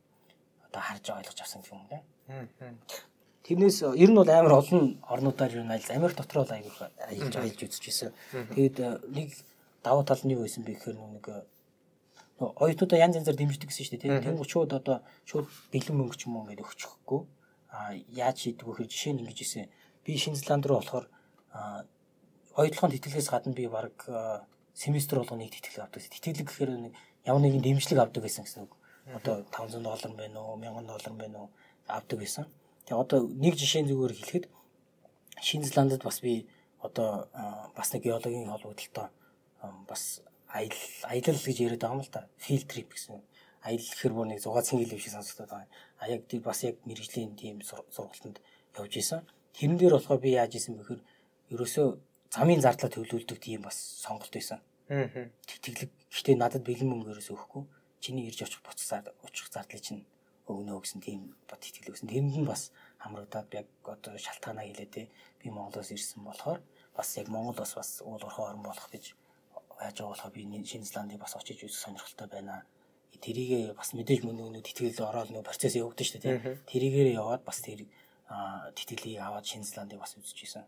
[0.72, 2.02] одоо харж ойлгож авсан юм лээ.
[3.44, 6.72] Тэрнээс ер нь бол амар олон орнуудаар ер нь аль Америк дотор бол аягүй
[7.12, 8.12] аялж аялж үзэж байсан.
[8.56, 8.78] Тэгээд
[9.12, 9.30] нэг
[9.84, 11.26] давуу тал нь юу байсан бэ гэхээр нэг
[12.42, 14.26] оюутнуудаа янз янзаар дэмждэг гэсэн шүү дээ.
[14.26, 17.22] Тэнгуү шууд одоо шууд бэлэн мөнгө ч юм уу ингээд өгчихгүй.
[17.70, 19.70] А яаж хийдэг вэ гэхээр жишээ нь ингэж исэн.
[20.02, 21.06] Би Шинэ Зеланд руу болохоор
[22.58, 23.94] оюутлогын тэтгэлгээс гадна би баг
[24.74, 26.02] семестр болгоныг тэтгэлэг авдаг.
[26.02, 26.72] Тэтгэлэг гэхээр
[27.30, 28.74] ямар нэгэн дэмжлэг авдаг гэсэн гэсэн үг.
[29.14, 31.50] Одоо 500 доллар байна уу, 1000 доллар байна уу
[31.88, 32.46] авдаг байсан.
[32.90, 34.46] Тэгээ одоо нэг жишээ зүгээр хэлэхэд
[35.42, 36.50] Шинэ Зеландд бас би
[36.82, 37.30] одоо
[37.78, 39.08] бас нэг геологийн холбогдлолтой
[39.88, 40.22] бас
[40.52, 42.28] аялал аялал гэж яриад байгаа юм л да.
[42.38, 43.22] Field trip гэсэн.
[43.64, 45.70] Аялал гэхэр бүр нэг 6 цэнгэл юм шиг сонсогдоод байгаа.
[46.00, 48.38] А яг тийм бас яг мэрэгжлийн тийм сургалтанд
[48.76, 49.24] явж исэн.
[49.56, 51.02] Тэрэн дээр болохоор би яаж исэн бэхээр
[51.56, 51.88] ерөөсөө
[52.36, 54.60] замын зардлаа төлөвлөдөг тийм бас сонголт байсан.
[54.90, 55.08] Аа.
[55.48, 55.92] Тэтгэлэг.
[56.12, 57.64] Гэхдээ надад бэлэн мөнгө ерөөсөө өгөхгүй.
[58.04, 60.04] Чиний ирж очих буцаар очих зардлыг чинь
[60.50, 62.10] өгнө гэсэн тийм бод итгэл өгсөн.
[62.12, 65.04] Тэрэнд нь бас хамрагдаад яг одоо шалтгаанаа хэлээ те.
[65.40, 66.60] Би Монголоос ирсэн болохоор
[66.96, 69.16] бас яг Монгол бас бас уул орхон орн болох гэж
[69.82, 72.66] байж байгаа болохоор би Шинэ Зеландыг бас очиж үзэх сонирхолтой байна.
[73.26, 76.62] Тэрийгээ бас мэдээж мөн нэг тэтгэл ороод нэг процесс явагдаж шүү дээ.
[76.70, 77.90] Тэрийгээр яваад бас тэр
[78.78, 80.66] тэтгэлийг аваад Шинэ Зеландыг бас үзэж исэн.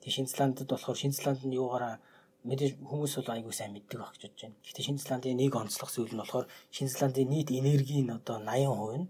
[0.00, 1.98] Тэгээ Шинэ Зеландд болохоор Шинэ Зеланд нь юугаараа
[2.46, 4.58] мэдээж хүмүүс бол айгүй сайн мэддэг баг гэж бодож байна.
[4.62, 9.06] Гэхдээ Шинэ Зеландын нэг онцлог зүйл нь болохоор Шинэ Зеландын нийт энергийн одоо 80% нь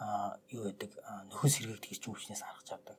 [0.00, 0.90] а юу гэдэг
[1.30, 2.98] нөхөс сэргээгдэх эрчим хүчнээс харгаж авдаг.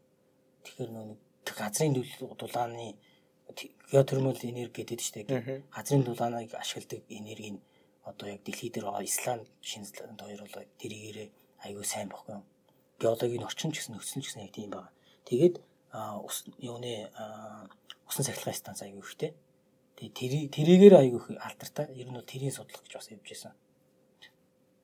[0.63, 1.05] Тэгэхээр нөө
[1.53, 2.95] газрын дулааны
[3.91, 7.61] геотермал энерги гэдэг чинь тийм газрын дулааныг ашигладаг энерги нь
[8.05, 11.29] одоо яг дэлхий дээр байгаа Исланд шинжилгээнд хоёр бол тэрийгээрээ
[11.65, 12.41] аягүй сайн баггүй.
[13.01, 14.93] Геологийн орчин ч гэсэн нөхцөл ч гэсэн яг тийм байна.
[15.25, 15.55] Тэгээд
[16.27, 17.09] ус юуны
[18.09, 19.31] усан сахилгын станц аягүй ихтэй.
[19.97, 21.89] Тэгээ тэрийгээр аягүй их алдартай.
[21.97, 23.53] Ер нь бол тэрийг судлах гэж бас явж байсан.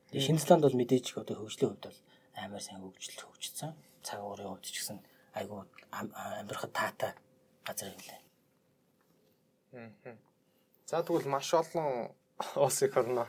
[0.09, 1.99] Тэгээ Шинзланд бол мэдээж одоо хөгжлийн хувьд бол
[2.41, 3.71] амар сайн хөгжил хөгжсөн.
[4.01, 4.97] Цаг уурын хувьд ч гэсэн
[5.37, 5.61] айгүй
[5.93, 7.11] амьдрахад таатай
[7.67, 8.30] газар юм лээ.
[10.85, 12.11] За тэгвэл маш олон
[12.55, 13.27] улс их орно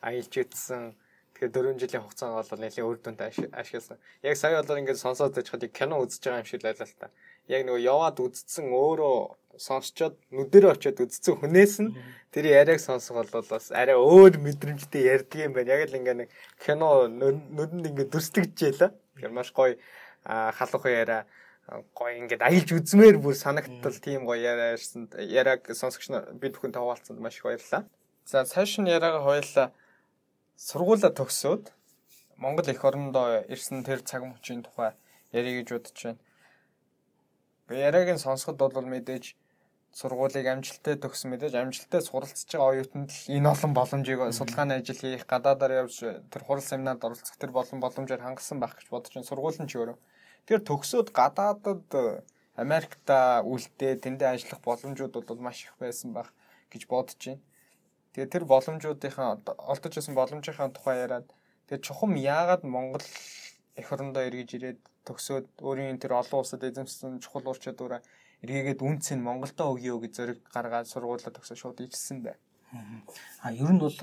[0.00, 0.92] аялж идсэн.
[1.38, 3.96] Тэгэхээр 4 жилийн хугацаанд бол нэлийн үр дүнтэй ашигласан.
[4.26, 7.08] Яг сая болоор ингээд сонсоод байжхад кино үзэж байгаа юм шиг байлаа л та.
[7.46, 9.16] Яг нөгөө яваад үзсэн өөрөө
[9.56, 11.94] сонсчоод нүдэрээ очиод үзсэн хүнээс нь
[12.34, 15.72] тэр яриаг сонсох бол бас арай өөр мэдрэмжтэй ярьдаг юм байна.
[15.78, 18.92] Яг л ингээд нэг кино нүдэнд ингээд дүрслэгдэжээ л.
[19.14, 19.78] Тэгэхээр маш гоё
[20.26, 21.22] халуухан яриа
[21.68, 26.08] гоё ингээд аялж үзмээр бүр санагдтал тийм гоё яриарсан яриаг сонсогч
[26.40, 27.84] бид бүхэн таваалцсанд маш их баярлалаа.
[28.24, 29.68] За цааш нь яриагаа хоёлаа
[30.56, 31.64] сургуулаа төгсөөд
[32.40, 34.96] Монгол эх орондоо ирсэн тэр цаг мөчийн тухай
[35.32, 36.20] ярих гэж бодож байна.
[37.68, 39.36] Яриаг нь сонсоход бол мэдээж
[39.92, 45.26] сургуулийг амжилттай төгсөн мэдээж амжилттай суралцж байгаа оюутанд л энэ олон боломжийг судалгааны ажил хийх,
[45.28, 46.00] гадаадаар явж
[46.32, 49.28] тэр хурал семинарт оролцох тэр болон боломжоор хангасан байх гэж бодож байна.
[49.28, 49.98] Сургууль нь ч өөрөө
[50.48, 52.24] Тэгэхээр төгсөөд гадаадад э,
[52.56, 56.32] Америкта үлдээ тэндээ ажиллах боломжууд бол маш их байсан байх
[56.72, 57.44] гэж бодож байна.
[58.16, 61.28] Тэгээ тэр боломжуудынхаа олдож ирсэн боломжийнхаа тухай яриад
[61.68, 63.04] тэгээ чухам яагаад Монгол
[63.76, 68.00] эх орондоо эргэж ирээд төгсөөд өөрийн тэр олон улсад эзэмшсэн чухал ур чадвараа
[68.40, 72.40] эргээгээд үнц нь Монголдо өгье гэж зориг гаргаад сургуулаа төгсөө шууд ичсэн бай.
[73.44, 74.00] А ер нь бол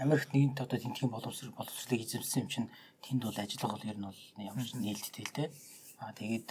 [0.00, 2.68] Америкт нэгэнт одоо тентгийн боловсрол боловсролыг эзэмсэн юм чинь
[3.02, 5.44] тэнд бол ажиллах бол ер нь бол ямар ч нээлттэй л те.
[5.98, 6.48] Аа тэгээд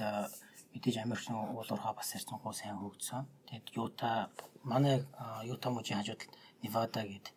[0.74, 3.28] мэдээж Америкийн уул уурхай бас ярьцангуй сайн хөгжсөн.
[3.48, 4.32] Тэгээд Юта
[4.64, 5.04] манай
[5.44, 6.24] Юта мужийн хажууд
[6.64, 7.36] Невада гэдэг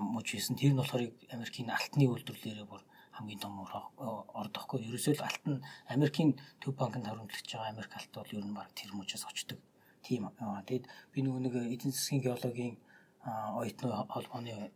[0.00, 0.56] муж хийсэн.
[0.56, 2.82] Тэр нь болохоор Америкийн алтны үйлдвэрлэлээр бүр
[3.16, 4.86] хамгийн том ордохгүй.
[4.88, 8.68] Ерөөсөө л алт нь Америкийн төв банкнд хариуцлагч байгаа Америк алт бол ер нь баг
[8.76, 9.58] тэр мужаас очдог.
[10.04, 10.30] Тийм.
[10.38, 12.76] Тэгээд би нөгөө нэг эдийн засгийн геологийн
[13.56, 14.72] оюутны холбооны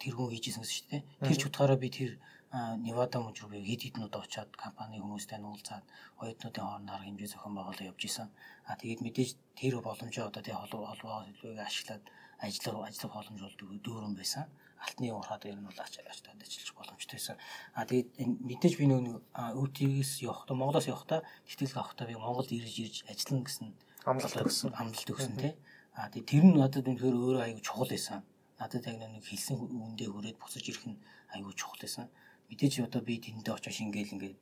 [0.00, 1.02] тэр хүн хийжсэн шүү дээ.
[1.22, 2.18] Тэр ч утгаараа би тэр
[2.52, 5.88] Невада мужи руу хэд хэдэн удаа очиад компани хүмүүстэй нуулзаад
[6.20, 8.28] оюутнуудын хооронд арга хэмжээ зохион байгуулалт явуулж исэн.
[8.68, 12.04] А тэгээд мэдээж тэр боломжоо одоо тэг холбоо хэлбэгийг ашиглаад
[12.44, 14.44] ажиллах ажиллах боломж болдог дүүрэн байсан.
[14.84, 17.36] Алтны урахад ер нь бол ачаад ажиллаж боломжтой байсан.
[17.72, 19.16] А тэгээд мэдээж би нөгөө
[19.56, 23.68] өвтгээс явахдаа Монголоос явахдаа тэтгэл авахдаа би Монгол ирж ирж ажиллана гэсэн
[24.04, 24.76] амлалт өгсөн.
[24.76, 25.56] Амлалт өгсөн тий.
[25.96, 28.20] А тэгээд тэр нь надад үнэхээр өөрөө аягүй чухал байсан.
[28.60, 31.00] Надад яг нэг хэлсэн үндэ хүрээд босож ирэх нь
[31.32, 32.12] аягүй чухал байсан
[32.52, 34.38] мэдээж одоо би тэндээ очиж ингээл ингээд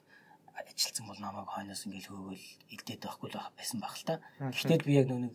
[0.59, 4.15] ажилтсан бол намайг хойноос ингээл хөөгөл илдээд байхгүй л байсан баг л та.
[4.43, 5.35] Гэхдээ би яг нэг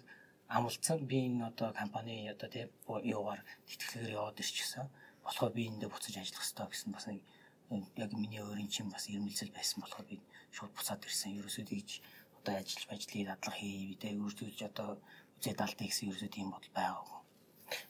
[0.51, 4.91] амлцсан би энэ одоо компани одоо тийм юугаар тэтгэлгээр яваад ирчихсэн.
[5.23, 7.23] Болохоор би эндээ буцаж ажиллах хэрэгтэй гэсэн бас нэг
[7.95, 10.19] яг миний өөрийн чинь бас ирмэлзэл байсан болохоор би
[10.51, 11.39] шууд буцаад ирсэн.
[11.39, 11.89] Ерөөсөө тэгж
[12.43, 14.99] одоо ажил ажлыг дадлах хий бидээ үрдүүлж одоо
[15.39, 17.19] үзээд алдаа гэсэн ерөөсөө тийм бодол байгаагүй.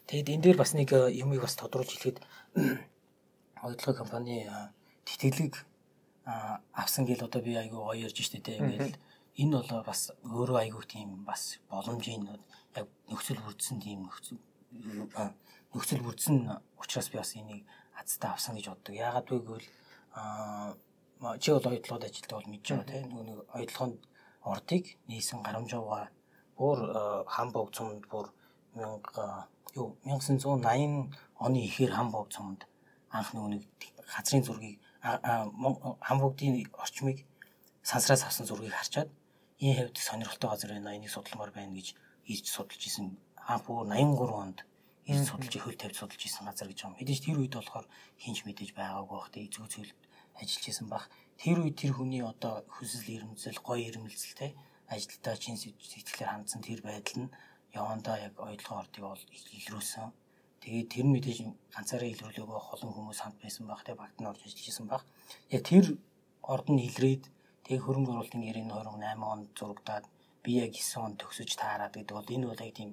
[0.07, 2.17] Тэгэд энэ дээр бас нэг юмыг бас тодруулж хэлэхэд
[3.63, 4.47] оюутлага компани
[5.05, 5.55] тэтгэлэг
[6.73, 8.97] авсан гэл одоо би айгүй гоё ярьж штэ тэ ингээл
[9.41, 12.23] энэ бол бас өөрөө айгүй тийм бас боломжийн
[12.75, 14.39] яг нөхцөл бүрдсэн тийм нөхцөл
[15.73, 16.37] нөхцөл бүрдсэн
[16.81, 17.63] учраас би бас энийг
[17.99, 18.95] азтай авсан гэж боддог.
[18.95, 19.67] Яагаад вэ гэвэл
[21.39, 23.99] чи бол оюутлогод ажилтдаг бол мэдж байгаа тийм нэг оюутлогонд
[24.43, 26.09] ордыг нээсэн гарамжууга
[26.57, 26.79] бүр
[27.27, 28.27] хамбог цомд бүр
[28.75, 31.11] 1000 юу 1980
[31.45, 32.63] оны ихээр хамбог цомд
[33.11, 33.63] анх нөгөө нэг
[34.13, 34.79] газрын зургийг
[36.07, 37.17] хамбогдын орчмыг
[37.83, 39.09] сансраас авсан зургийг харчаад
[39.61, 41.87] энэ хэвд сонирхолтой газар байна энийг судалмаар байна гэж
[42.33, 43.07] ирж судалж исэн
[43.51, 44.57] анх бүр 83 онд
[45.05, 46.97] ирж судалж хөл тавьж судалж исэн газар гэж юм.
[46.97, 47.85] Мэдээж тэр үед болохоор
[48.17, 49.93] хинч мэдээж байгаагүй бах тэг зүү зүйл
[50.39, 51.05] ажиллаж исэн бах.
[51.37, 54.47] Тэр үед тэр хүний одоо хүсэл эрмэлзэл гоё эрмэлзэл те
[54.89, 57.33] ажилдаа чин сэтгэлээр хандсан тэр байдал нь
[57.79, 59.21] явандаа яг ойлгоо ордыг бол
[59.57, 60.09] илрүүлсэн
[60.65, 61.39] Тэгээд тэр мэдээж
[61.77, 65.05] ганцаараа илрүүлээгөө холон хүмүүс хамт байсан баг те багт нь орж ажиллажсэн баг.
[65.53, 65.85] Яг тэр
[66.41, 67.23] орд нь илрээд
[67.69, 70.05] тэг хөрөнгө оруулалтын гэрээ 28 онд зурагдаад
[70.41, 72.91] би яг 9 онд төгсөж таарад гэдэг бол энэ бол яг тийм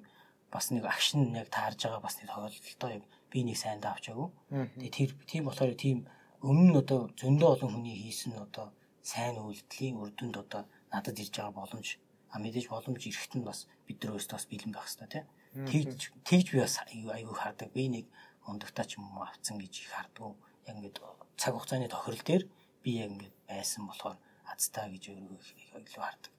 [0.52, 4.28] бас нэг акшн яг таарж байгаа бас нэг тохиолдолтой яг би нэг сайнд авчаагүй.
[4.52, 5.98] Тэгээ тэр тийм болохоор тийм
[6.44, 8.68] өмнө нь одоо зөндөө олон хүний хийсэн одоо
[9.00, 10.62] сайн үйлдэлийн үр дүнд одоо
[10.92, 11.88] надад ирж байгаа боломж
[12.32, 16.00] а мэдээж боломж ирэхэд нь бас бид нар өөрсдөө бас бэлэн байх хэрэгтэй тийм Тэгж
[16.24, 17.68] тэгж би бас аюу хардаг.
[17.76, 18.06] Би нэг
[18.48, 20.32] өндөгтаа ч юм уу авцсан гэж их харддаг.
[20.66, 20.98] Яг ингээд
[21.36, 22.44] цаг хугацааны тохирол дээр
[22.82, 24.16] би яг ингээд байсан болохоор
[24.48, 25.36] азтаа гэж өөрөө
[25.84, 26.32] илүү хардаг.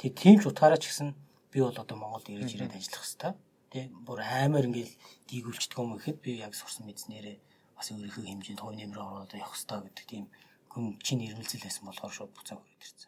[0.00, 1.12] Тэг тийм ч утгаараа ч гэсэн
[1.52, 3.36] би бол одоо Монголд ирж ирээд ажиллах хэвээр
[3.72, 4.96] тий бүр аймаар ингээл
[5.28, 7.36] дийгүүлчдэг юм гэхэд би яг сурсан мэдснээрээ
[7.76, 10.24] бас өөрийнхөө хэмжээнд хувь нэмрээ ороод явах хэвээр гэдэг тийм
[10.72, 13.07] гүн чин ирмэлзэл байсан болохоор шууд буцаа хүрээд ирсэн.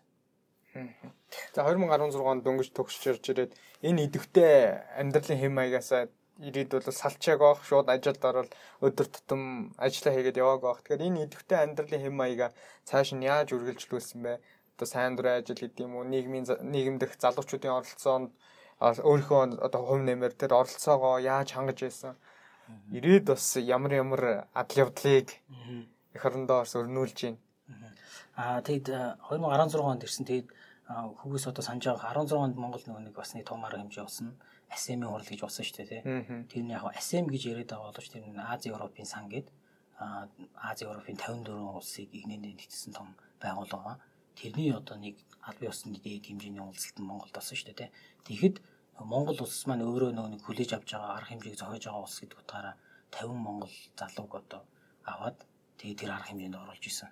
[1.54, 3.52] За 2016 онд дөнгөж төгсөж ирж ирээд
[3.86, 4.52] энэ идэвхтэй
[5.00, 6.02] амьдралын хэм маягаасаа
[6.40, 8.50] ирээд бол салчааг авах шууд ажилд орол
[8.86, 10.82] өдөр тутам ажиллаа хийгээд явааг авах.
[10.82, 12.48] Тэгэхээр энэ идэвхтэй амьдралын хэм маяга
[12.88, 14.32] цааш нь яаж үргэлжлүүлсэн бэ?
[14.74, 16.08] Одоо сайн дурын ажил гэдэг юм уу?
[16.08, 18.30] Нийгмийн нийгэмдэх залуучуудын оролцоонд
[18.80, 22.16] өөрийнхөө одоо хувь нэмэр тэр оролцоогоо яаж хангаж байсан?
[22.96, 24.22] Ирээд бас ямар ямар
[24.56, 25.28] адал явдлыг
[26.16, 27.38] эх орондоо бас өрнүүлж байна.
[28.40, 28.88] Аа тэгэд
[29.28, 30.24] 2016 онд ирсэн.
[30.24, 30.48] Тэгэд
[30.90, 34.34] хүүгээс одоо санаж байгаа 16 онд Монгол нөгөө нэг бас нэг том арга хэмжээ болсон.
[34.74, 36.02] ASEM-ийн хурал гэж болсон шүү дээ тий.
[36.50, 39.54] Тэр нь яг ASEM гэж яриад байгаа боловч тэр нь Ази Европын сан гэдэг
[40.58, 44.02] Ази Европын 54 улсыг игнэнд нэгтсэн том байгууллага.
[44.34, 45.14] Тэрний одоо нэг
[45.46, 47.90] албан ёсны дээд хэмжээний уулзалт нь Монголд болсон шүү дээ тий.
[48.26, 48.56] Тэгэхэд
[49.06, 52.38] Монгол улс маань өөрөө нөгөө нэг хүлээж авч байгаа арга хэмжээг зохиож байгаа улс гэдэг
[52.42, 52.74] утгаараа
[53.14, 54.62] 50 Монгол залууг одоо
[55.06, 55.38] аваад
[55.78, 57.10] тэгээ тэр арга хэмжээнд оруулж исэн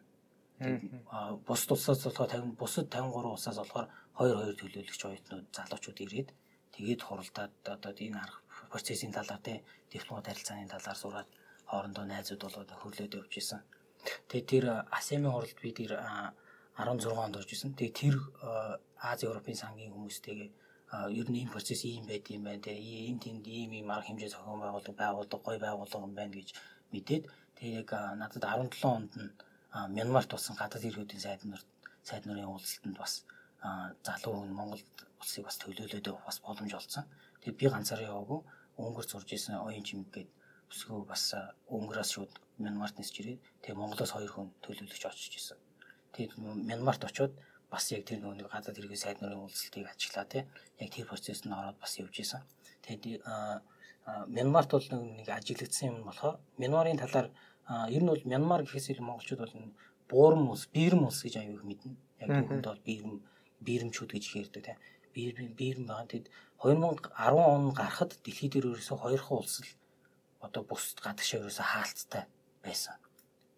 [1.47, 3.86] бус тусаас болохоор 50 бусад 53 улсаас болохоор
[4.18, 6.28] 2 2 төлөөлөгч оюутнууд залуучууд ирээд
[6.74, 8.39] тэгээд хуралдаад одоо энэ арга
[8.72, 9.55] процессын талаар те
[9.94, 11.28] дипломат харилцааны талаар сураад
[11.70, 13.60] хоорондоо найзууд болоод хөрлөөд явж исэн.
[14.28, 14.64] Тэгээд тэр
[14.98, 15.93] ASEAN-ийн хуралд би тэр
[16.78, 17.70] 16 онд орж исэн.
[17.78, 18.16] Тэгээд тэр
[19.01, 20.51] Аз Европын сангийн хүмүүстэйгээ
[21.18, 24.32] ер нь энэ процесс ийм байд юм байна те ийм тэнд ийм ийм арга хэмжээ
[24.32, 26.48] зохион байгуулалт байгуулдаг гой байгууллага юм байна гэж
[26.93, 27.24] мэдээд
[27.59, 27.90] тэгээд яг
[28.20, 29.30] надад 17 онд нь
[29.73, 31.62] Мянмарт болсон гадаад иргэдийн сайд нар
[32.03, 33.24] сайд нарын уулзалтанд бас
[34.07, 34.86] залуу хүн Монголд
[35.20, 37.05] улсыг бас төлөөлөөд бас боломж олцсон.
[37.40, 38.40] Тэгээд би ганцаараа яваагүй
[38.78, 40.31] өнгөр зурж исэн оюун чимэг гээд
[40.73, 41.35] өсгөө бас
[41.69, 42.32] өнгөрөөс шууд
[42.65, 45.59] Мянмарт нисч ирээд тэгээд Монголоос хоёр хүн төлөөлөгч очиж исэн.
[46.15, 46.32] Тэгээд
[46.69, 47.32] Мянмарт очиод
[47.70, 50.43] бас яг тэр нэг гадаад иргэдийн сайд нарын уулзалтыг ажиглаа тий.
[50.81, 52.43] Яг тэр процессд нь ороод бас явж исэн.
[52.82, 53.23] Тэгээд
[54.36, 57.28] Мянмарт бол нэг ажиглагдсан юм болохоор Мянмарын талаар
[57.69, 59.55] ер нь бол Мянмар гэхээс илүү монголчууд бол
[60.09, 61.93] буурам ус, бирэм ус гэж аюух мэднэ.
[62.24, 63.15] Яг түүхэнд бол бирэм
[63.61, 64.78] биэрэмчүүд гэж ярьдаг тийм.
[65.15, 66.09] Бирэм бирэм байгаа.
[66.09, 66.27] Тэгэд
[66.65, 69.69] 2010 он гарахад дэлхий дээр ерөөсөө хоёр хан улс л
[70.40, 72.24] одоо бус гадагш ерөөсө хаалттай
[72.65, 72.97] байсан.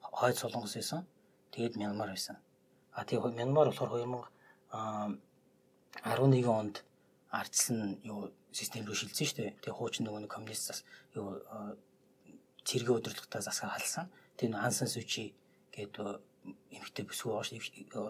[0.02, 1.06] Хойд солонгос байсан.
[1.52, 2.36] Тэгээд Мянмар байсан.
[2.92, 3.90] А тэгээд Мянмар болохоор
[4.74, 6.76] 2011 онд
[7.30, 9.50] ардсан юу систем рүү шилжсэн шүү дээ.
[9.62, 10.82] Тэгээ хуучин нөгөө нэг коммунистаас
[11.14, 11.38] юу
[12.68, 14.06] цэргийн удирдлагатаа засгаа халсан.
[14.36, 15.34] Тэгээ Ансан Сучи
[15.74, 16.20] гэдэг
[16.76, 17.60] эмхтэй бүсгүй байгаа шүү.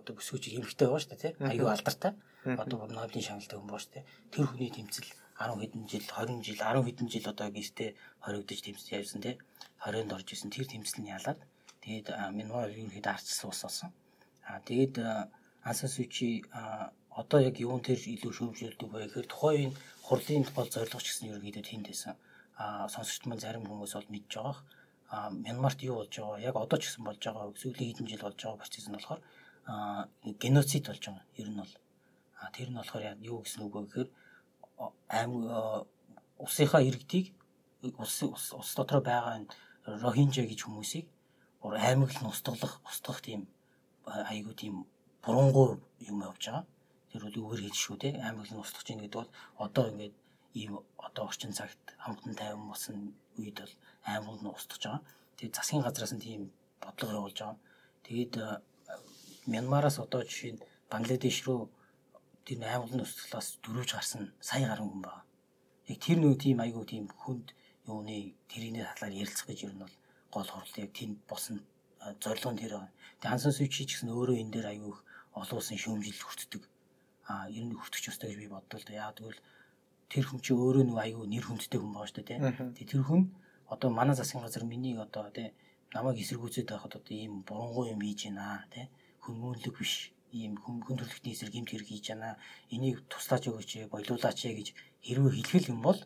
[0.01, 1.33] Одоо бүсгүй чи эмхтэй байгаа шүү тий.
[1.39, 2.13] Аюу алдартай.
[2.45, 4.05] Одоо Нобелийн шагналтай хүн байгаа шүү дээ.
[4.33, 5.09] Тэр хүний тэмцэл
[5.41, 7.89] 10 хэдэн жил, 20 жил, 10 хэдэн жил одоо гистэй
[8.21, 9.35] хоригдож тэмцэл явсан тий.
[9.83, 11.41] 20-нд орж исэн тэр тэмцэл нь ялаад
[11.81, 12.07] тэгээд
[12.37, 13.91] Минвар ерөнхийдөө арчсан ус болсон.
[14.45, 14.95] Аа тэгээд
[15.65, 16.45] Ансан Сучи
[17.21, 19.73] одоо яг юун тэр илүү шүүмжлүүлдэг вэ гэхээр тухайн
[20.07, 22.15] хурлын гол зорилго ч гэсэн ерөнхийдөө тэнд байсан.
[22.61, 24.57] Сонсогч маань зарим хүмүүс бол мэдж байгаа.
[25.11, 26.39] Аа Мянмарт юу болж байгаа?
[26.49, 29.20] Яг одоо ч гэсэн болж байгаа сүүлийн хэдэн жил болж байгаа процесс нь болохоор
[30.43, 31.24] геноцид болж байгаа.
[31.41, 31.74] Ер нь бол.
[32.41, 34.09] Аа тэр нь болохоор юу гэсэн үг вэ гэхээр
[35.09, 35.32] аим
[36.45, 37.27] усынхаа иргэдийг
[38.03, 38.15] ус
[38.61, 39.45] ус дотор байгаа
[40.05, 41.07] рохинжа гэж хүмүүсийг
[41.65, 43.49] аймаг л устгалах устгах тийм
[44.05, 44.87] айгуу тийм
[45.24, 46.65] бурангуй юм явж байгаа.
[47.12, 49.31] Тэр бол үгээр хийж шүү те аймаг нь устгах чинь гэдэг бол
[49.65, 50.15] одоо ингээд
[50.55, 50.73] ийм
[51.07, 52.97] одоо орчин цагт хамтан тайван болсон
[53.39, 53.75] үед бол
[54.11, 55.03] аймаг нь устгах байгаа.
[55.37, 56.43] Тэгээд засгийн газраас нь тийм
[56.83, 57.59] бодлого явуулж байгаа.
[58.07, 58.47] Тэгээд э,
[59.53, 61.71] Мянмараас одоо жишээ нь Бангладеш руу
[62.45, 65.23] тэр аймаг нь устглаас дөрвж гарсан сая гаруй хүн байна.
[65.91, 67.47] Яг тэр нөө тийм айгүй тийм хүнд
[67.87, 69.95] юуны тэрийний талаар ярилцах гэж ер нь бол
[70.35, 71.57] гол хурлыг яг тэнд босон
[72.03, 72.93] э, зорилго нь тэр байна.
[73.19, 74.95] Тэгээд Ансан Сүүчи ч гэсэн өөрөө энэ дээр айгүй
[75.39, 76.63] олон улсын шүүмжил хүртдэг
[77.31, 78.93] а ер нь хүртэх ёстой гэж би боддоо л да.
[79.07, 79.39] Яа тэгвэл
[80.11, 82.39] тэр хүн чи өөрөө нэг аюу нэр хүндтэй хүн байгаа шүү дээ
[82.77, 82.87] тий.
[82.91, 83.23] Тэр хүн
[83.70, 85.55] одоо манай засгийн газар миний одоо тий
[85.95, 88.91] намайг эсэргүүцээд байхад одоо ийм бурангуй юм хийж байна тий.
[89.23, 92.39] Хүмүүнлэг биш ийм хүн төрөлхтний эсрэг гэмт хэрэг хийж байна.
[92.74, 94.69] Энийг туслаач өгөөч, бойлуулаач гэж
[95.07, 95.99] хэрвээ хэлхэл юм бол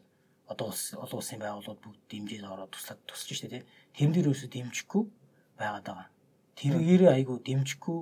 [0.53, 3.63] одоо улс олон улсын байгууллагууд бүгд дэмжиж ороод туслаад тусч штэ тий.
[3.97, 5.03] Тэм дээр өсө дэмжихгүй
[5.57, 6.09] байгаад байгаа.
[6.61, 7.99] Тэргээрээ айгу дэмжихгүй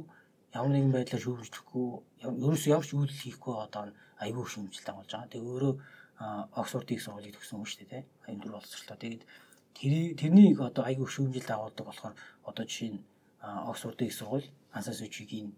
[0.53, 1.87] ямар нэгэн байдлаар шүүмжлэхгүй
[2.27, 3.83] ерөөсөө ямар ч үйлдэл хийхгүй одоо
[4.25, 5.33] аюул шүүмжлэлтэй болж байгаа.
[5.33, 5.75] Тэгээ өөрөө
[6.61, 8.07] Оксфордын их сургуулийг төгсөн хүн шүү дээ, тийм.
[8.29, 8.97] Аюул боловсрлоо.
[9.03, 9.23] Тэгээд
[10.21, 12.15] тэрнийг одоо аюул шүүмжлэлд агуулдаг болохоор
[12.47, 13.01] одоо жишээ нь
[13.43, 15.51] Оксфордын их сургууль Ансас Үчигийн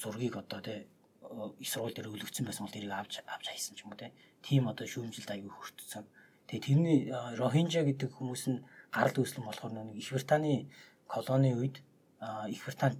[0.00, 0.88] зургийг одоо тийм
[1.60, 4.00] их сургууль дээр өлөгцсөн байсан бол тэрийг авч авч хайсан ч юм уу
[4.42, 6.04] тийм одоо шүүмжлэлд аюул хүртсэн.
[6.48, 6.98] Тэгээ тэрний
[7.40, 10.68] Рохинжа гэдэг хүмүүс нь гарал үүслэн болохоор нэг Их Британий
[11.08, 11.80] колоны үед
[12.48, 12.98] Их Британи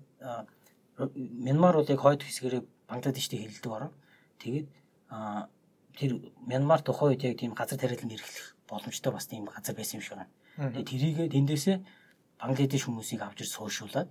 [0.96, 3.92] Мянмар бол яг хойд хэсгээрээ Бангладештэй хэлэлдэг орон.
[4.38, 4.66] Тэгээд
[5.12, 6.10] тэр
[6.48, 10.16] Мянмар тухайн үед яг тийм газар тариалан эрхлэх боломжтой бас тийм газар байсан юм шиг
[10.16, 10.32] байна.
[10.56, 11.76] Тэгээд тэрийгээ тэндээсээ
[12.40, 14.10] Бангладеш хүмүүсийг авч ир суушуулад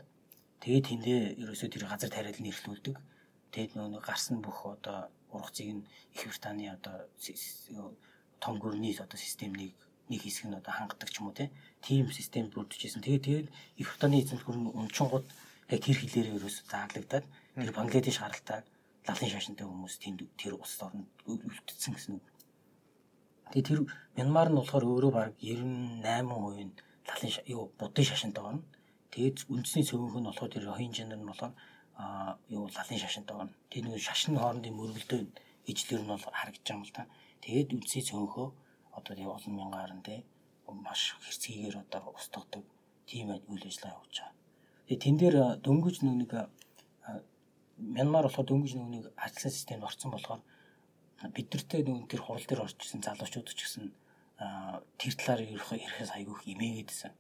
[0.62, 2.96] тэгээд тэндээ ерөөсөө тэр газар тариалан эрхлүүлдэг.
[3.52, 7.10] Тэгээд нөө гарсан бүх одоо ургацыг нь Их Британий одоо
[8.40, 9.74] том гүрний одоо системийг
[10.10, 11.36] нэг хэсэг нь одоо хангадаг ч юм уу
[11.82, 13.02] тийм систем бүрдчихсэн.
[13.02, 13.48] Тэгээд тэгээд
[13.82, 15.26] Их Британий эзэнт гүрэн унчингууд
[15.74, 17.26] яг тэр хилээрээ ерөөс заалагдаад
[17.58, 18.62] тэр Бангладеш гаралтай
[19.08, 22.26] лалын шашинтай хүмүүс тэнд тэр улс орнд үлдсэн гэсэн үг.
[23.52, 23.80] Тэгээ тэр
[24.16, 26.72] Мянмар нь болохоор өөрөө баг 98% нь
[27.08, 28.62] лалын юу будын шашинтай байна.
[29.12, 31.54] Тэгээд үндэсний цөөнх нь болохоор тэр Рохинжин нь болохоор
[32.00, 33.54] а юу лалын шашинтай байна.
[33.72, 35.22] Тэр нэг шашин хоорондын мөргөлдөө
[35.72, 37.04] ижлэр нь бол харагдаж байгаа юм л та.
[37.44, 38.48] Тэгээд үндэсний цөөнхөө
[38.98, 40.16] одоо тийм олон мянган гарan те
[40.86, 42.64] маш хэрцгийгээр одоо устгадаг
[43.10, 44.36] тийм үйл ажиллагаа явуулж байгаа.
[44.88, 46.32] Тэгээ тэн дээр дөнгөж нэг
[47.82, 50.42] Мянмар болохоор дөнгөж нэг ажлын системд орсон болохоор
[51.34, 53.86] бидэртээ нэг тэр хурал дээр орж исэн залуучууд ч гэсэн
[54.98, 57.12] тэр талаар ярихаас айгүйх имээгээдсэн.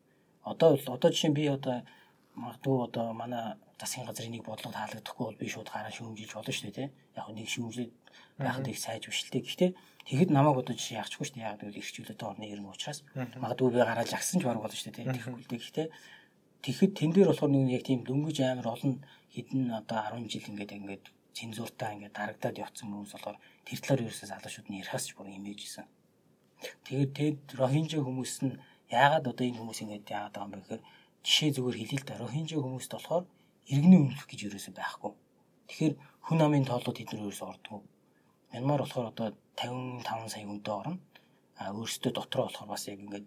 [0.45, 1.85] Одоо бол одоо жишээ би одоо
[2.33, 6.65] магадгүй одоо манай засгийн газрын нэг бодлого таалагдахгүй бол би шууд гараа шүүмжилж болно шүү
[6.69, 6.89] дээ тий.
[7.17, 7.91] Яг нэг шүүмжлээд
[8.41, 9.45] байхад их сайж биш л дээ.
[9.45, 9.71] Гэхдээ
[10.07, 11.45] тэгэхэд намайг одоо жишээ яахчгүй шүү дээ.
[11.45, 14.97] Яг л ирчүүлээд орны ирнэ учраас магадгүй би гараа жагсан ч баруун болно шүү дээ
[14.97, 15.05] тий.
[15.13, 15.61] Тэгэхгүй л дээ.
[15.61, 15.87] Гэхдээ
[16.61, 18.93] Тэгэхэд тэн дээр болохоор нэг яг тийм дөнгөж амар олон
[19.33, 24.27] хэдэн одоо 10 жил ингээд ингээд цензуртаа ингээд дарагдаад явцсан хүмүүс болохоор тэр талаар ерөөсөө
[24.29, 25.87] залуучууд нь ярихаас ч бүр имэжсэн.
[26.85, 28.59] Тэгээд тэгэд рохинжа хүмүүс нь
[28.93, 30.83] яагаад одоо энэ хүмүүс ингээд яагаад байгаа юм бэ гэхээр
[31.25, 32.21] жишээ зүгээр хэлээ л да.
[32.21, 33.25] Рохинжа хүмүүст болохоор
[33.73, 35.11] иргэний өмнөх гэж ерөөсөө байхгүй.
[35.69, 35.95] Тэгэхээр
[36.27, 37.81] хүн амын тоолууд тэднэр ерөөсөө ордгоо.
[38.51, 39.27] Мянмар болохоор одоо
[39.57, 40.97] 55 сая хүнтэй орно.
[41.57, 43.25] А өөрсдөө дотроо болохоор бас яг ингээд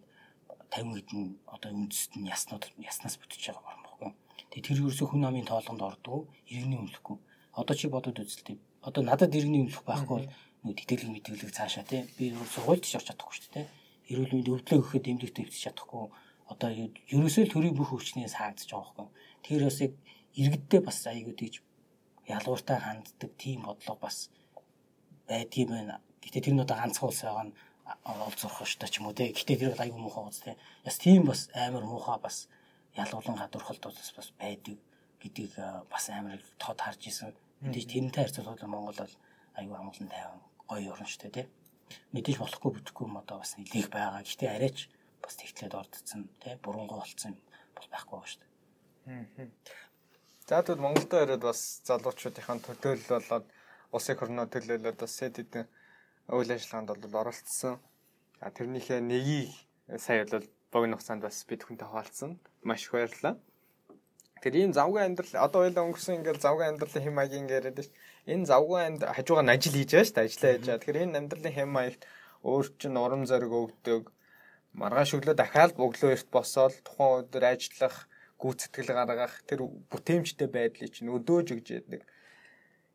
[0.75, 4.11] 50 хэдэн одоо үндэст нь яснууд яснаас бүтэж байгаа юм баггүй.
[4.51, 7.17] Тэгээ тэр ерөөсөө хүн амын тоолгонд ордог, иргэний өмнөхгүй.
[7.55, 8.59] Одоо чи бодоод үзэлтэй.
[8.83, 10.29] Одоо надад иргэний өмнөх байхгүй бол
[10.67, 12.03] нөө тэтгэлэг мэтгэлэг цаашаа тий.
[12.19, 13.67] Би сургуульд ч орч чадахгүй шүү дээ.
[14.11, 16.11] Эрүүл мэнд өвдлөө өгөхөд эмнэлэгт өвчж чадахгүй.
[16.51, 16.69] Одоо
[17.15, 19.09] ерөөсөө л төрийн бүх өвчнээс хаагдаж байгаа байхгүй.
[19.47, 19.93] Тэр бас яг
[20.35, 21.55] иргэддээ бас аягүй тийж
[22.27, 24.29] ялууртай ханддаг тийм бодлого бас
[25.29, 26.01] байдгийм байна.
[26.25, 27.57] Гэтэ тэр нь одоо ганцхан улс байгаа нь
[28.05, 29.32] орол зурх штэ ч юм уу те.
[29.32, 30.56] Гэтэ тэр аюу муухай гоц те.
[30.85, 32.48] Яс тийм бас амар муухай бас
[32.97, 34.77] ялгуулан гадуурхалтууд бас байдаг
[35.20, 35.52] гэдгийг
[35.93, 37.35] бас амар тод харж исэн.
[37.61, 39.15] Мэдээж тэрнтэй харьцуулбал Монгол бол
[39.61, 41.43] аюу амгалан тайван гоё орн штэ те.
[42.12, 44.24] Мэдээж болохгүй бүтэхгүй юм одоо бас нэлээх байгаа.
[44.24, 44.89] Гэтэ арайч
[45.20, 46.56] бас тэгтлээд ордцсон те.
[46.65, 47.36] Бурунгуй болцсон
[47.77, 48.47] бол байхгүй байгаа штэ.
[50.48, 53.47] За тэгвэл Монголдо ирээд бас залуучуудынхаа төлөөлөл болоод
[53.93, 55.65] улсын хорноо төлөөлөд бас сэт хэдэн
[56.29, 57.81] үйл ажиллагаанд бол оролцсон.
[58.41, 59.53] А тэрнийхээ нэгийг
[59.99, 62.41] сая бол богино хугацаанд бас бид хүнтэй хуваалцсан.
[62.63, 63.37] Маш их баярлалаа.
[64.43, 67.89] Тэр ийм завгүй амьдрал одоо хоёлаа өнгөрсөн ингээл завгүй амьдралын хэм маягийн яриад ш.
[68.29, 70.13] Энэ завгүй амьд хажуугаар нь ажил хийж байгаа ш.
[70.21, 70.81] Ажиллаа хийж байгаа.
[70.81, 72.03] Тэгэхээр энэ амьдралын хэм маягт
[72.45, 74.03] өөр чинь урам зориг өгдөг.
[74.81, 77.97] Маргааш өглөө дахиад өглөө эрт босоод тухайн өдөр ажиллах
[78.37, 82.03] гүйцэтгэл гаргах тэр бүтээмжтэй байдлыг чинь өдөөж өгж яадаг.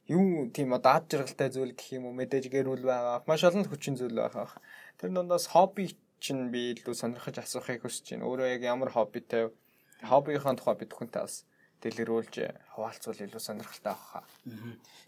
[0.09, 3.21] Юу тийм одоо ад жаргалтай зүйл гэх юм уу мэдээж гэрүүл байгаа.
[3.29, 4.49] Маш олон хүчин зүйл байгаа.
[4.97, 8.25] Тэр дундаас хобби чинь би илүү сонирхож асуухыг хүсэж байна.
[8.25, 9.53] Өөрөө яг ямар хоббитэй
[10.01, 11.45] хоббийнхаа тухай бид хүнтэй бас
[11.85, 12.35] дэлгэрүүлж
[12.75, 14.25] хуваалцвал илүү сонирхолтой авах.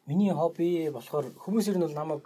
[0.06, 2.24] Миний хобби болохоор хүмүүс ер нь бол намайг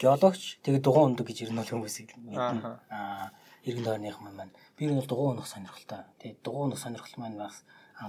[0.00, 2.80] геологч тэгээд дугуун ундаг гэж ер нь бол хүмүүс мэднэ.
[2.90, 3.30] Аа
[3.68, 6.02] иргэн дойрных маань би ер нь бол дугуун унах сонирхолтой.
[6.18, 7.62] Тэгээд дугуун унах сонирхол маань бас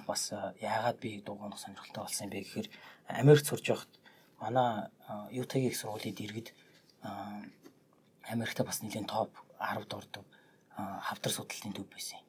[0.07, 2.67] бас яагаад би дугуун унах сонирхолтой болсон юм бэ гэхээр
[3.21, 3.93] Америкт сурж байхад
[4.39, 4.89] манай
[5.31, 6.49] UT-ийн их сургуулийг иргэд
[8.29, 10.25] Америкта бас нэлийн топ 10-д ордог
[10.77, 12.19] хавдар судлалын төв байсан.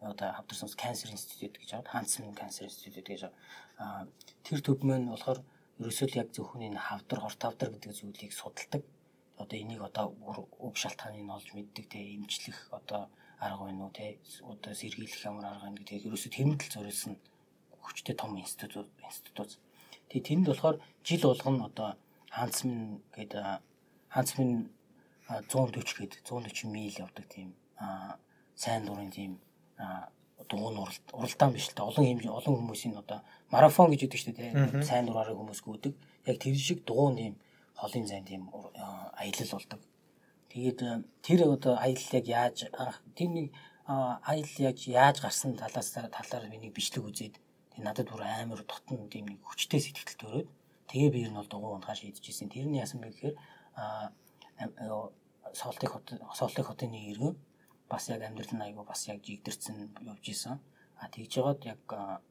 [0.00, 3.28] Одоо хавдарсан cancer institute гэж аваад Huntsman cancer institute гэж
[4.44, 5.44] тэр төв маань болохоор
[5.80, 8.82] ерөөсөө л яг зөвхөн энэ хавдар хорт хавдар гэдэг зүйлийг судалдаг.
[9.36, 10.16] Одоо энийг одоо
[10.64, 15.64] уг шалтгааныг олж мэддэг те эмчлэх одоо арга байна уу те одоо сэргийлэх ямар арга
[15.66, 17.14] байна гэдэг ерөөсөө тэрэнд л зориулсан
[17.80, 19.58] хүчтэй том институт институт.
[20.12, 21.96] Тэгээ тэнд болохоор жил болгоно одоо
[22.28, 23.42] Хансмин гэдэг
[24.12, 24.70] Хансмин
[25.26, 27.56] 140 гээд 140 миль явдаг тийм
[28.54, 29.40] сайн дурын тийм
[30.48, 34.36] дугуун уралд уралдаан биш л та олон хэмжээ олон хүмүүсийн одоо марафон гэж үүдэж штэ
[34.36, 35.94] тийм сайн дураараа хүмүүс гүйдэг.
[36.28, 37.34] Яг тэр шиг дугуун тийм
[37.80, 38.42] холын зайн тийм
[39.16, 39.80] аялал болдог.
[40.50, 40.80] Тэгээд
[41.22, 42.58] тэр одоо аялал яг яаж
[43.14, 43.46] тэр нэг
[43.86, 49.30] аялал яг яаж гарсан талаас талаар миний бичлэг үзээд тэг надад бүр амар дотн тийм
[49.30, 50.48] нэг хүчтэй сэтгэл төрөөд
[50.90, 52.50] тэгээ би ер нь бол дугуй унахаа шийдэжсэн.
[52.50, 53.36] Тэр нь яасан бэ гэхээр
[55.54, 57.34] соолтын хот соолтын хотын нэг иргэн
[57.86, 60.58] бас яг амьдрал нь айгүй бас яг жигдэрсэн явж исэн.
[60.98, 61.80] А тэгж жагаад яг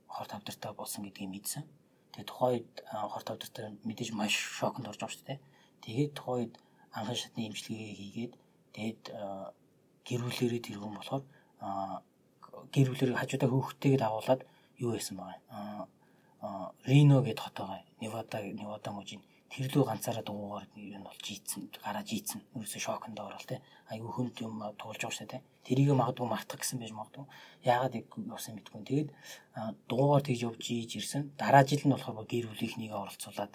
[0.08, 1.64] хор тавдартай болсон гэдгийг мэдсэн.
[2.12, 5.40] Тэгээ тухайд хор тавдартай мэдээж маш шоконд орж байгаа шүү дээ.
[5.84, 6.54] Тэгээд тухайд
[6.98, 8.34] анхан шатны имчилгээ хийгээд
[8.74, 9.04] тэгээд
[10.08, 11.24] гэрүүлээрээ тэргүүн болохоор
[12.74, 14.42] гэрүүлэрийг хажуудаа хөөхтэйг дагуулад
[14.84, 15.88] юу байсан байгаа.
[16.90, 17.82] Рино гэд хот байгаа.
[18.02, 23.62] Невада Невада мужийн тэрлүү ганцаараа дуугаар нь болж ийцэн гараж ийцэн ерөөсөө шоконд орол те.
[23.92, 25.44] Айгүй хүнд юм туулж байгаа шээ те.
[25.66, 27.26] Тэрийг магадгүй мартах гэсэн байж магадгүй.
[27.66, 29.10] Яагаад явсан мэдгүй тэгээд
[29.90, 31.34] дуугаар тэгж явж ийж ирсэн.
[31.42, 33.54] Дараа жил нь болохоор гэр бүлийнхнийг оролцуулаад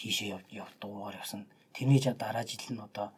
[0.00, 1.44] тийшээ яв яв дуугаар явсан
[1.78, 3.14] тэрний дараа жил нь одоо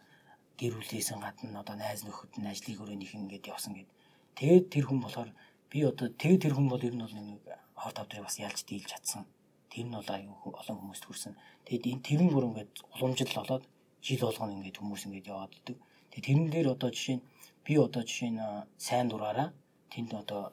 [0.60, 3.88] гэр бүлээсэн гадна одоо найз нөхөд нь ажлыг өрөөнийх ингээд явсан гэд
[4.36, 5.30] тэгээд тэр хүн болохоор
[5.72, 7.40] би одоо тэгээд тэр хүн бол ер нь бол нэг
[7.80, 9.24] хот авдрыг бас ялж дийлж чадсан
[9.72, 11.34] тэр нь бол аюу олон хүмүүст хүрсэн
[11.70, 13.64] Тэгэд энэ тэр нь бүр ингээд уламжлал болоод
[14.02, 15.78] жил болгоно ингээд хүмүүс ингээд яваад идэг.
[16.10, 17.26] Тэгээ тэрэн дээр одоо жишээ нь
[17.62, 18.42] би одоо жишээ нь
[18.74, 19.48] сайн дураараа
[19.92, 20.50] тэнд одоо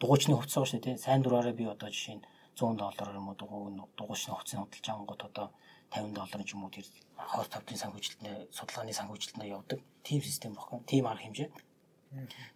[0.00, 0.96] дугуйчны хувцас шүү дээ.
[0.96, 2.24] Сайн дураараа би одоо жишээ нь
[2.56, 5.46] 100 доллараар юм уу дугуйчны хувцсыг худалдаж ангууд одоо
[5.90, 6.86] 50 доллар ч юм уу тэр
[7.16, 9.80] хор тавтын санхүүжилтнээ судалгааны санхүүжилтнээ явдаг.
[10.02, 10.80] Тим систем баггүй.
[10.86, 11.50] Тим арга хэмжээ.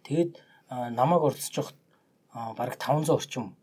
[0.03, 0.31] Тэгээд
[0.69, 1.73] намайг оролцож явах
[2.57, 3.55] бараг 500 орчим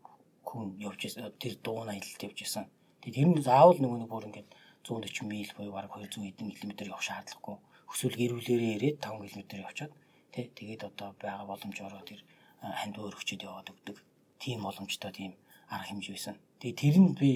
[0.43, 1.01] хүн явж
[1.39, 2.65] тэр дугуйн аялалд явж исэн.
[3.01, 4.49] Тэгээд тэр нь заавал нөгөө нэг бүр ингээд
[4.83, 7.57] 140 миль буюу бараг 200 эдэн км явах шаардлагагүй.
[7.91, 9.91] Өсвөл гэрүүлээрээ ирээд 5 км явчаад
[10.31, 12.21] тий тэгээд одоо байгаа боломжоор тэр
[12.61, 13.97] ханд өөрөгчөд яваад өгдөг.
[14.39, 15.31] Тийм боломжтой тийм
[15.69, 16.35] арга хэмжээ байсан.
[16.59, 17.29] Тэгээд тэр нь би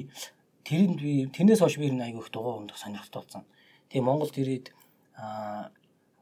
[0.67, 3.43] тэр нь би тэрнээс хойш би энэ айгүйх дугуй ундах сонирхолтой болсон.
[3.89, 4.65] Тэгээ Монголд ирээд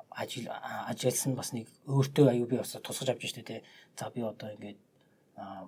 [0.09, 0.47] ажил
[0.91, 3.59] ажилласан бас нэг өөртөө аюу би бас тусгаж авч штэ тий.
[3.97, 4.79] За би одоо ингээд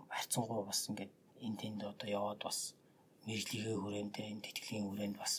[0.10, 1.12] хайцсангуу бас ингээд
[1.46, 2.76] энэ тэнд одоо яваад бас
[3.28, 5.34] мэржлийнхээ хүрээндээ энэ тэтгэлийн хүрээнд бас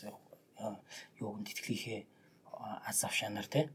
[1.20, 2.00] юу гэн тэтгэлийнхээ
[2.88, 3.70] аз авшаанаар те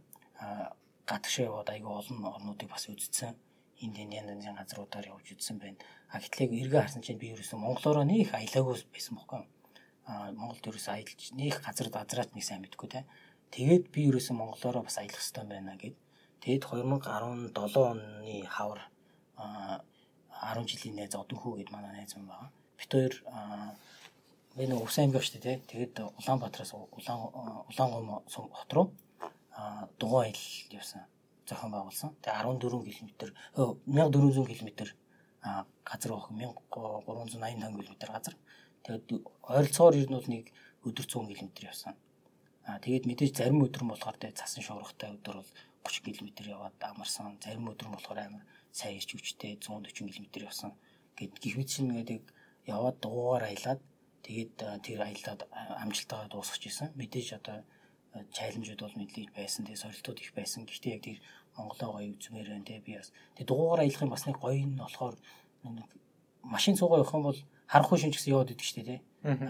[1.09, 3.35] гадагшаа яваад айгүй олон орнуудыг бас үзсэн
[3.83, 5.77] энд энэ янз янзын газруудаар явж үзсэн байна.
[6.11, 9.43] А гэтлээ эргээ харсан чинь би ерөөсөн монголоороо нөх аялаагүй байсан бохгүй.
[10.07, 13.03] А Монголд ерөөсөн аялж нөх газар дазраач нэг сайн мэдгүй те.
[13.51, 15.95] Тэгээд би ерөөсөн монголоороо бас аялах хэрэгтэй байна гэд.
[16.39, 17.51] Тэгэд 2017
[17.91, 18.81] оны хавар
[19.35, 22.55] 10 жилийн найз одонхүү гэд манай найз юм байна.
[22.79, 23.13] Бид хоёр
[24.55, 25.57] энэ Өвсөн аймаг шүү дээ.
[25.67, 27.19] Тэгээд Улаанбаатараас Улаан
[27.67, 28.87] Улаангом хот руу
[29.99, 31.03] дугуй аялал явсан
[31.47, 32.15] зохион байгуулсан.
[32.23, 33.11] Тэгээ 14 км
[33.55, 34.71] 1400 км
[35.41, 38.35] газар баг 1385 км газар.
[38.83, 39.05] Тэгээд
[39.43, 40.45] ойролцоогоор ер нь бол нэг
[40.87, 41.93] өдөр 100 км явсан.
[42.67, 45.51] Аа тэгээд мэдээж зарим өдөр нь болохоор тэгээд цасан шуургатай өдөр бол
[45.83, 47.37] 30 км яваад амарсан.
[47.43, 50.71] Зарим өдөр нь болохоор амар сайн ирч хүчтэй 140 км явсан.
[51.17, 52.21] Гэт гихвит шин гэдэг
[52.67, 53.81] яваад дугуугаар аялаад
[54.27, 55.41] тэгээд тэр аялаад
[55.83, 56.91] амжилтаа дуусгаж исэн.
[56.99, 57.63] Мэдээж одоо
[58.35, 59.65] чаленжууд бол мэдлэж байсан.
[59.65, 60.65] Тэгээ сорилтууд их байсан.
[60.65, 61.19] Гэхдээ яг тэр
[61.57, 63.11] Монголоо гоё үзмээр байна те би бас.
[63.35, 65.15] Тэгээ дугуугаар аялах юм бас нэг гоё нь болохоор
[65.65, 65.89] нэг
[66.43, 68.97] машин цугаа явах юм бол харанхуй шин ч гэсэн яваад идэг дээ те.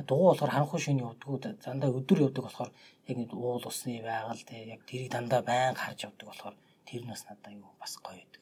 [0.10, 1.60] Дугуй болохоор харанхуй шин явдаг.
[1.64, 2.72] Дандаа өдөр явдаг болохоор
[3.08, 6.56] яг нэг уул усны байгаль те яг тэрийг дандаа байн харж явдаг болохоор
[6.88, 8.42] тэр нь бас надад юу бас гоё байдаг.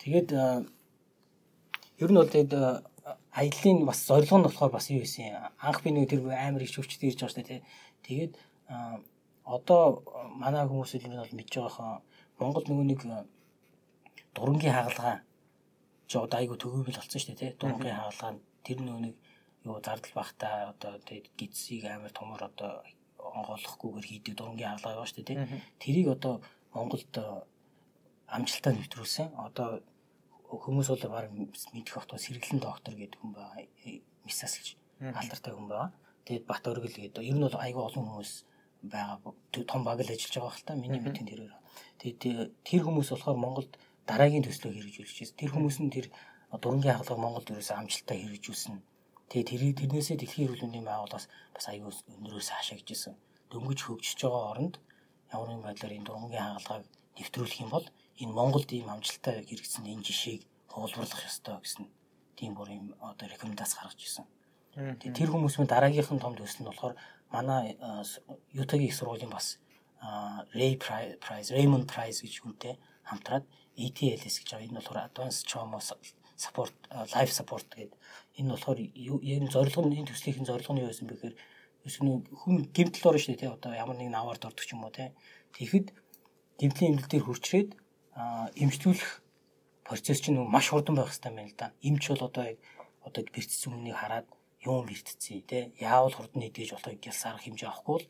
[0.00, 0.28] Тэгээд
[2.00, 2.52] ер нь бол тэгээд
[3.32, 7.02] аяллаа бас зорилго нь болохоор бас юу байсан анх би нэг тэр амар их хөвчт
[7.02, 7.62] ирж байгаа шүү дээ
[8.06, 8.32] тэгээд
[9.44, 9.82] одоо
[10.42, 12.00] манай хүмүүс л бол мэдж байгаа
[12.40, 13.00] Монгол нөгөө нэг
[14.34, 15.16] дурангийн хагалгаа
[16.08, 18.32] чи одоо айгу төгөөбөл болсон шүү дээ тий дурангийн хагалгаа
[18.64, 19.16] тэр нөгөө нэг
[19.66, 20.92] юу зардал багтаа одоо
[21.38, 22.72] гидсийг амар томор одоо
[23.20, 26.34] онгойлохгүйгээр хийдэг дурангийн хагалгаа байгаа шүү дээ тий тэрийг одоо
[26.74, 27.14] Монголд
[28.30, 29.34] амжилтаа нэвтрүүлсэн.
[29.34, 29.82] Одоо
[30.46, 33.66] хүмүүс бол баг мэдэх бахтаа сэргэлэн доктор гэдэг хүн байгаа
[34.26, 34.68] мисас гэж
[35.02, 35.90] алдартай хүн байгаа.
[36.26, 37.26] Тэгээд бат өргөл гэдэг.
[37.26, 38.32] Ер нь бол айгу олон хүмүүс
[38.86, 39.18] байгаа
[39.66, 40.78] том баг л ажиллаж байгаа хэл та.
[40.78, 41.54] Миний мэдэн тэрээр.
[42.00, 43.72] Тэгээд тэр хүмүүс болохоор Монголд
[44.08, 45.38] дараагийн төслөө хэрэгжүүлж байна.
[45.40, 46.06] Тэр хүмүүс нь тэр
[46.58, 48.76] дурангийн хагалгаа Монголд ерөөсөө амжилттай хэрэгжүүлсэн.
[49.30, 53.14] Тэгээд тэр тэрнээсээ дэлхийн эрүүл мэндийн байгууллагаас бас аюул өнөрөөс хаашаа гэжсэн.
[53.52, 54.74] Дөнгөж хөгжиж байгаа оронд
[55.30, 56.84] ямар нэгэн байдлаар энэ дурангийн хагалгааг
[57.14, 57.86] нэвтрүүлэх юм бол
[58.18, 60.42] энэ Монголд ийм амжилттай хэрэгжсэн энэ жишээг
[60.72, 61.86] хуулбарлах ёстой гэсэн
[62.34, 64.26] тийм бүр юм одоо рекомендац гаргаж ирсэн.
[64.74, 66.94] Тэгээд тэр хүмүүс мөн дараагийнх нь том төсөл нь болохоор
[67.30, 67.78] манай
[68.54, 69.58] Ютагийн их сургуулийн бас
[70.54, 72.74] Ray Prize, Raymond Prize гэж хүнтэй
[73.04, 73.44] хамтраад
[73.76, 74.66] ETLS гэж байгаа.
[74.66, 75.78] Энэ болохоор Advanced Trauma
[76.40, 76.74] Support,
[77.12, 77.98] Life Support гэдэг.
[78.40, 81.36] Энэ болохоор яг зорилго нь энэ төслийнхэн зорилго нь юу байсан бэ гэхээр
[81.84, 85.12] хүн гэмтэл орно шүү дээ тий одоо ямар нэгэн аваар дордог ч юм уу тий.
[85.56, 85.92] Тэгэхэд
[86.60, 87.70] гэмтлийн эмнэлэг дээр хурцрээд
[88.56, 89.12] эмчтүүлэх
[89.84, 91.72] процесс чинь маш хурдан байх хэрэгтэй байна л да.
[91.80, 92.44] Эмч бол одоо
[93.00, 94.28] одоо бэрцсэн хүнийг хараад
[94.60, 98.06] юм бэртцээ те яавал хурдан идэж болохыг гялсарах хэмжээ авахгүй бол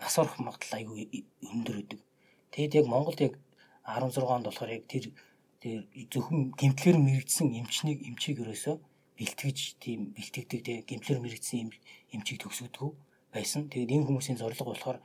[0.00, 2.00] нас орох магадлал айгүй өндөр өдөг.
[2.52, 3.34] Тэгэд яг Монголд яг
[3.84, 5.12] 16 онд болохоор яг тэр
[5.62, 8.76] тэр зөвхөн гимтлэр мэрэгдсэн эмчнийг эмчийг өрөөсөө
[9.18, 11.70] бэлтгэж тийм бэлтгэдэг те гимтлэр мэрэгдсэн
[12.14, 12.96] эмчийг төгсгдөг
[13.30, 13.70] байсан.
[13.70, 14.98] Тэгэд энэ хүмүүсийн зорилго болохоор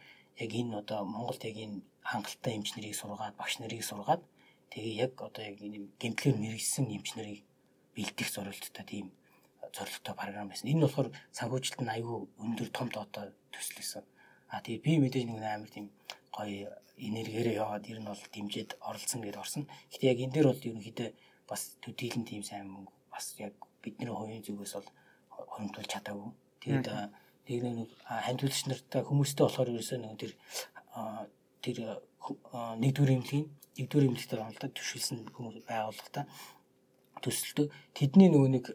[0.43, 4.21] яг энэ одоо Монголд яг энэ хангалттай эмч нарыг сургаад багш нарыг сургаад
[4.71, 7.39] тэгээ яг одоо яг энэ гимтлэр мэрэгдсэн эмч нарыг
[7.95, 9.07] бэлтгэх зорилттой тийм
[9.75, 10.71] зорилготой програм байсан.
[10.71, 14.05] Энэ болохоор санхүүжилт нь аюу өндөр том доотой төслөөсөн.
[14.51, 15.87] А тэгээ би мэдээж нэг амар тийм
[16.31, 19.63] гоё энергиэрээ яваад ер нь бол дэмжиж оролцсон гэдээ орсон.
[19.91, 21.09] Гэтэ яг энэ дээр бол ерөнхийдөө
[21.49, 24.89] бас төдийлэн тийм сайн мөнгө бас яг бидний хувийн зүгээс бол
[25.29, 26.31] хөрөмтүүлж чадаагүй.
[26.61, 26.87] Тэгээд
[27.47, 30.33] нэг нэг хамтлагч нартай хүмүүстэй болохоор ерөөсөө нэг тэр
[31.63, 31.77] тэр
[32.81, 33.45] нэгдүгээр эмнэлгийн
[33.77, 36.25] нэгдүгээр эмнэлэгтээ оролдоод төшөлсөн хүмүүс байгууллагатай
[37.23, 37.67] төсөлтөө
[37.97, 38.65] тэдний нөгөө нэг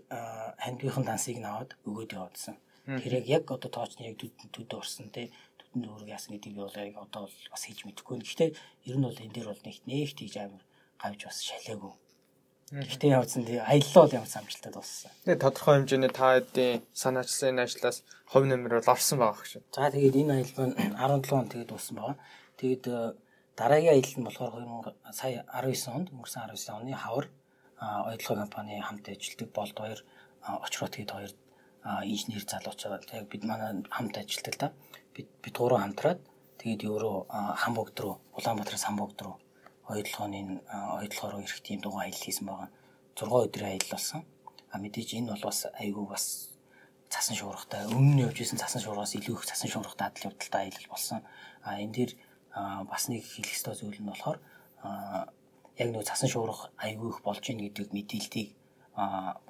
[0.63, 2.57] хандгийнхан дансыг наваад өгөөд яваадсан.
[2.87, 5.31] Тэр яг одоо тоочны яг төдөө орсон те
[5.73, 8.21] төдөнд өөрөг яасан гэдгийг би бол одоо бол бас хийж мэдэхгүй.
[8.21, 8.51] Гэхдээ
[8.93, 10.63] ер нь бол энэ дээр бол нэг нэг тийж амар
[11.01, 11.93] гавж бас шалаагүй.
[12.73, 15.11] Гэхдээ явсан тий аяллаа бол ямар самжилтад болсон.
[15.25, 19.53] Тэгээ тодорхой хэмжээний та хэдийн санаачсан энэ ажлаас хувь нэмэр бол орсон байгаа гэж.
[19.73, 22.17] За тэгээд энэ аялал нь 17 он тэгээд дууссан байгаа.
[22.61, 22.85] Тэгээд
[23.57, 27.27] дараагийн аялал нь болохоор 2000 сая 19 онд өнгөрсөн 19 оны хавар
[27.81, 30.01] оюутлогын компани хамт ажилладаг болд хоёр
[30.65, 31.33] очроод тэгээд хоёр
[32.09, 34.67] инженер залуучаад яг бид манай хамт ажилладаг та
[35.15, 36.21] бид гурван хамтраад
[36.61, 37.17] тэгээд өөрөө
[37.63, 39.37] Хамбогд руу Улаанбаатараас Хамбогд руу
[39.89, 40.63] оюутлогын
[40.99, 42.71] оюутлогоор ирэх тийм дугаар аялал хийсэн байгаа.
[43.15, 44.21] 6 өдрийн аялал болсон.
[44.73, 46.25] А мэдээж энэ бол бас айгүй бас
[47.13, 51.21] цасан шуургатай өмнө явж исэн цасан шуургаас илүү их цасан шуургатай адал явдалтай аялал болсон.
[51.61, 52.13] А энэ дээр
[52.89, 54.39] бас нэг хэлэх ёстой зүйл нь болохоор
[55.83, 58.51] яг нэг цасан шуурга айгүй их болж ийн гэдэг мэдээллийг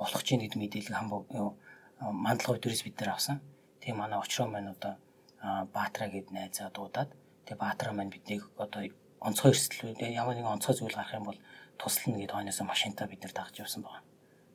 [0.01, 1.09] болох чинь гэдэг мэдээлэл хам
[2.03, 3.39] мандлага өдрөөс бид нар авсан.
[3.79, 4.99] Тэгээ манай очроо маань одоо
[5.43, 7.11] Баатра гэд найзаа дуудаад
[7.47, 8.87] тэгээ Баатра маань биднийг одоо
[9.21, 11.41] онцгой эрсдэл ямар нэгэн онцгой зүйл гарах юм бол
[11.79, 14.07] туслана гэд хойноос машинтаа бид нар дагж явсан байна.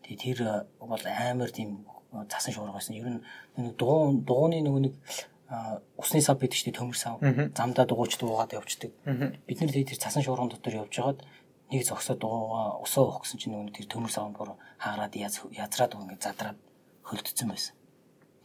[0.04, 0.40] Тэгээ тэр
[0.80, 1.84] бол амар тийм
[2.32, 2.96] цасан шуурга байсан.
[2.96, 4.96] Ер нь дуу дууны нөгөө нэг
[6.00, 8.92] усны сав гэдэг чинь төмөр сав замдаа дугуйч дуугаад явждаг.
[9.48, 11.20] Бид нар тэр цасан шуурган дотор явж байгаад
[11.72, 16.60] нэг зогсоод дуугаа усаа гэсэн чинь нөгөө тэр төмөр савнд бүр хаагаад язраад ингээд задраад
[17.04, 17.76] хөлдсөн байсан.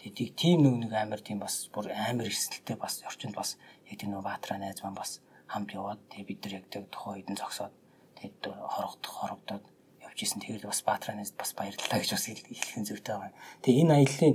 [0.03, 3.55] Тэгээд тийм нэг нэг амар тийм бас бүр амар эрсдэлтэй бас орчинд бас
[3.87, 7.27] яг тийм нөгөө Баатра найз маань бас хамт яваад тэгээ бид нар яг тэг тухайн
[7.31, 7.71] нь зогсоод
[8.19, 9.65] тэгээд хорогдох хорогдоод
[10.03, 10.43] явж исэн.
[10.43, 13.33] Тэгээд бас Баатранаас бас баярлалаа гэж бас хэлхэн зүйтэй байгаа.
[13.63, 14.33] Тэгээ энэ аяллаа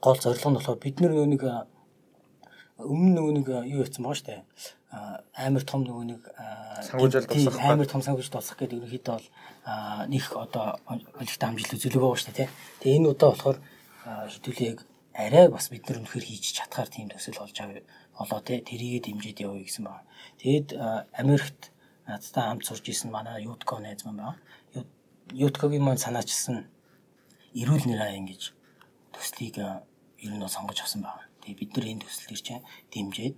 [0.00, 1.42] гол зорилго нь болохоор бид нар нэг
[2.80, 4.34] өмнө нөгөө нэг юу яцсан байгаа штэ
[4.90, 6.22] амар том нөгөө нэг
[6.82, 9.28] сангуужилт босох амар том сангуужилт босох гэдэг ерөнхийдөө бол
[10.10, 12.48] нэг одоо олигтой амжилт үзүүлэг байгаа штэ тий.
[12.80, 13.58] Тэгээ энэ удаа болохоор
[14.32, 14.80] хэдүүлээ яг
[15.14, 17.82] арай бас бид нар өнөхөр хийж чадхаар тийм төсөл болж аваа
[18.18, 18.60] болоо тий.
[18.60, 20.06] Тэрийгээ дэмжиж явъя гэсэн байна.
[20.38, 20.68] Тэгээд
[21.12, 21.72] Америкт
[22.06, 24.38] надтай хамт сурж исэн манай Ютко найз маань байна.
[25.32, 26.66] Юткогийн маань санаачилсан
[27.54, 28.52] эрүүл нэр аян гэж
[29.14, 31.26] төслийг ер нь сонгож авсан байна.
[31.42, 33.34] Тэгээ бид нар энэ төслийг чинь дэмжиж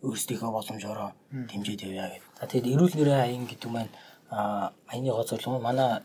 [0.00, 2.32] өөрсдийнхөө боломжоор дэмжиж явъя гэдэг.
[2.40, 3.92] За тэгээд эрүүл нэрийн аян гэдэг маань
[4.30, 6.02] аяны гол зорилго манай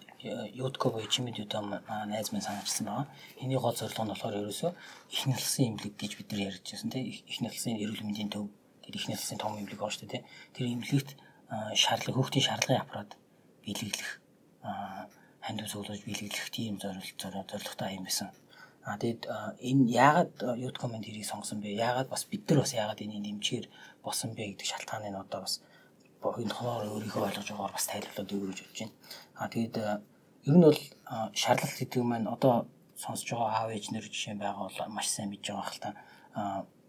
[0.53, 3.07] Ютко буюу чимэд юута найз маань санаачилсан байгаа.
[3.37, 4.71] Эний гол зорилго нь болохоор ерөөсөө
[5.13, 8.49] их нэлсэн имлэг гэж бид нар ярьж байсан тийм их нэлсэн эрүүл мэндийн төв
[8.81, 10.25] гэдэг их нэлсэн том имлэг байгаа шүү дээ.
[10.57, 11.09] Тэр имлэгт
[11.77, 13.11] шаардлага хүүхдийн шаардлагын аппарат
[13.61, 14.11] биелүүлэх
[15.45, 18.33] ханд үзүүлж биелүүлэх тийм зорилготой юм байсан.
[18.85, 19.29] А тэгэд
[19.61, 21.77] энэ яагаад youth comment хэрийг сонгосон бэ?
[21.77, 23.65] Яагаад бас бид нар бас яагаад энэ нэмчээр
[24.05, 25.61] босон бэ гэдэг шалтгааны нь одоо бас
[26.41, 28.93] энэ хоноор өөрийнхөө ойлгож байгаагаар бас тайлбарлаад өгөх гэж бодож байна.
[29.39, 29.75] А тэгэд
[30.49, 30.81] ер нь бол
[31.33, 32.53] шаарлалт гэдэг маань одоо
[32.95, 35.91] сонсож байгаа аав ээжнэр жишээ байгаа бол маш сайн мэдж байгаа хэл та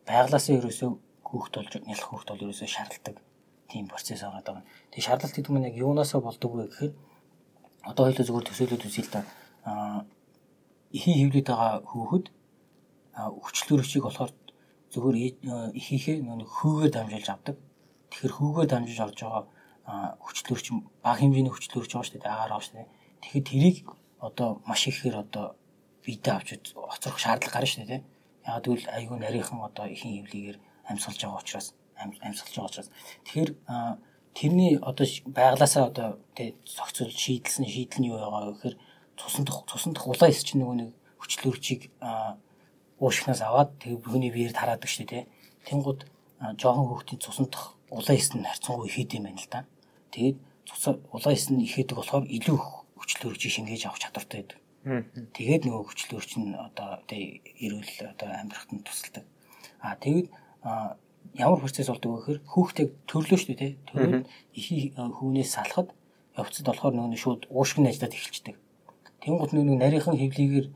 [0.06, 0.90] байглаасаа ерөөсөө
[1.28, 3.16] хүүхд болж нялх хүүхд бол ерөөсөө шаардлагадаг
[3.70, 4.62] тийм процесс байгаа даа.
[4.90, 6.92] Тэгээ шаардлагат гэдэг нь яг юунаасаа болдог вэ гэхээр
[7.90, 9.26] одоо хоёул зөвхөн төсөөлөд үзье л.
[9.66, 10.06] Аа
[10.94, 12.26] ихийн хөвлөд байгаа хүүхэд
[13.16, 14.32] хүчлөрөгчийг болохоор
[14.92, 15.16] зөвхөн
[15.74, 17.56] ихийнхээ нэг хөөгээр дамжуулж авдаг.
[18.16, 19.44] Тэгэхээр хөөгээр дамжуулж авч байгаа
[20.24, 20.66] хүчлөрч
[21.05, 22.32] бага хэмжээний хүчлөрч байгаа шүү дээ.
[22.32, 22.88] агаар байгаа шүү дээ.
[23.20, 23.76] Тэгэхээр тэрийг
[24.24, 25.44] одоо маш ихээр одоо
[26.01, 28.01] бидээ авч оцрох шаардлага гарна шүү дээ.
[28.48, 31.68] Яг тэгвэл айгүй нарийнхан одоо ихийн хөвлөгээр амьсгалж байгаа учраас
[32.01, 32.90] амьсгалж байгаа учраас
[33.28, 33.51] тэгэхээр
[34.32, 38.76] тэрний одоо байглаасаа одоо тэг зохицол шийдэлсэн шийдэл нь юу байгаа гэхээр
[39.20, 40.90] цусан цусан дах улаан эс чинь нөгөө нэг
[41.20, 41.93] хүчлөрчийг
[42.97, 45.28] уушгнаас аваад тэг бүхний биеэр тараадаг шүү дээ.
[45.68, 46.09] Тэнгууд
[46.56, 49.60] жоохон хүүхдийн цусан дах улаан эс нь харьцангуй ихэд юм байна л да.
[50.10, 50.36] Тэгээд
[51.12, 52.56] улаан эс нь ихэдэг болохоор илүү
[52.98, 54.58] хүчлөрчийг шингээж авах чадвартай байдаг.
[55.34, 59.24] Тэгээд нөгөө хүчлөрч нь одоо тэг эрүүл одоо амьдрахад нь тусалдаг.
[59.82, 60.30] Аа тэгээд
[61.34, 63.72] ямар процесс болдог вэ гэхээр хүүхдээ төрлөө шүү дээ.
[63.90, 65.90] Төрөөд их хүүнээс салахад
[66.38, 68.56] явцад болохоор нөгөө шууд уушгины ажиллаад эхэлчихдэг.
[69.22, 70.66] Тэнгууд нэг нарийнхан хөвлийгээр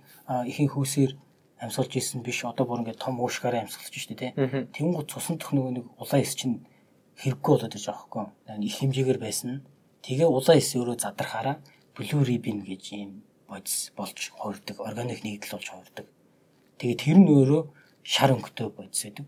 [0.51, 1.12] ихийн хүүсээр
[1.61, 4.31] амьсгалж исэн биш одоо бүр ингээд том уушгаараа амьсгалж штэ тий.
[4.74, 6.65] Тэнгууд цусан дэх нөгөө нэг улаан эс чинь
[7.21, 8.25] хэрэггүй болоод байгаа байхгүй.
[8.65, 9.63] Их хэмжээгээр байсан.
[10.01, 11.57] Тэгээ улаан эс өөрөө задрахаараа
[11.93, 16.07] блю рибин гэж юм бодис болж хувирдаг, органик нэгдэл болж хувирдаг.
[16.81, 17.63] Тэгээ тэр нь өөрөө
[18.03, 19.27] шар өнгөтэй бодис байдаг.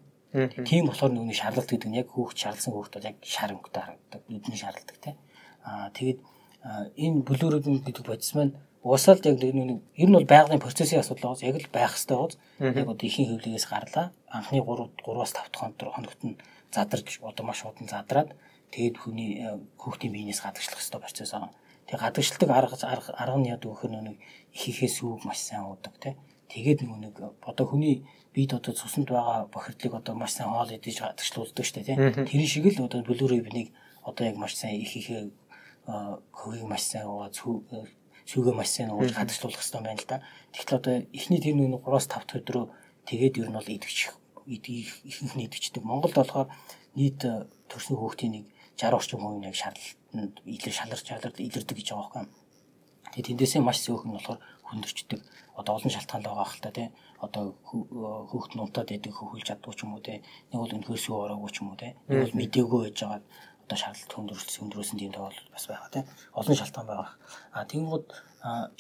[0.65, 4.21] Тийм болохоор нөгөө шарлалт гэдэг нь яг хүүхд шарлсан хүүхд бол яг шар өнгөтэй харагддаг.
[4.33, 5.15] Нүдний шарладаг тий.
[5.69, 6.21] Аа тэгээд
[6.97, 11.39] энэ блю рибин гэдэг бодис маань Уусаал яг нэг ер нь бол байгалийн процессын асуудал
[11.39, 11.47] байгаа.
[11.47, 12.83] Яг л байх хэрэгтэй байгаа.
[12.83, 14.07] Яг одоо ихийн хөвлөгөөс гарлаа.
[14.27, 16.35] Анхны 3 3-аас 5 хоногт нь
[16.75, 18.31] задарч одоо маш удаан задраад
[18.73, 21.53] тэгээд хүний э, хүүхдийн биенээс гадагшлах хэрэгтэй процесс байгаа.
[21.87, 22.77] Тэгээд гадагшилдаг арга
[23.23, 24.17] арга нь яд өгөхөр нэг
[24.57, 26.17] ихийнхээ сүүг маш сайн уудаг тий.
[26.49, 30.97] Тэгээд нөгөө нэг одоо хүний бид одоо цуснд байгаа бохирдлыг одоо маш сайн хоол идэж
[31.05, 31.97] гадагшлуулдаг дээ тий.
[32.25, 33.69] Тэр шиг л одоо бүлүүрээ бинийг
[34.01, 35.29] одоо яг маш сайн ихийнхээ
[36.33, 37.31] хөвийг маш сайн уугаа
[38.31, 40.23] шүүгээ маш сайн ууж хадгалуулах хэрэгтэй байна л да.
[40.55, 42.65] Тэгэхээр одоо эхний тэр нэг 3-5 дахь өдрөө
[43.09, 43.69] тэгээд ер нь бол
[44.57, 45.83] идэгч ихэнх нь идэгчдэг.
[45.85, 46.49] Монголд болохоор
[46.97, 48.47] нийт э, төрсөн хүүхдийн нэг
[48.77, 52.25] 60 орчим хувийн яг шаардлаганд илэр шаларч шаларт илэрдэг гэж байгаа байхгүй.
[53.13, 55.21] Тэгээд тэндээсээ маш зөөх нь болохоор хөндөрчдөг.
[55.57, 56.89] Одоо олон шалтгаан байгаа хэл та тий.
[57.21, 60.25] Одоо хүүхд нь унтаад идэг хөвөлж чаддгүй ч юм уу тий.
[60.49, 61.93] Нэг бол өнөхөр сүү ороогүй ч юм уу тий.
[62.09, 63.21] Нэг бол мдэггүй байж байгаа
[63.63, 67.11] одоо шаардлагат хүндрэлс хүндрөөсөн тийм тохиол бас байгаа тийм олон шалтгаан байгаа.
[67.53, 68.07] А тэгэнгүүт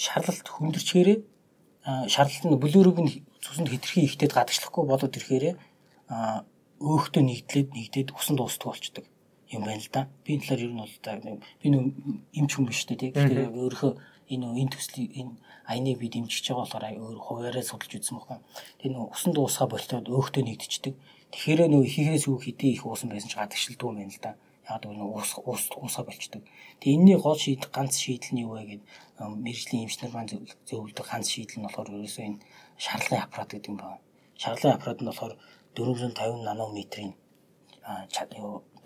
[0.04, 1.18] шаардлагат хүндэрчгээрээ
[2.12, 3.12] шаардлагат нь бүлүүрэг нь
[3.42, 5.54] цуснд хэтэрхий ихтэйд гадагшлахгүй болоод ирэхээрээ
[6.82, 9.04] өөхтөө нэгдлээд нэгдээд усан дуустдаг болчдөг
[9.52, 10.08] юм байна л да.
[10.24, 11.82] Би энэ талаар ер нь бол би нөө
[12.38, 13.12] эмч хүн биш үү тийм.
[13.12, 13.92] Тэгэхээр өөрөө
[14.32, 15.32] энэ энэ төслийг энэ
[15.68, 18.42] аяныг би дэмжиж байгаа болохоор өөр хуваараа судалж үзсэн байна.
[18.80, 20.94] Тэгээ нөө усан дуусгаа болтоод өөхтөө нэгдчихдэг.
[21.32, 24.32] Тэгэхээр нөө ихээс үг хэдий их уусан байсан ч гадагшилдаг юм байна л да
[24.70, 26.42] яг нэг ус ус усаа болчдөг.
[26.80, 28.82] Тэгээ энэний гол шийдэл ганц шийдэл нь юу вэ гэд
[29.18, 30.30] мэрэгжлийн эмчнэр маань
[30.68, 32.38] зөвлөдөг ганц шийдэл нь болохоор ерөөсөө энэ
[32.84, 33.98] шаргалын аппарат гэдэг юм байна.
[34.42, 35.34] Шаргалын аппарат нь болохоор
[35.76, 37.12] 450 нанометрийн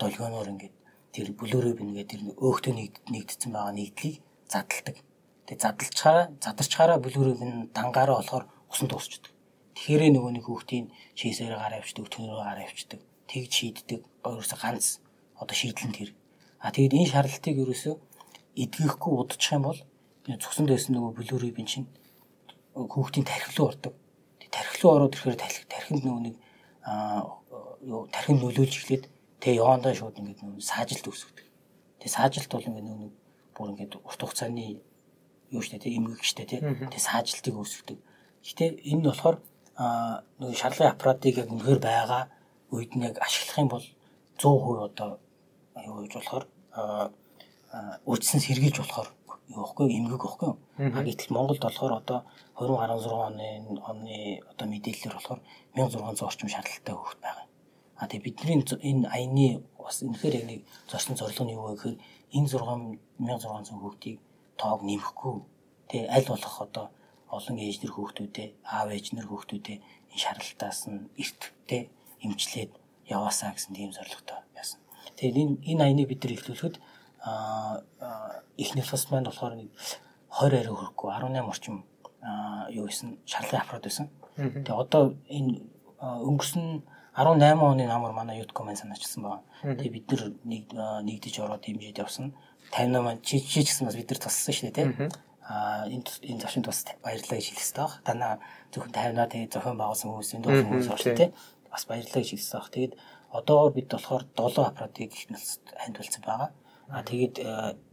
[0.01, 0.75] долгионоор ингээд
[1.13, 2.73] тэр бүлөөрөө бингээд тэр өөхтөө
[3.13, 4.15] нэгдсэн байгаа нэгдлийг
[4.53, 4.97] задалдаг.
[5.49, 9.33] Тэгээ задалчаараа задарчаараа бүлөөрөө бин дангаараа болохоор усан дуусчдаг.
[9.75, 10.85] Тэгэхээр нөгөө нэг хүүхдийн
[11.19, 12.99] шийсээр гараа авчдаг, төнөрөө гараа авчдаг.
[13.29, 14.01] Тэгж шийддэг.
[14.25, 14.85] Өөрөөсөө ганц
[15.41, 16.09] одоо шийдэл нь тэр.
[16.61, 17.95] А тэгээд энэ шаардлагатыг ерөөсөө
[18.63, 19.79] эдгэхгүй удчих юм бол
[20.41, 21.87] цугсанд байсан нөгөө блюрибин чинь
[22.85, 23.93] хүүхдийн тархилуу ордог.
[24.51, 25.37] Тархилуу ороод ирэхээр
[25.67, 26.35] тархинд нөгөө нэг
[27.83, 29.03] юу тархинд нөлөөлж эхлээд
[29.41, 31.45] тэгээ явандаа шууд ингээд нөгөө саажилт үүсгдэг.
[32.01, 33.09] Тэгээ саажилт бол ингээд нөгөө
[33.57, 34.81] бүр ингээд урт хугацааны
[35.51, 36.61] юу штэ тэг эмгэг штэ тэг.
[36.63, 37.97] Тэгээ саажилтыг үүсгдэг.
[38.45, 39.37] Гэтэ энэ нь болохоор
[39.77, 42.23] нөгөө шарлагын аппаратыг яг үнэхээр байгаа
[42.71, 43.85] үед нь яг ашиглах юм бол
[44.39, 45.09] 100% одоо
[45.85, 46.45] юу гэж болохоор
[48.07, 49.09] үрдсэн сэргийлж болохоор
[49.47, 50.51] юу ихгүй эмгэг ихгүй.
[50.77, 52.19] А гэтэл Монголд болохоор одоо
[52.59, 53.47] 2016 оны
[53.79, 54.17] оны
[54.51, 55.41] одоо мэдээлэлээр болохоор
[55.75, 57.45] 1600 орчим шаардлагатай хүүхэд байгаа.
[57.97, 60.59] А тэгээ бидний энэ аяны бас энэхээр яг нэг
[60.91, 61.97] зорсон зорилго нь юу вэ гэхээр
[62.35, 64.17] энэ 6 1600 хүүхдийг
[64.59, 65.35] тоог нэмэхгүй.
[65.89, 66.85] Тэгээ аль болох одоо
[67.31, 69.77] олон ээжнэр хүүхдүүдээ аав ээжнэр хүүхдүүдээ
[70.11, 71.87] энэ шаардлагатаас нь эрт тэ
[72.23, 72.71] эмчлээд
[73.07, 74.79] яваасаа гэсэн тийм зорилготой яасан.
[75.15, 76.75] Тэгээд энэ энэ аяныг бид нар эхлүүлэхэд
[78.57, 79.69] их нэфс маань болохоор нэг
[80.31, 81.77] 20 арай хүрэхгүй 18 орчим
[82.73, 84.09] юу гэсэн шаардлагын аппарат байсан.
[84.37, 85.61] Тэгээ одоо энэ
[86.01, 86.83] өнгөрсөн
[87.17, 89.41] 18 оны намар манай Ютко маань санаачсан байна.
[89.63, 92.33] Тэгээ бид нар нэг нэгдэж ороод хэмжээд явсан.
[92.69, 95.09] 58 маань чи чи гэсэн бас бид нар туссан шүү дээ тийм.
[95.47, 97.93] А энэ энэ зочинд бас баярлалаа гэж хэрэгтэй баг.
[98.05, 98.33] Танаа
[98.69, 101.31] зөвхөн 50-аа тэгээ зохион байгуулсан хүмүүсийн дуу хүмүүс орсон тийм.
[101.71, 102.69] Бас баярлалаа гэж хэлсэн баг.
[102.69, 102.93] Тэгээд
[103.31, 106.51] одоогор бид болохоор 7 аппаратыг их насд хандвалсан байгаа.
[106.89, 107.35] А тэгээд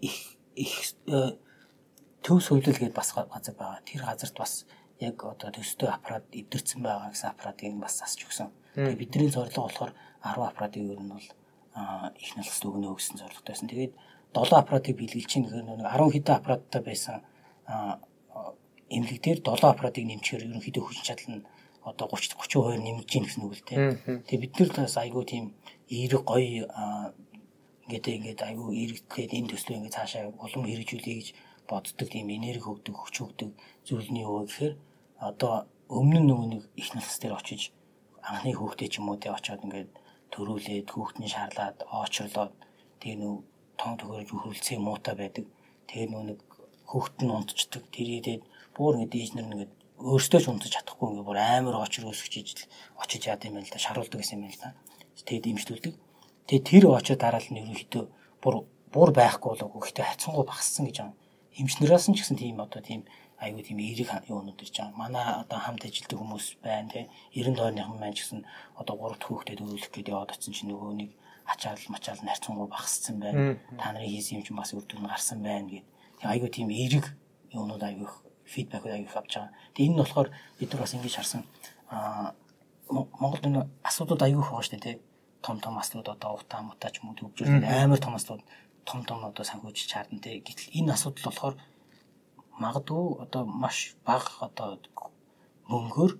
[0.00, 0.74] их их
[2.24, 3.82] төв сөүлэл гэдээ бас газар байгаа.
[3.84, 4.66] Тэр газарт бас
[5.00, 8.48] яг одоо төстэй аппарат эвдэрсэн байгаа гэсэн аппаратыг бас засч өгсөн.
[8.74, 9.92] Тэгээд бидний зорилго болохоор
[10.22, 11.26] 10 аппаратыг ер нь бол
[12.18, 13.68] их налхас өгнө гэсэн зорилготой байсан.
[13.68, 13.92] Тэгээд
[14.32, 17.16] 7 аппаратыг биелүүлж чинь нэг 10 хэдэн аппараттай байсан
[18.88, 21.46] эмнэлэг дээр 7 аппаратыг нэмчихээр ерөнхийдөө хүчин чадал нь
[21.84, 24.24] одоо 30 32 нэмж гин гэсэн үг л дээ.
[24.24, 25.44] Тэгээ бид нар бас айгүй тийм
[25.90, 26.64] эерэг гоё
[27.84, 31.28] ингээд ингээд айгүй эргэхэд энэ төслөө ингээд цаашаа улам хэрэгжүүлэе гэж
[31.68, 33.50] боддог тийм энерги өгдөг хүч өгдөг
[33.86, 34.74] зүйл нь юу гэхээр
[35.28, 35.54] одоо
[35.88, 37.62] өмнө нь нөгөө нэг их насс дээр очиж
[38.24, 39.90] анхны хүүхдээ ч юм уу тэ очиод ингээд
[40.32, 42.52] төрүүлээд хүүхдний шаарлаад оочрлоод
[43.00, 43.34] тэгээ нөө
[43.80, 45.44] том төгөрөж хөрөлцөө муутай байдаг.
[45.88, 46.38] Тэгээ нөө нэг
[46.90, 47.82] хүүхд нь унтцдаг.
[47.94, 48.36] Тэрийдээ
[48.76, 49.72] бүр ингээд дийжнэр нэгэд
[50.08, 52.62] өөртөө ч унтаж чадахгүй ингээд бүр амар очир өсгөж ижил
[53.02, 54.74] очиж яад юм л да шаруулдаг гэсэн юм л да.
[55.28, 55.94] Тэгээд имжтүүлдэг.
[56.46, 58.04] Тэгээд тэр очиод дараал нь ерөнхийдөө
[58.42, 58.54] бүр
[58.92, 59.72] бур байхгүй болов.
[59.72, 61.16] Гэхдээ хацсангуу багассан гэж байгаа
[61.58, 63.06] эмчнэраас нь ч гэсэн тийм одоо тийм
[63.38, 64.98] айгүй тийм эерэг юунууд ирж байгаа.
[64.98, 67.06] Манай одоо хамт ажилладаг хүмүүс байна тий.
[67.34, 68.42] 90 дойрныхан маань ч гэсэн
[68.74, 71.10] одоо 3 дахь хүүхдэд өвлөх гэдэг яваад очсон чинь нөгөө нэг
[71.46, 73.58] ачаал мачаал нарцсангуу багассан байна.
[73.78, 75.86] Та нарын хийсэн юм чинь бас үр дүн гарсан байна гэд.
[76.26, 77.06] Айгүй тийм эерэг
[77.54, 78.08] юунууд айгүй
[78.42, 79.54] фидбек айгүй авч байгаа.
[79.78, 81.42] Тэгээ энэ нь болохоор бид нар бас ингэж харсан
[81.86, 82.34] аа
[82.90, 84.96] Монголд энэ асуудууд айгүй их байгаа шүү дээ тий.
[85.44, 88.44] Том том асуудууд одоо утаа мутаа ч юм уу төвжүүлсэн амар том асуудууд
[88.88, 90.40] том том одоо санхүүжилж чарна те.
[90.40, 91.54] Гэтэл энэ асуудал болохоор
[92.62, 94.68] магадгүй одоо маш бага одоо
[95.70, 96.12] мөнгөөр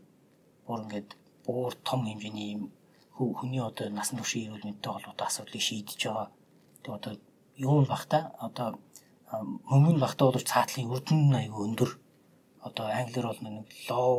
[0.67, 1.11] бүр ингээд
[1.45, 2.63] бүр том хэмжээний юм
[3.17, 6.29] хүний одоо насан туршийн эрүүл мэндтэй холбоотой асуудлыг шийдэж байгаа.
[6.83, 7.13] Тэг одоо
[7.57, 8.69] юу нь багта одоо
[9.71, 11.91] мөнгө нь багта боловч цаатлын үрдэн нь аягүй өндөр.
[12.67, 14.15] Одоо англиар бол нэг low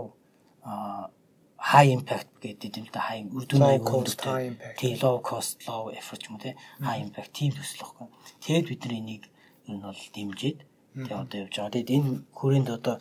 [1.71, 6.37] high impact гэдэг юм да high үр дүн хөнгөлөлтэй тий low cost low effort юм
[6.37, 8.07] тий high impact тийм төсөл واخгүй.
[8.45, 9.23] Тэгэд бид нар энийг
[9.65, 11.73] ер нь бол дэмжиж тий одоо явж байгаа.
[11.73, 12.95] Тэгэд энэ хүрээнд одоо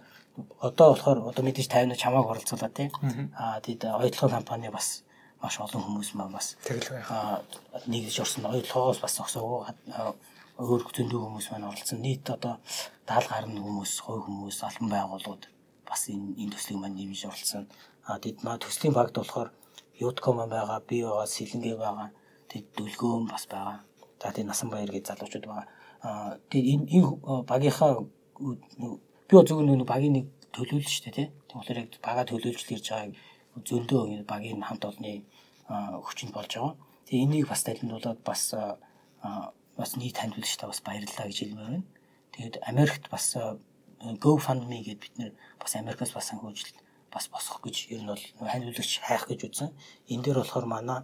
[0.65, 2.89] одоо болохоор одоо мэдээж 50-ны чамааг оролцуулаа тий.
[3.36, 5.05] Аа тэгэд ойдлогын компани бас
[5.45, 6.57] маш олон хүмүүс маань бас
[7.85, 9.45] нэгж орсон ойлгоос бас өсөв
[10.55, 11.99] өөр зөндөө хүмүүс маань оролцсон.
[11.99, 12.62] Нийт одоо
[13.11, 15.45] 70 гаруй хүмүүс, хувь хүмүүс, албан байгууллагууд
[15.82, 17.66] бас энэ энэ төслийг маань нэмж оролцсон.
[18.05, 19.51] Тэд маа төслийн багт болохоор
[19.97, 22.10] Ютком байгаа, би байгаа, Сэлэнгээ байгаа.
[22.51, 23.81] Тэд дүлгөөн бас байгаа.
[24.20, 25.66] За тийм насан баяр гэж залуучууд байгаа.
[26.51, 27.09] Тэгээд энэ энэ
[27.48, 27.93] багийнхаа
[29.28, 31.28] би зөвхөн нэг багийн нэг төлөөлж штэ тий.
[31.48, 33.12] Тэгэхээр яг бага төлөөлж л ирж байгааг
[33.64, 35.24] зөндөө багийн хамт олонны
[36.05, 36.76] хүчинд болж байгаа.
[37.09, 38.43] Тэгээ энийг бас тайлбарлуулад бас
[39.81, 41.89] бас нийт хандвалж та бас баярлалаа гэж хэлмээр байна.
[42.36, 43.32] Тэгээд Америкт бас
[44.20, 46.84] GoFundMe гэдээ бид нэр бас Америкаас бас санхүүжилт
[47.15, 48.19] бас босох гэж ер нь бол
[48.51, 49.70] ханиулагч хайх гэж үзсэн.
[50.11, 51.01] Энэ дээр болохоор манай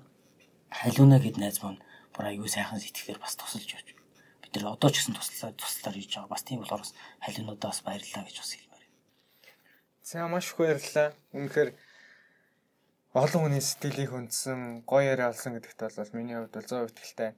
[0.74, 1.78] халиуна гэд найз маань
[2.15, 3.95] бүр аюу сайхан сэтгэхээр бас тусалж явж.
[4.43, 6.35] Бид нар одоо ч гэсэн туслаа туслаар хийж байгаа.
[6.35, 6.93] Бас тийм болохоор бас
[7.23, 8.99] халиунуудаас баярлалаа гэж бас хэлмээр байна.
[10.03, 11.09] За маш их баярлалаа.
[11.31, 11.70] Үнэхээр
[13.15, 17.31] олон хүний сэтгэлийг хүндсэн гоё яриа олсон гэдэгт бол миний хувьд бол зөө итгэлтэй.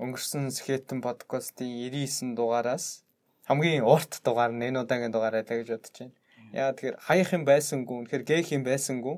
[0.00, 3.04] Өнгөрсөн Сэхэтэн подкастын 99 дугаараас
[3.48, 6.16] хамгийн урт дугаар нь энэ удаагийн дугаараа гэж бодож байна.
[6.54, 9.16] Яа тэгэхээр хаях юм байсангүй, тэгэхээр гээх юм байсангүй.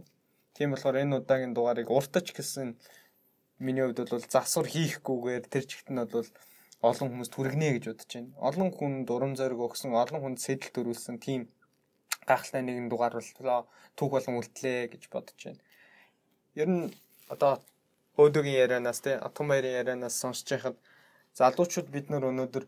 [0.57, 2.81] Тийм болохоор энэ удаагийн дугаарыг уртач гэсэн
[3.61, 6.29] миний хувьд бол засвар хийхгүйгээр тэр чигт нь бол
[6.81, 8.33] олон хүмүүс түргэнэ гэж бодож байна.
[8.49, 11.53] Олон хүн дурам зориг өгсөн, олон хүнд сэтэл төрүүлсэн тийм
[12.25, 13.69] гахалтай нэгэн дугаар боллоо.
[13.97, 15.61] Түүх болон үлдлээ гэж бодож байна.
[16.57, 16.85] Ер нь
[17.29, 17.61] одоо
[18.17, 20.77] өөдөөгийн ярианаас те атом баярын ярианаас сонсож байхад
[21.37, 22.65] залуучууд бид нар өнөөдөр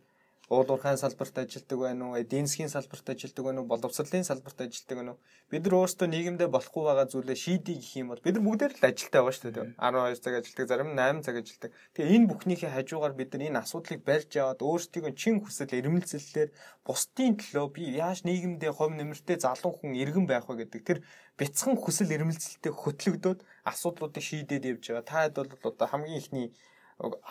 [0.48, 5.12] уулуурхайн салбарт ажилладаг байна уу, эдийн засгийн салбарт ажилладаг байна уу, боловсролын салбарт ажилладаг байна
[5.12, 5.20] уу?
[5.52, 8.88] Бид нар өөрсдөө нийгэмдээ болохгүй байгаа зүйлээ шийдий гэх юм бол бид нар бүгдээр л
[8.88, 9.68] ажилтаа байгаа шүү дээ.
[9.76, 11.70] 12 цаг ажилладаг, зарим нь 8 цаг ажилладаг.
[11.92, 16.50] Тэгээ энэ бүхнийхээ хажуугаар бид нар энэ асуудлыг барьж аваад өөрсдийнхөө чин хүсэл эрмэлзэлээр
[16.80, 20.98] бусдын төлөө би яаж нийгэмдээ хувь нэмэртэй залуу хүн иргэн байх вэ гэдэг тэр
[21.36, 25.04] бяцхан хүсэл эрмэлзэлтэй хөтлөгдөөд асуудлуудыг шийдээд явж байгаа.
[25.04, 26.48] Та хэд бол одоо хамгийн ихний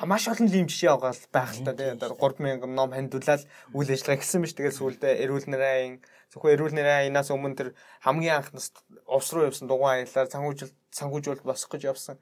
[0.08, 3.44] маш олон лим жишээ байгаа байх л та тийм 3000 ном хандуулаад
[3.76, 6.00] үйл ажиллагаа гэсэн биш тэгээд сүүлдээ эрүүл нэрийн
[6.32, 7.70] зөвхөн эрүүл нэрийн аянаас өмнө тэр
[8.00, 8.72] хамгийн анхнаас
[9.04, 12.16] увс руу явсан дугуйн аялаар санхүүжил санхүүжүүлэлт босох гэж явсан.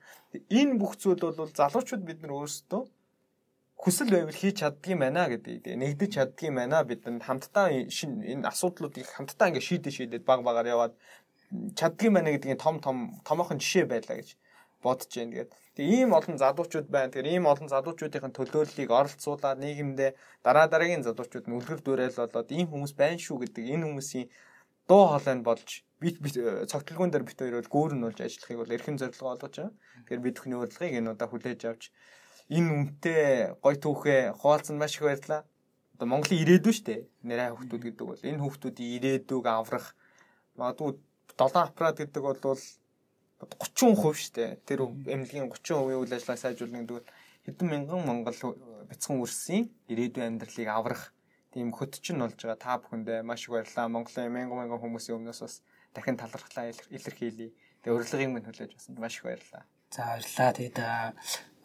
[0.50, 2.82] Энэ бүх зүйл бол залуучууд бид нар өөрсдөө
[3.78, 5.70] хүсэл байвал хийж чаддгийм байна гэдэг.
[5.70, 10.94] Нэгдэж чаддгийм байна бидэнд хамтдаа энэ асуудлуудыг хамтдаа ингэ шийдэ шийдээд баг багаар яваад
[11.78, 14.34] чаддгийм байна гэдгийн том том томоохон жишээ байлаа гэж
[14.86, 15.34] бодож байна.
[15.34, 17.10] Тэгээд тэгээ ийм олон залуучууд байна.
[17.10, 20.12] Тэгэхээр ийм олон залуучуудын төлөөллийг оролцуулаад нийгэмдээ
[20.46, 24.28] дараа дараагийн залуучууд нь үлгэр дуурайл болоод ийм хүмүүс байна шүү гэдэг энэ хүмүүсийн
[24.88, 26.36] дуу хоолойг болж бит бит
[26.72, 29.74] цогтолгоон дээр бит хоёр болж ажиллахыг бол эрхэм зорилго болгож байгаа.
[30.06, 31.84] Тэгэхээр бид бүхний урилгыг энэ удаа хүлээж авч
[32.54, 33.24] энэ үнэтэй
[33.64, 35.42] гой түүхээ хуваалцсан маш их баярлалаа.
[35.98, 37.02] Одоо Монголын ирээдүй шүү дээ.
[37.26, 39.88] Нэрээ хүүхдүүд гэдэг бол энэ хүүхдүүдийн ирээдүйг аврах
[40.60, 40.92] магадгүй
[41.40, 42.62] 7 аппарат гэдэг бол
[43.40, 44.60] 30% штэ.
[44.64, 47.10] Тэр эмнэлгийн 30% үйл ажиллагааг сайжруулах гэдэг нь
[47.46, 48.40] хэдэн мянган монгол
[48.90, 51.14] бяцхан үрсийн ирээдүйн амьдралыг аврах
[51.54, 52.58] тийм хөтчин болж байгаа.
[52.58, 53.92] Та бүхэндээ маш их баярлалаа.
[53.92, 55.56] Монголын мянган мянган хүмүүсийн өмнөөс бас
[55.94, 57.54] дахин талархлаа илэрхийлье.
[57.84, 59.64] Тэгээ урилгыг минь хүлээж авсанд маш их баярлалаа.
[59.92, 60.52] За баярлалаа.
[60.58, 60.78] Тэгээд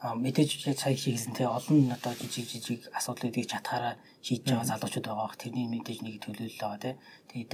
[0.01, 3.95] мэдээж сая хийсэн те олон одоо жижиг жижиг асуудлуудыг чатгаараа
[4.27, 5.39] шийдэж байгаа залуучууд байгаа.
[5.39, 6.91] Тэрний мэдээж нэг төлөөлөл байгаа те.
[7.31, 7.53] Тэгээд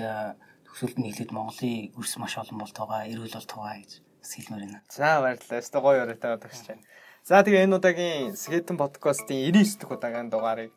[0.67, 3.11] төгсөлд нь хэлээд Монголын өрс маш олон болт байгаа.
[3.11, 4.81] Эрүүл болт байгаа гэж бас хэлмээр байна.
[4.91, 5.63] За баярлалаа.
[5.63, 6.83] Өстө гоё өрөөтэй төгсөж байна.
[7.23, 10.73] За тэгээ энэ удаагийн Skeleton podcast-ийн 99 дахь удаагийн дугаарыг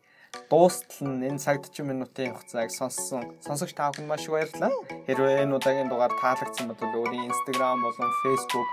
[0.49, 3.25] дуустал нь энэ цаг 40 минутын хугацааг сонссон.
[3.41, 4.69] Сонсогч та бүхэнд маш их баярлалаа.
[5.09, 8.69] Хэрвээ энэ удаагийн дугаар таалагдсан бол өөрийн Instagram болон Facebook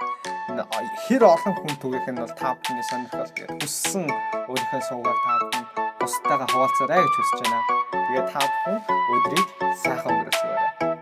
[1.09, 4.05] хэр олон хүн түгээх нь бол та бүхний сонирхол хүссэн
[4.49, 5.65] өөрийнхөө суугаар та бүхэн
[6.01, 7.61] бусдаагаа хуваалцаарай гэж хүсэж байна.
[7.93, 8.77] Тэгээд та бүхэн
[9.13, 9.49] өдрийг
[9.83, 10.96] сайхан өнгөрөөсгөөрэй.